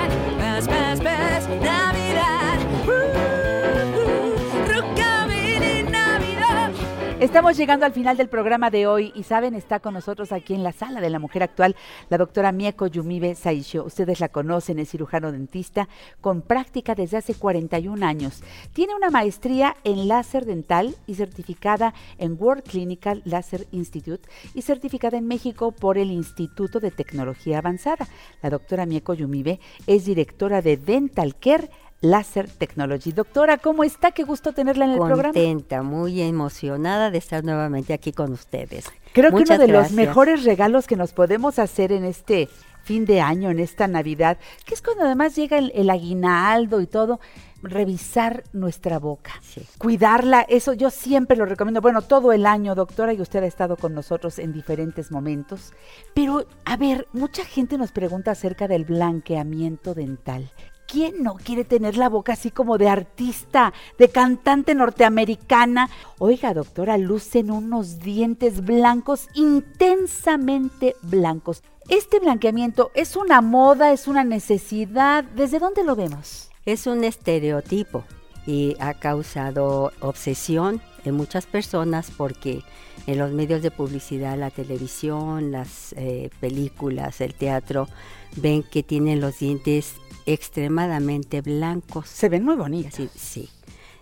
Estamos 7.24 7.55
llegando 7.55 7.86
al 7.86 7.93
final 7.93 8.17
del 8.17 8.28
programa 8.28 8.69
de 8.69 8.86
hoy 8.86 9.13
y 9.15 9.24
saben, 9.24 9.53
está 9.53 9.80
con 9.80 9.93
nosotros 9.93 10.34
aquí 10.34 10.53
en 10.53 10.61
la 10.61 10.74
sala 10.74 10.99
de 10.99 11.09
la 11.09 11.19
mujer 11.19 11.41
actual 11.41 11.74
la 12.09 12.17
doctora 12.17 12.51
Mieko 12.51 12.88
Yumibe 12.88 13.34
Saisho. 13.36 13.86
Ustedes 13.86 14.19
la 14.19 14.28
conocen, 14.28 14.78
es 14.78 14.89
cirujano 14.89 15.32
dentista 15.32 15.88
con 16.19 16.41
práctica 16.41 16.95
desde 16.95 17.15
hace 17.15 17.34
41 17.34 18.05
años. 18.05 18.43
Tiene 18.74 18.93
una 18.93 19.09
maestría 19.09 19.78
en 19.86 20.09
láser 20.09 20.45
dental 20.45 20.97
y 21.07 21.15
certificada 21.15 21.93
en 22.17 22.36
World 22.38 22.63
Clinical 22.63 23.21
Laser 23.24 23.67
Institute 23.71 24.28
y 24.53 24.63
certificada 24.63 25.17
en 25.17 25.26
México 25.26 25.71
por 25.71 25.97
el 25.97 26.11
Instituto 26.11 26.82
de 26.82 26.91
Tecnología 26.91 27.59
Avanzada. 27.59 28.05
La 28.41 28.49
doctora 28.49 28.86
Mieko 28.86 29.13
Yumibe 29.13 29.61
es 29.88 30.03
directora 30.03 30.61
de 30.61 30.76
Dental 30.76 31.38
Care 31.39 31.69
Laser 32.04 32.49
Technology. 32.49 33.14
Doctora, 33.14 33.58
¿cómo 33.58 33.86
está? 33.86 34.12
Qué 34.12 34.24
gusto 34.24 34.51
tenerla 34.51 34.86
en 34.86 34.91
el 34.91 34.97
programa. 34.97 35.24
Contenta, 35.24 35.84
muy 35.84 36.22
emocionada 36.22 37.10
de 37.10 37.18
estar 37.18 37.45
nuevamente 37.45 37.93
aquí 37.93 38.12
con 38.12 38.34
ustedes. 38.34 38.91
Creo 39.14 39.32
que 39.32 39.43
uno 39.43 39.58
de 39.58 39.70
los 39.70 39.93
mejores 39.93 40.43
regalos 40.43 40.86
que 40.86 40.97
nos 40.97 41.14
podemos 41.14 41.60
hacer 41.60 41.93
en 41.93 42.04
este 42.04 42.49
fin 42.84 43.06
de 43.06 43.22
año, 43.22 43.49
en 43.51 43.60
esta 43.60 43.88
Navidad, 43.88 44.38
que 44.66 44.74
es 44.74 44.82
cuando 44.82 45.06
además 45.06 45.38
llega 45.38 45.58
el, 45.58 45.72
el 45.74 45.89
aguinaldo 45.89 46.82
y 46.82 46.88
todo, 46.88 47.22
revisar 47.62 48.43
nuestra 48.51 48.99
boca, 48.99 49.32
cuidarla, 49.78 50.41
eso 50.41 50.74
yo 50.74 50.89
siempre 50.89 51.38
lo 51.38 51.45
recomiendo, 51.45 51.80
bueno, 51.80 52.01
todo 52.01 52.34
el 52.34 52.45
año, 52.45 52.76
doctora, 52.76 53.14
y 53.14 53.22
usted 53.22 53.41
ha 53.43 53.47
estado 53.47 53.78
con 53.78 53.93
nosotros 53.93 54.38
en 54.38 54.51
diferentes 54.51 55.12
momentos, 55.12 55.72
pero 56.14 56.45
a 56.66 56.76
ver, 56.76 57.08
mucha 57.14 57.45
gente 57.45 57.78
nos 57.78 57.93
pregunta 57.93 58.32
acerca 58.32 58.68
del 58.68 58.84
blanqueamiento 58.84 59.93
dental. 59.93 60.51
¿Quién 60.93 61.23
no 61.23 61.37
quiere 61.43 61.63
tener 61.63 61.97
la 61.97 62.07
boca 62.07 62.33
así 62.33 62.51
como 62.51 62.77
de 62.77 62.87
artista, 62.87 63.73
de 63.97 64.09
cantante 64.09 64.75
norteamericana? 64.75 65.89
Oiga, 66.19 66.53
doctora, 66.53 66.99
lucen 66.99 67.49
unos 67.49 67.97
dientes 67.97 68.63
blancos, 68.63 69.27
intensamente 69.33 70.95
blancos. 71.01 71.63
¿Este 71.89 72.19
blanqueamiento 72.19 72.91
es 72.93 73.15
una 73.15 73.41
moda, 73.41 73.91
es 73.91 74.07
una 74.07 74.23
necesidad? 74.23 75.23
¿Desde 75.23 75.57
dónde 75.57 75.83
lo 75.83 75.95
vemos? 75.95 76.51
Es 76.63 76.85
un 76.85 77.03
estereotipo 77.03 78.03
y 78.45 78.75
ha 78.79 78.93
causado 78.93 79.93
obsesión 79.99 80.79
en 81.05 81.15
muchas 81.15 81.47
personas 81.47 82.11
porque 82.15 82.61
en 83.07 83.17
los 83.17 83.31
medios 83.31 83.61
de 83.61 83.71
publicidad, 83.71 84.37
la 84.37 84.51
televisión, 84.51 85.51
las 85.51 85.93
eh, 85.93 86.29
películas, 86.39 87.19
el 87.19 87.33
teatro, 87.33 87.87
ven 88.35 88.63
que 88.63 88.83
tienen 88.83 89.19
los 89.19 89.39
dientes 89.39 89.95
extremadamente 90.26 91.41
blancos. 91.41 92.07
Se 92.07 92.30
ven 92.30 92.43
muy 92.43 92.55
bonitos. 92.55 92.93
Sí, 92.95 93.09
sí. 93.15 93.49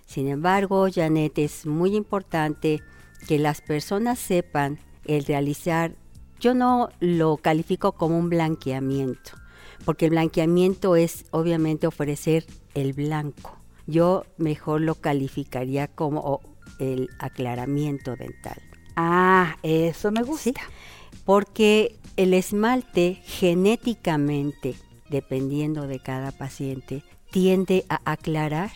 Sin 0.05 0.27
embargo, 0.27 0.87
Janet, 0.93 1.37
es 1.39 1.65
muy 1.65 1.95
importante 1.95 2.81
que 3.27 3.39
las 3.39 3.61
personas 3.61 4.19
sepan 4.19 4.79
el 5.05 5.25
realizar, 5.25 5.95
yo 6.39 6.53
no 6.53 6.89
lo 6.99 7.37
califico 7.37 7.93
como 7.93 8.17
un 8.17 8.29
blanqueamiento, 8.29 9.31
porque 9.85 10.05
el 10.05 10.11
blanqueamiento 10.11 10.95
es 10.95 11.25
obviamente 11.31 11.87
ofrecer 11.87 12.45
el 12.73 12.93
blanco. 12.93 13.57
Yo 13.87 14.25
mejor 14.37 14.81
lo 14.81 14.95
calificaría 14.95 15.87
como 15.87 16.41
el 16.79 17.09
aclaramiento 17.19 18.15
dental. 18.15 18.61
Ah, 18.95 19.57
eso 19.63 20.11
me 20.11 20.23
gusta. 20.23 20.61
Porque 21.25 21.97
el 22.17 22.33
esmalte 22.33 23.21
genéticamente, 23.23 24.75
dependiendo 25.11 25.85
de 25.85 25.99
cada 25.99 26.31
paciente, 26.31 27.03
tiende 27.29 27.85
a 27.89 28.01
aclarar 28.11 28.71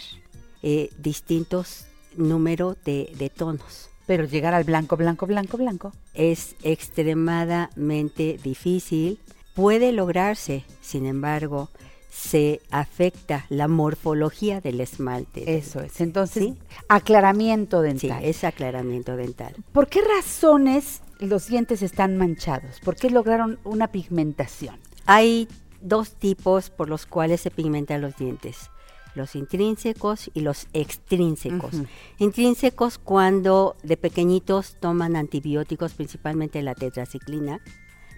eh, 0.62 0.90
distintos 1.00 1.86
números 2.16 2.78
de, 2.86 3.12
de 3.18 3.30
tonos. 3.30 3.90
Pero 4.06 4.26
llegar 4.26 4.54
al 4.54 4.66
blanco, 4.66 4.98
blanco, 4.98 5.26
blanco, 5.26 5.58
blanco. 5.58 5.92
Es 6.14 6.56
extremadamente 6.62 8.40
difícil. 8.44 9.20
Puede 9.56 9.92
lograrse, 9.92 10.64
sin 10.82 11.08
embargo, 11.08 11.70
se 12.16 12.62
afecta 12.72 13.46
la 13.50 13.68
morfología 13.68 14.62
del 14.62 14.80
esmalte. 14.80 15.58
Eso 15.58 15.82
es. 15.82 16.00
Entonces, 16.00 16.54
aclaramiento 16.88 17.82
dental. 17.82 18.20
Sí, 18.22 18.28
es 18.28 18.44
aclaramiento 18.44 19.18
dental. 19.18 19.54
¿Por 19.74 19.88
qué 19.88 20.02
razones 20.02 21.02
los 21.20 21.48
dientes 21.48 21.82
están 21.82 22.18
manchados? 22.18 22.80
¿Por 22.84 22.96
qué 22.96 23.10
lograron 23.10 23.60
una 23.64 23.88
pigmentación? 23.88 24.78
Hay 25.06 25.48
dos 25.88 26.16
tipos 26.16 26.70
por 26.70 26.90
los 26.90 27.06
cuales 27.06 27.42
se 27.42 27.52
pigmentan 27.52 28.02
los 28.02 28.16
dientes. 28.18 28.70
Los 29.14 29.36
intrínsecos 29.36 30.30
y 30.34 30.42
los 30.42 30.68
extrínsecos. 30.74 31.74
Intrínsecos 32.20 32.98
cuando 32.98 33.76
de 33.84 33.96
pequeñitos 33.96 34.76
toman 34.82 35.16
antibióticos, 35.16 35.94
principalmente 35.94 36.62
la 36.62 36.76
tetraciclina, 36.76 37.62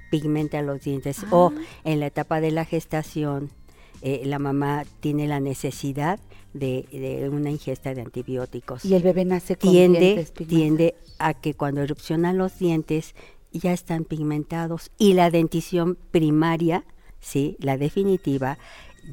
pigmenta 0.09 0.61
los 0.63 0.81
dientes. 0.81 1.23
O 1.29 1.51
Ah. 1.55 1.61
en 1.83 1.99
la 1.99 2.07
etapa 2.07 2.41
de 2.41 2.51
la 2.51 2.65
gestación, 2.65 3.51
eh, 4.01 4.21
la 4.25 4.39
mamá 4.39 4.85
tiene 4.99 5.27
la 5.27 5.39
necesidad 5.39 6.19
de, 6.53 6.87
de 6.91 7.29
una 7.29 7.51
ingesta 7.51 7.93
de 7.93 8.01
antibióticos. 8.01 8.83
Y 8.85 8.95
el 8.95 9.03
bebé 9.03 9.25
nace 9.25 9.55
con 9.55 9.69
tiende, 9.71 9.99
dientes 9.99 10.31
pigmentados. 10.31 10.47
tiende 10.49 10.95
a 11.19 11.33
que 11.35 11.53
cuando 11.53 11.81
erupcionan 11.81 12.37
los 12.37 12.57
dientes 12.57 13.13
ya 13.51 13.73
están 13.73 14.03
pigmentados 14.05 14.89
y 14.97 15.13
la 15.13 15.29
dentición 15.29 15.97
primaria, 16.11 16.83
sí, 17.19 17.57
la 17.59 17.77
definitiva, 17.77 18.57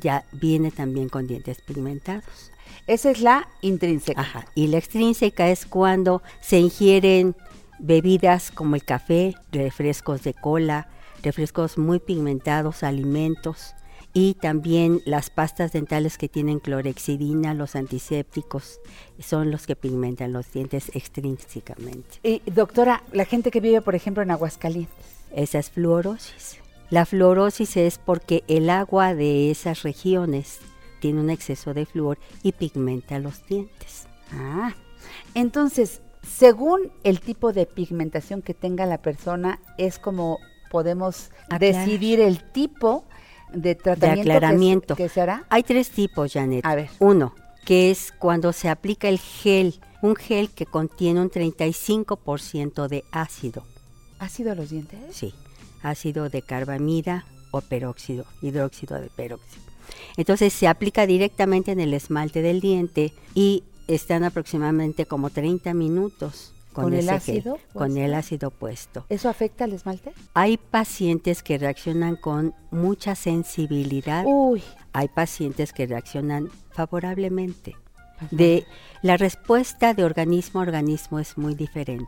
ya 0.01 0.25
viene 0.33 0.71
también 0.71 1.09
con 1.09 1.27
dientes 1.27 1.61
pigmentados. 1.61 2.51
Esa 2.87 3.11
es 3.11 3.21
la 3.21 3.49
intrínseca. 3.61 4.21
Ajá. 4.21 4.47
Y 4.55 4.67
la 4.67 4.79
extrínseca 4.79 5.49
es 5.49 5.67
cuando 5.67 6.23
se 6.41 6.59
ingieren 6.59 7.35
bebidas 7.79 8.51
como 8.51 8.77
el 8.77 8.85
café, 8.85 9.35
refrescos 9.53 10.23
de 10.23 10.35
cola, 10.35 10.89
refrescos 11.23 11.79
muy 11.79 11.99
pigmentados, 11.99 12.83
alimentos 12.83 13.75
y 14.13 14.35
también 14.35 15.01
las 15.05 15.29
pastas 15.29 15.73
dentales 15.73 16.19
que 16.19 16.29
tienen 16.29 16.61
clorexidina, 16.61 17.53
los 17.53 17.75
antisépticos, 17.75 18.81
son 19.19 19.51
los 19.51 19.67
que 19.67 19.75
pigmentan 19.75 20.33
los 20.33 20.53
dientes 20.53 20.91
extrínsecamente. 20.95 22.21
Y, 22.23 22.41
doctora, 22.51 23.03
la 23.13 23.25
gente 23.25 23.51
que 23.51 23.61
vive, 23.61 23.81
por 23.81 23.97
ejemplo, 23.97 24.23
en 24.23 24.31
Aguascalientes. 24.31 24.95
Esa 25.33 25.59
es 25.59 25.71
fluorosis. 25.71 26.59
La 26.91 27.07
fluorosis 27.07 27.77
es 27.77 27.99
porque 27.99 28.45
el 28.49 28.71
agua 28.71 29.15
de 29.15 29.51
esas 29.51 29.83
regiones 29.83 30.59
tiene 31.01 31.21
un 31.21 31.31
exceso 31.31 31.75
de 31.75 31.87
flúor 31.87 32.19
y 32.43 32.53
pigmenta 32.53 33.19
los 33.19 33.45
dientes. 33.47 34.07
Ah, 34.33 34.75
entonces, 35.35 36.01
según 36.23 36.93
el 37.03 37.21
tipo 37.21 37.53
de 37.53 37.67
pigmentación 37.67 38.43
que 38.43 38.55
tenga 38.55 38.87
la 38.87 38.99
persona, 38.99 39.61
es 39.79 39.99
como 39.99 40.39
podemos 40.71 41.31
Aclarar. 41.51 41.61
decidir 41.87 42.21
el 42.21 42.43
tipo 42.53 43.05
de 43.53 43.75
tratamiento 43.75 44.17
que 44.17 44.25
se- 44.25 44.33
aclaramiento. 44.37 44.97
que 44.97 45.09
se 45.09 45.21
hará. 45.21 45.45
Hay 45.51 45.63
tres 45.63 45.91
tipos, 45.91 46.33
Janet. 46.33 46.65
A 46.65 46.75
ver. 46.75 46.91
Uno, 47.01 47.35
que 47.65 47.91
es 47.91 48.13
cuando 48.19 48.53
se 48.53 48.69
aplica 48.69 49.09
el 49.09 49.19
gel, 49.19 49.81
un 50.03 50.17
gel 50.17 50.51
que 50.51 50.67
contiene 50.67 51.21
un 51.21 51.31
35% 51.31 52.89
de 52.89 53.05
ácido. 53.13 53.65
¿Ácido 54.19 54.53
a 54.53 54.55
los 54.55 54.71
dientes? 54.71 54.99
Sí, 55.15 55.35
ácido 55.85 56.29
de 56.29 56.43
carbamida 56.43 57.25
o 57.51 57.61
peróxido, 57.61 58.25
hidróxido 58.43 59.01
de 59.01 59.09
peróxido. 59.09 59.63
Entonces 60.17 60.53
se 60.53 60.67
aplica 60.67 61.07
directamente 61.07 61.73
en 61.73 61.81
el 61.81 61.95
esmalte 61.95 62.43
del 62.43 62.61
diente 62.61 63.13
y 63.35 63.63
están 63.87 64.25
aproximadamente 64.25 65.07
como 65.07 65.31
30 65.31 65.75
minutos 65.75 66.53
con, 66.73 66.85
¿Con 66.85 66.95
el 66.95 67.01
ese 67.01 67.21
gel, 67.21 67.39
ácido 67.39 67.59
con 67.73 67.97
el 67.97 68.15
ácido 68.15 68.51
puesto. 68.51 69.05
¿Eso 69.09 69.29
afecta 69.29 69.65
al 69.65 69.73
esmalte? 69.73 70.13
Hay 70.35 70.57
pacientes 70.57 71.43
que 71.43 71.57
reaccionan 71.57 72.17
con 72.17 72.55
mucha 72.73 73.15
sensibilidad. 73.15 74.25
Uy, 74.27 74.63
Hay 74.93 75.09
pacientes 75.09 75.73
que 75.73 75.87
reaccionan 75.87 76.51
favorablemente. 76.73 77.77
De 78.31 78.65
la 79.03 79.17
respuesta 79.17 79.93
de 79.93 80.05
organismo 80.05 80.61
a 80.61 80.63
organismo 80.63 81.19
es 81.19 81.37
muy 81.37 81.55
diferente. 81.55 82.07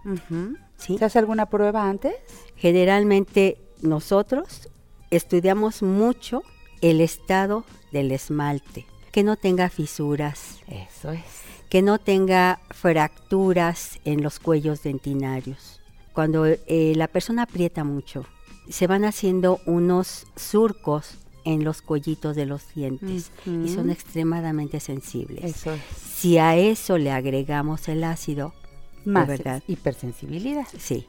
¿se 0.77 1.05
hace 1.05 1.19
alguna 1.19 1.47
prueba 1.47 1.89
antes? 1.89 2.15
Generalmente 2.57 3.59
nosotros 3.83 4.69
estudiamos 5.11 5.83
mucho 5.83 6.43
el 6.81 7.01
estado 7.01 7.65
del 7.93 8.13
esmalte, 8.13 8.87
que 9.13 9.23
no 9.23 9.37
tenga 9.37 9.69
fisuras, 9.69 10.59
Eso 10.69 11.13
es. 11.13 11.23
que 11.69 11.83
no 11.83 11.99
tenga 11.99 12.61
fracturas 12.71 13.99
en 14.05 14.23
los 14.23 14.39
cuellos 14.39 14.83
dentinarios. 14.83 15.81
Cuando 16.13 16.47
eh, 16.47 16.93
la 16.97 17.09
persona 17.09 17.43
aprieta 17.43 17.85
mucho, 17.85 18.25
se 18.69 18.87
van 18.87 19.05
haciendo 19.05 19.61
unos 19.67 20.27
surcos 20.37 21.19
en 21.45 21.63
los 21.63 21.81
cuellitos 21.83 22.35
de 22.35 22.47
los 22.47 22.75
dientes 22.75 23.31
y 23.47 23.69
son 23.69 23.91
extremadamente 23.91 24.81
sensibles. 24.81 25.45
Eso 25.45 25.73
es. 25.73 25.81
Si 26.17 26.39
a 26.39 26.57
eso 26.57 26.99
le 26.99 27.13
agregamos 27.13 27.87
el 27.89 28.03
ácido, 28.03 28.53
Más 29.05 29.29
verdad, 29.29 29.63
hipersensibilidad. 29.69 30.67
Sí. 30.77 31.07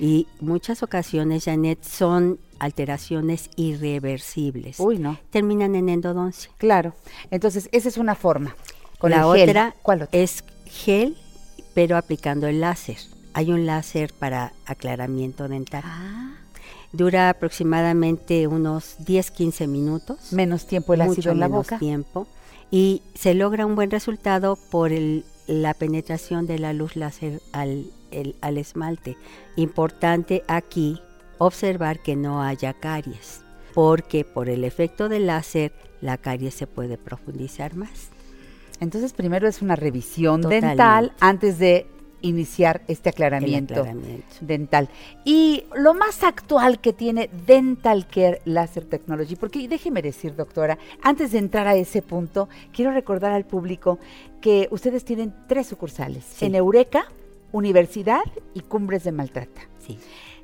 Y 0.00 0.26
muchas 0.40 0.82
ocasiones, 0.82 1.44
Janet, 1.44 1.82
son 1.84 2.38
alteraciones 2.58 3.50
irreversibles. 3.56 4.78
Uy, 4.80 4.98
no. 4.98 5.18
Terminan 5.30 5.74
en 5.74 5.88
endodoncia. 5.88 6.50
Claro. 6.58 6.94
Entonces, 7.30 7.68
esa 7.72 7.88
es 7.88 7.96
una 7.98 8.14
forma. 8.14 8.56
Con 8.98 9.10
la 9.10 9.18
el 9.22 9.32
gel. 9.40 9.48
otra 9.50 9.76
¿Cuál 9.82 10.02
otra? 10.02 10.18
es 10.20 10.44
gel, 10.66 11.16
pero 11.74 11.96
aplicando 11.96 12.46
el 12.46 12.60
láser. 12.60 12.98
Hay 13.34 13.50
un 13.50 13.66
láser 13.66 14.12
para 14.12 14.52
aclaramiento 14.66 15.48
dental. 15.48 15.82
Ah, 15.84 16.34
Dura 16.92 17.30
aproximadamente 17.30 18.46
unos 18.46 18.96
10-15 19.00 19.66
minutos. 19.66 20.32
menos 20.32 20.66
tiempo 20.66 20.92
el 20.94 21.00
ácido 21.00 21.16
mucho 21.16 21.30
en 21.30 21.40
la 21.40 21.48
menos 21.48 21.64
boca. 21.66 21.78
tiempo. 21.78 22.26
Y 22.70 23.02
se 23.14 23.34
logra 23.34 23.64
un 23.66 23.74
buen 23.74 23.90
resultado 23.90 24.56
por 24.70 24.92
el- 24.92 25.24
la 25.46 25.74
penetración 25.74 26.46
de 26.46 26.58
la 26.58 26.72
luz 26.72 26.94
láser 26.96 27.40
al, 27.52 27.86
el- 28.12 28.36
al 28.40 28.58
esmalte. 28.58 29.16
Importante 29.56 30.42
aquí 30.48 31.00
observar 31.38 32.00
que 32.00 32.16
no 32.16 32.42
haya 32.42 32.72
caries, 32.74 33.42
porque 33.74 34.24
por 34.24 34.48
el 34.48 34.64
efecto 34.64 35.08
del 35.08 35.26
láser 35.26 35.72
la 36.00 36.16
caries 36.18 36.54
se 36.54 36.66
puede 36.66 36.98
profundizar 36.98 37.74
más. 37.74 38.08
Entonces, 38.80 39.12
primero 39.12 39.46
es 39.48 39.62
una 39.62 39.76
revisión 39.76 40.40
Totalmente. 40.42 40.68
dental 40.68 41.12
antes 41.20 41.58
de 41.58 41.86
iniciar 42.24 42.82
este 42.86 43.08
aclaramiento, 43.08 43.74
aclaramiento. 43.74 44.24
dental. 44.40 44.88
Y 45.24 45.64
lo 45.74 45.92
más 45.92 46.22
actual 46.22 46.80
que 46.80 46.92
tiene 46.92 47.28
Dental 47.46 48.06
Care 48.06 48.40
Laser 48.44 48.84
Technology, 48.84 49.34
porque 49.34 49.66
déjeme 49.66 50.02
decir, 50.02 50.36
doctora, 50.36 50.78
antes 51.02 51.32
de 51.32 51.38
entrar 51.38 51.66
a 51.66 51.74
ese 51.74 52.00
punto, 52.00 52.48
quiero 52.72 52.92
recordar 52.92 53.32
al 53.32 53.44
público 53.44 53.98
que 54.40 54.68
ustedes 54.70 55.04
tienen 55.04 55.34
tres 55.48 55.66
sucursales, 55.66 56.24
Sí. 56.24 56.46
en 56.46 56.54
Eureka, 56.54 57.06
Universidad 57.52 58.24
y 58.54 58.60
Cumbres 58.60 59.04
de 59.04 59.12
Maltrata. 59.12 59.62
Sí. 59.78 59.98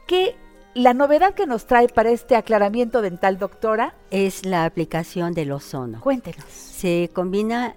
¿Qué 0.08 0.36
la 0.74 0.94
novedad 0.94 1.34
que 1.34 1.48
nos 1.48 1.66
trae 1.66 1.90
para 1.90 2.12
este 2.12 2.36
aclaramiento 2.36 3.02
dental, 3.02 3.38
doctora? 3.38 3.96
Es 4.10 4.46
la 4.46 4.66
aplicación 4.66 5.34
del 5.34 5.52
ozono. 5.52 6.00
Cuéntenos. 6.00 6.46
Se 6.46 7.10
combina 7.14 7.76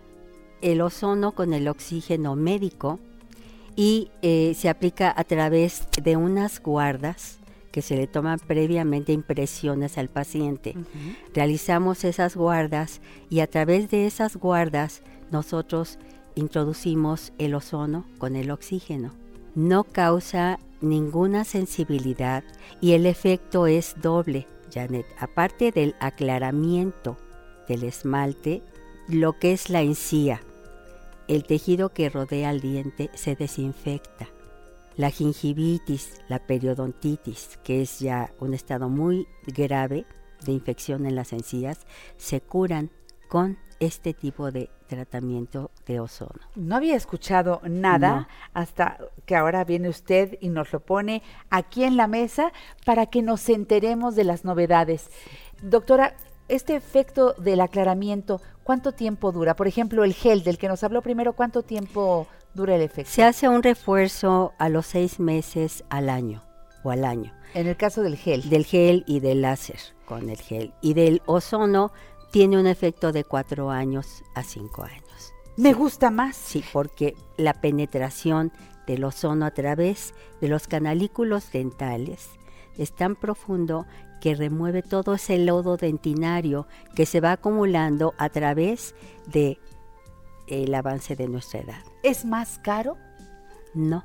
el 0.62 0.80
ozono 0.80 1.32
con 1.32 1.52
el 1.52 1.68
oxígeno 1.68 2.36
médico 2.36 3.00
y 3.76 4.10
eh, 4.22 4.54
se 4.56 4.68
aplica 4.68 5.12
a 5.16 5.24
través 5.24 5.86
de 6.02 6.16
unas 6.16 6.60
guardas 6.60 7.38
que 7.72 7.82
se 7.82 7.96
le 7.96 8.06
toman 8.06 8.38
previamente 8.38 9.12
impresiones 9.12 9.98
al 9.98 10.08
paciente. 10.08 10.76
Realizamos 11.34 12.04
esas 12.04 12.36
guardas 12.36 13.00
y 13.30 13.40
a 13.40 13.48
través 13.48 13.90
de 13.90 14.06
esas 14.06 14.36
guardas 14.36 15.02
nosotros 15.32 15.98
introducimos 16.36 17.32
el 17.38 17.54
ozono 17.54 18.04
con 18.18 18.36
el 18.36 18.50
oxígeno. 18.52 19.12
no 19.56 19.84
causa 19.84 20.58
ninguna 20.80 21.44
sensibilidad 21.44 22.44
y 22.80 22.92
el 22.92 23.06
efecto 23.06 23.66
es 23.66 23.94
doble, 24.00 24.46
Janet. 24.72 25.06
Aparte 25.18 25.70
del 25.72 25.94
aclaramiento 26.00 27.16
del 27.68 27.84
esmalte, 27.84 28.62
lo 29.08 29.38
que 29.38 29.52
es 29.52 29.70
la 29.70 29.82
encía, 29.82 30.40
el 31.28 31.44
tejido 31.44 31.90
que 31.90 32.08
rodea 32.10 32.50
al 32.50 32.60
diente 32.60 33.10
se 33.14 33.34
desinfecta. 33.36 34.28
La 34.96 35.10
gingivitis, 35.10 36.20
la 36.28 36.38
periodontitis, 36.38 37.58
que 37.64 37.82
es 37.82 37.98
ya 37.98 38.32
un 38.38 38.54
estado 38.54 38.88
muy 38.88 39.26
grave 39.46 40.06
de 40.44 40.52
infección 40.52 41.06
en 41.06 41.16
las 41.16 41.32
encías, 41.32 41.86
se 42.16 42.40
curan 42.40 42.90
con 43.28 43.58
este 43.80 44.14
tipo 44.14 44.52
de 44.52 44.70
tratamiento 44.86 45.70
de 45.86 45.98
ozono. 45.98 46.40
No 46.54 46.76
había 46.76 46.94
escuchado 46.94 47.60
nada 47.64 48.14
No. 48.20 48.26
hasta 48.52 48.98
que 49.26 49.34
ahora 49.34 49.64
viene 49.64 49.88
usted 49.88 50.38
y 50.40 50.48
nos 50.48 50.72
lo 50.72 50.80
pone 50.80 51.22
aquí 51.50 51.82
en 51.82 51.96
la 51.96 52.06
mesa 52.06 52.52
para 52.84 53.06
que 53.06 53.22
nos 53.22 53.48
enteremos 53.48 54.14
de 54.14 54.24
las 54.24 54.44
novedades. 54.44 55.10
Doctora, 55.62 56.14
este 56.48 56.76
efecto 56.76 57.34
del 57.34 57.60
aclaramiento, 57.60 58.40
¿cuánto 58.62 58.92
tiempo 58.92 59.32
dura? 59.32 59.56
Por 59.56 59.66
ejemplo, 59.66 60.04
el 60.04 60.14
gel 60.14 60.42
del 60.42 60.58
que 60.58 60.68
nos 60.68 60.84
habló 60.84 61.02
primero, 61.02 61.32
¿cuánto 61.32 61.62
tiempo 61.62 62.26
dura 62.54 62.76
el 62.76 62.82
efecto? 62.82 63.10
Se 63.10 63.24
hace 63.24 63.48
un 63.48 63.62
refuerzo 63.62 64.52
a 64.58 64.68
los 64.68 64.86
seis 64.86 65.20
meses 65.20 65.84
al 65.88 66.08
año 66.08 66.42
o 66.82 66.90
al 66.90 67.04
año. 67.04 67.32
En 67.54 67.66
el 67.66 67.76
caso 67.76 68.02
del 68.02 68.16
gel. 68.16 68.48
Del 68.50 68.64
gel 68.64 69.04
y 69.06 69.20
del 69.20 69.42
láser 69.42 69.78
con 70.04 70.28
el 70.28 70.38
gel. 70.38 70.74
Y 70.80 70.94
del 70.94 71.22
ozono 71.26 71.92
tiene 72.30 72.58
un 72.58 72.66
efecto 72.66 73.12
de 73.12 73.24
cuatro 73.24 73.70
años 73.70 74.24
a 74.34 74.42
cinco 74.42 74.82
años. 74.82 75.32
Me 75.56 75.72
gusta 75.72 76.10
más. 76.10 76.36
Sí, 76.36 76.64
porque 76.72 77.14
la 77.36 77.54
penetración 77.54 78.52
del 78.86 79.04
ozono 79.04 79.46
a 79.46 79.52
través 79.52 80.14
de 80.40 80.48
los 80.48 80.66
canalículos 80.66 81.50
dentales 81.52 82.28
es 82.76 82.92
tan 82.92 83.14
profundo 83.14 83.86
que 84.24 84.34
remueve 84.34 84.80
todo 84.80 85.12
ese 85.12 85.36
lodo 85.36 85.76
dentinario 85.76 86.66
que 86.94 87.04
se 87.04 87.20
va 87.20 87.32
acumulando 87.32 88.14
a 88.16 88.30
través 88.30 88.94
de 89.26 89.58
el 90.46 90.74
avance 90.74 91.14
de 91.14 91.28
nuestra 91.28 91.60
edad. 91.60 91.82
¿Es 92.02 92.24
más 92.24 92.58
caro? 92.58 92.96
No. 93.74 94.02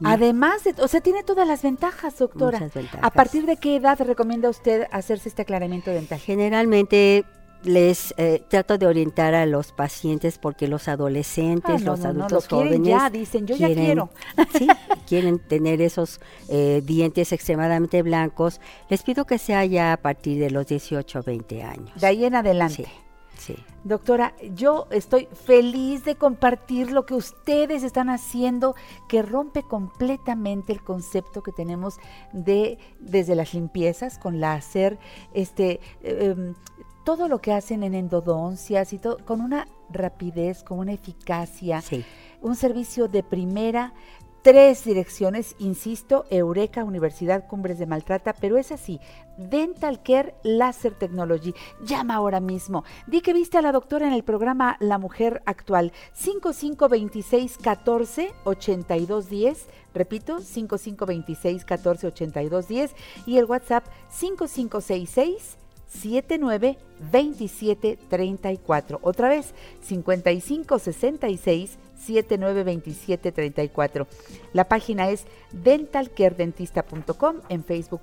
No. 0.00 0.10
Además 0.10 0.64
de, 0.64 0.74
o 0.82 0.88
sea, 0.88 1.00
tiene 1.00 1.22
todas 1.22 1.46
las 1.46 1.62
ventajas, 1.62 2.18
doctora. 2.18 2.58
Muchas 2.58 2.74
ventajas. 2.74 3.00
¿A 3.04 3.10
partir 3.10 3.46
de 3.46 3.56
qué 3.56 3.76
edad 3.76 4.00
recomienda 4.00 4.50
usted 4.50 4.88
hacerse 4.90 5.28
este 5.28 5.42
aclaramiento 5.42 5.92
dental? 5.92 6.18
Generalmente 6.18 7.24
les 7.64 8.14
eh, 8.16 8.42
trato 8.48 8.78
de 8.78 8.86
orientar 8.86 9.34
a 9.34 9.44
los 9.46 9.72
pacientes 9.72 10.38
porque 10.38 10.68
los 10.68 10.86
adolescentes, 10.88 11.82
Ah, 11.82 11.84
no, 11.84 11.90
los 11.92 12.00
no, 12.00 12.12
no, 12.12 12.24
adultos 12.24 12.44
lo 12.50 12.58
quieren 12.62 12.82
jóvenes 12.84 12.88
ya, 12.88 13.10
dicen, 13.10 13.46
"Yo 13.46 13.56
ya 13.56 13.66
quieren- 13.68 13.84
quiero". 13.84 14.10
Sí, 14.58 14.66
quieren 15.08 15.38
tener 15.38 15.80
esos 15.82 16.20
eh, 16.48 16.82
dientes 16.84 17.32
extremadamente 17.32 18.02
blancos. 18.02 18.60
Les 18.88 19.02
pido 19.02 19.24
que 19.26 19.38
sea 19.38 19.64
ya 19.64 19.92
a 19.92 19.96
partir 19.96 20.38
de 20.38 20.50
los 20.50 20.66
18 20.66 21.20
o 21.20 21.22
20 21.22 21.62
años. 21.62 22.00
De 22.00 22.06
ahí 22.06 22.24
en 22.24 22.34
adelante. 22.36 22.86
Sí, 23.36 23.54
sí. 23.54 23.64
Doctora, 23.84 24.34
yo 24.54 24.86
estoy 24.90 25.28
feliz 25.44 26.04
de 26.04 26.16
compartir 26.16 26.90
lo 26.90 27.06
que 27.06 27.14
ustedes 27.14 27.82
están 27.84 28.10
haciendo, 28.10 28.74
que 29.08 29.22
rompe 29.22 29.62
completamente 29.62 30.72
el 30.72 30.82
concepto 30.82 31.42
que 31.42 31.52
tenemos 31.52 31.96
de 32.32 32.78
desde 33.00 33.34
las 33.36 33.54
limpiezas 33.54 34.18
con 34.18 34.40
láser, 34.40 34.98
este, 35.34 35.80
eh, 36.02 36.34
em, 36.36 36.54
todo 37.06 37.28
lo 37.28 37.38
que 37.38 37.52
hacen 37.52 37.84
en 37.84 37.94
endodoncias 37.94 38.92
y 38.92 38.98
todo, 38.98 39.18
con 39.24 39.40
una 39.40 39.68
rapidez, 39.90 40.64
con 40.64 40.80
una 40.80 40.92
eficacia, 40.92 41.80
un 42.42 42.56
servicio 42.56 43.06
de 43.06 43.22
primera. 43.22 43.94
Tres 44.42 44.84
direcciones, 44.84 45.56
insisto, 45.58 46.24
Eureka, 46.30 46.84
Universidad 46.84 47.48
Cumbres 47.48 47.80
de 47.80 47.86
Maltrata, 47.86 48.32
pero 48.32 48.56
es 48.56 48.70
así, 48.70 49.00
Dental 49.38 50.02
Care 50.04 50.34
Laser 50.44 50.94
Technology. 50.94 51.52
Llama 51.84 52.14
ahora 52.14 52.38
mismo. 52.38 52.84
Di 53.08 53.22
que 53.22 53.32
viste 53.32 53.58
a 53.58 53.62
la 53.62 53.72
doctora 53.72 54.06
en 54.06 54.12
el 54.12 54.22
programa 54.22 54.76
La 54.78 54.98
Mujer 54.98 55.42
Actual, 55.46 55.92
5526 56.12 57.58
14 57.58 58.32
82 58.44 59.28
10. 59.28 59.66
Repito, 59.94 60.40
5526 60.40 61.64
14 61.64 62.06
82 62.08 62.68
10 62.68 62.94
y 63.26 63.38
el 63.38 63.46
WhatsApp 63.46 63.84
5566 64.10 65.56
79 65.86 66.78
27 67.10 67.98
34. 68.08 68.98
Otra 69.02 69.28
vez, 69.28 69.54
55 69.82 70.78
66 70.78 71.78
79 71.98 72.64
27 72.64 73.32
34. 73.32 74.06
La 74.52 74.68
página 74.68 75.10
es 75.10 75.24
dentalcaredentista.com, 75.52 77.36
en 77.48 77.64
Facebook 77.64 78.02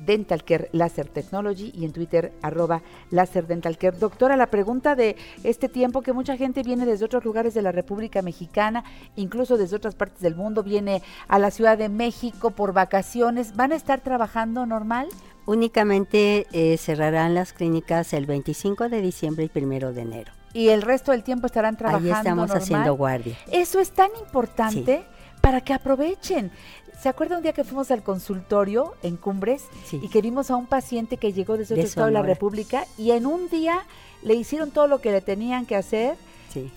Dental 0.00 0.44
Care 0.44 0.68
Laser 0.72 1.08
Technology 1.08 1.72
y 1.74 1.84
en 1.84 1.92
Twitter 1.92 2.32
arroba 2.42 2.82
Laser 3.10 3.46
Dental 3.46 3.76
Care. 3.78 3.96
Doctora, 3.96 4.36
la 4.36 4.46
pregunta 4.46 4.94
de 4.94 5.16
este 5.44 5.68
tiempo 5.68 6.02
que 6.02 6.12
mucha 6.12 6.36
gente 6.36 6.62
viene 6.62 6.86
desde 6.86 7.04
otros 7.04 7.24
lugares 7.24 7.54
de 7.54 7.62
la 7.62 7.72
República 7.72 8.22
Mexicana, 8.22 8.84
incluso 9.16 9.56
desde 9.56 9.76
otras 9.76 9.94
partes 9.94 10.20
del 10.20 10.34
mundo, 10.34 10.62
viene 10.62 11.02
a 11.28 11.38
la 11.38 11.50
Ciudad 11.50 11.78
de 11.78 11.88
México 11.88 12.50
por 12.50 12.72
vacaciones, 12.72 13.56
¿van 13.56 13.72
a 13.72 13.76
estar 13.76 14.00
trabajando 14.00 14.66
normal? 14.66 15.08
Únicamente 15.46 16.46
eh, 16.52 16.76
cerrarán 16.76 17.34
las 17.34 17.52
clínicas 17.52 18.12
el 18.12 18.26
25 18.26 18.88
de 18.88 19.00
diciembre 19.00 19.44
y 19.44 19.48
primero 19.48 19.92
de 19.92 20.02
enero. 20.02 20.32
Y 20.52 20.68
el 20.68 20.82
resto 20.82 21.12
del 21.12 21.22
tiempo 21.22 21.46
estarán 21.46 21.76
trabajando 21.76 22.12
Ahí 22.12 22.18
estamos 22.18 22.48
normal? 22.48 22.62
haciendo 22.62 22.94
guardia. 22.94 23.38
Eso 23.52 23.78
es 23.78 23.90
tan 23.90 24.10
importante 24.20 25.04
para 25.40 25.60
que 25.60 25.72
aprovechen. 25.72 26.50
¿Se 27.00 27.08
acuerda 27.08 27.36
un 27.36 27.42
día 27.42 27.52
que 27.52 27.64
fuimos 27.64 27.90
al 27.90 28.02
consultorio 28.02 28.94
en 29.02 29.16
Cumbres 29.16 29.64
y 29.90 30.08
que 30.08 30.20
vimos 30.20 30.50
a 30.50 30.56
un 30.56 30.66
paciente 30.66 31.16
que 31.16 31.32
llegó 31.32 31.56
desde 31.56 31.74
otro 31.74 31.82
De 31.82 31.88
estado 31.88 32.06
de 32.08 32.12
la. 32.12 32.22
República 32.22 32.84
y 32.98 33.12
en 33.12 33.24
un 33.26 33.48
día 33.48 33.84
le 34.22 34.34
hicieron 34.34 34.70
todo 34.70 34.86
lo 34.86 35.00
que 35.00 35.10
le 35.10 35.22
tenían 35.22 35.64
que 35.64 35.76
hacer 35.76 36.16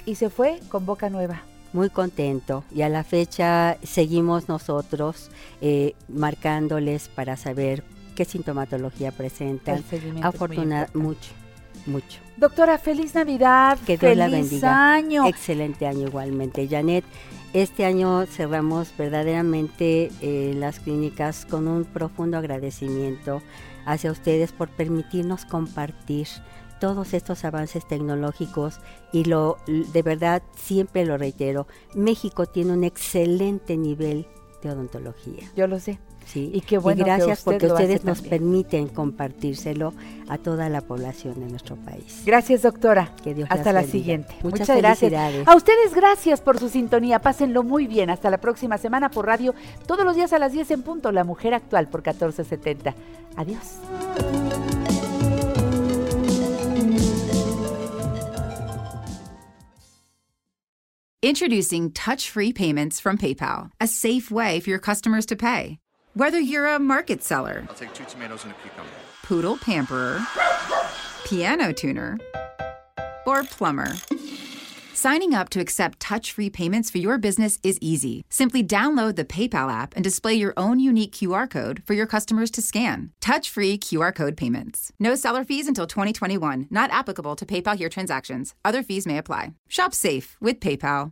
y 0.05 0.15
se 0.15 0.29
fue 0.29 0.59
con 0.69 0.85
boca 0.85 1.09
nueva? 1.09 1.41
Muy 1.73 1.89
contento 1.89 2.63
y 2.73 2.83
a 2.83 2.89
la 2.89 3.03
fecha 3.03 3.77
seguimos 3.83 4.47
nosotros 4.47 5.29
eh, 5.59 5.95
marcándoles 6.07 7.09
para 7.09 7.35
saber 7.35 7.83
qué 8.13 8.25
sintomatología 8.25 9.11
presentan. 9.11 9.83
Muy 10.13 10.21
Afortunada, 10.21 10.89
mucho, 10.93 11.31
mucho. 11.85 12.19
Doctora, 12.37 12.77
feliz 12.77 13.13
Navidad, 13.15 13.77
Que 13.85 13.97
Dios 13.97 13.99
feliz 13.99 14.17
la 14.17 14.27
bendiga. 14.27 14.93
año. 14.93 15.27
Excelente 15.27 15.87
año 15.87 16.07
igualmente. 16.07 16.67
Janet, 16.67 17.05
este 17.53 17.85
año 17.85 18.25
cerramos 18.25 18.95
verdaderamente 18.97 20.11
eh, 20.21 20.53
las 20.55 20.79
clínicas 20.79 21.45
con 21.45 21.67
un 21.67 21.85
profundo 21.85 22.37
agradecimiento 22.37 23.41
hacia 23.85 24.11
ustedes 24.11 24.51
por 24.51 24.69
permitirnos 24.69 25.45
compartir 25.45 26.27
todos 26.79 27.13
estos 27.13 27.45
avances 27.45 27.87
tecnológicos 27.87 28.79
y 29.13 29.23
lo 29.23 29.57
de 29.67 30.01
verdad 30.01 30.43
siempre 30.55 31.05
lo 31.05 31.17
reitero, 31.17 31.65
México 31.95 32.45
tiene 32.45 32.73
un 32.73 32.83
excelente 32.83 33.77
nivel 33.77 34.27
de 34.61 34.69
odontología. 34.69 35.43
Yo 35.55 35.67
lo 35.67 35.79
sé. 35.79 35.99
Sí. 36.25 36.49
Y 36.53 36.61
qué 36.61 36.77
bueno 36.77 37.03
que 37.03 37.03
gracias 37.11 37.39
usted 37.39 37.43
porque 37.51 37.67
lo 37.67 37.75
hace 37.75 37.83
ustedes 37.83 38.05
nos 38.05 38.21
también. 38.21 38.41
permiten 38.41 38.87
compartírselo 38.87 39.93
a 40.29 40.37
toda 40.37 40.69
la 40.69 40.81
población 40.81 41.39
de 41.39 41.47
nuestro 41.47 41.75
país. 41.75 42.23
Gracias, 42.25 42.61
doctora. 42.63 43.11
Que 43.23 43.33
Dios 43.33 43.47
Hasta 43.51 43.71
la 43.73 43.81
bendiga. 43.81 43.91
siguiente. 43.91 44.35
Muchas 44.43 44.61
Muchas 44.61 44.77
gracias. 44.77 45.13
A 45.47 45.55
ustedes 45.55 45.93
gracias 45.93 46.41
por 46.41 46.59
su 46.59 46.69
sintonía. 46.69 47.19
Pásenlo 47.19 47.63
muy 47.63 47.87
bien. 47.87 48.09
Hasta 48.09 48.29
la 48.29 48.39
próxima 48.39 48.77
semana 48.77 49.09
por 49.09 49.25
radio. 49.25 49.53
Todos 49.85 50.05
los 50.05 50.15
días 50.15 50.33
a 50.33 50.39
las 50.39 50.51
10 50.53 50.71
en 50.71 50.81
punto. 50.81 51.11
La 51.11 51.23
Mujer 51.23 51.53
Actual 51.53 51.87
por 51.87 52.01
1470. 52.01 52.95
Adiós. 53.35 53.79
Introducing 61.21 61.91
touch 61.91 62.29
free 62.29 62.51
payments 62.51 62.99
from 62.99 63.17
PayPal, 63.17 63.71
a 63.79 63.87
safe 63.87 64.29
way 64.29 64.59
for 64.59 64.69
your 64.69 64.79
customers 64.79 65.25
to 65.27 65.35
pay. 65.37 65.79
Whether 66.15 66.39
you're 66.39 66.67
a 66.67 66.77
market 66.77 67.23
seller, 67.23 67.65
I'll 67.67 67.75
take 67.75 67.91
two 67.95 68.03
tomatoes 68.05 68.43
and 68.43 68.53
a 68.53 68.55
cucumber. 68.61 68.89
poodle 69.23 69.57
pamperer, 69.57 70.21
piano 71.25 71.73
tuner, 71.73 72.19
or 73.25 73.43
plumber. 73.45 73.87
Signing 74.93 75.33
up 75.33 75.49
to 75.49 75.59
accept 75.59 75.99
touch 75.99 76.31
free 76.31 76.51
payments 76.51 76.91
for 76.91 76.99
your 76.99 77.17
business 77.17 77.57
is 77.63 77.79
easy. 77.81 78.25
Simply 78.29 78.63
download 78.63 79.15
the 79.15 79.25
PayPal 79.25 79.73
app 79.73 79.95
and 79.95 80.03
display 80.03 80.35
your 80.35 80.53
own 80.55 80.79
unique 80.79 81.13
QR 81.13 81.49
code 81.49 81.81
for 81.83 81.95
your 81.95 82.05
customers 82.05 82.51
to 82.51 82.61
scan. 82.61 83.11
Touch 83.19 83.49
free 83.49 83.75
QR 83.75 84.13
code 84.13 84.37
payments. 84.37 84.91
No 84.99 85.15
seller 85.15 85.43
fees 85.43 85.67
until 85.67 85.87
2021, 85.87 86.67
not 86.69 86.91
applicable 86.91 87.35
to 87.37 87.45
PayPal 87.45 87.75
here 87.75 87.89
transactions. 87.89 88.53
Other 88.63 88.83
fees 88.83 89.07
may 89.07 89.17
apply. 89.17 89.53
Shop 89.67 89.95
safe 89.95 90.37
with 90.39 90.59
PayPal. 90.59 91.11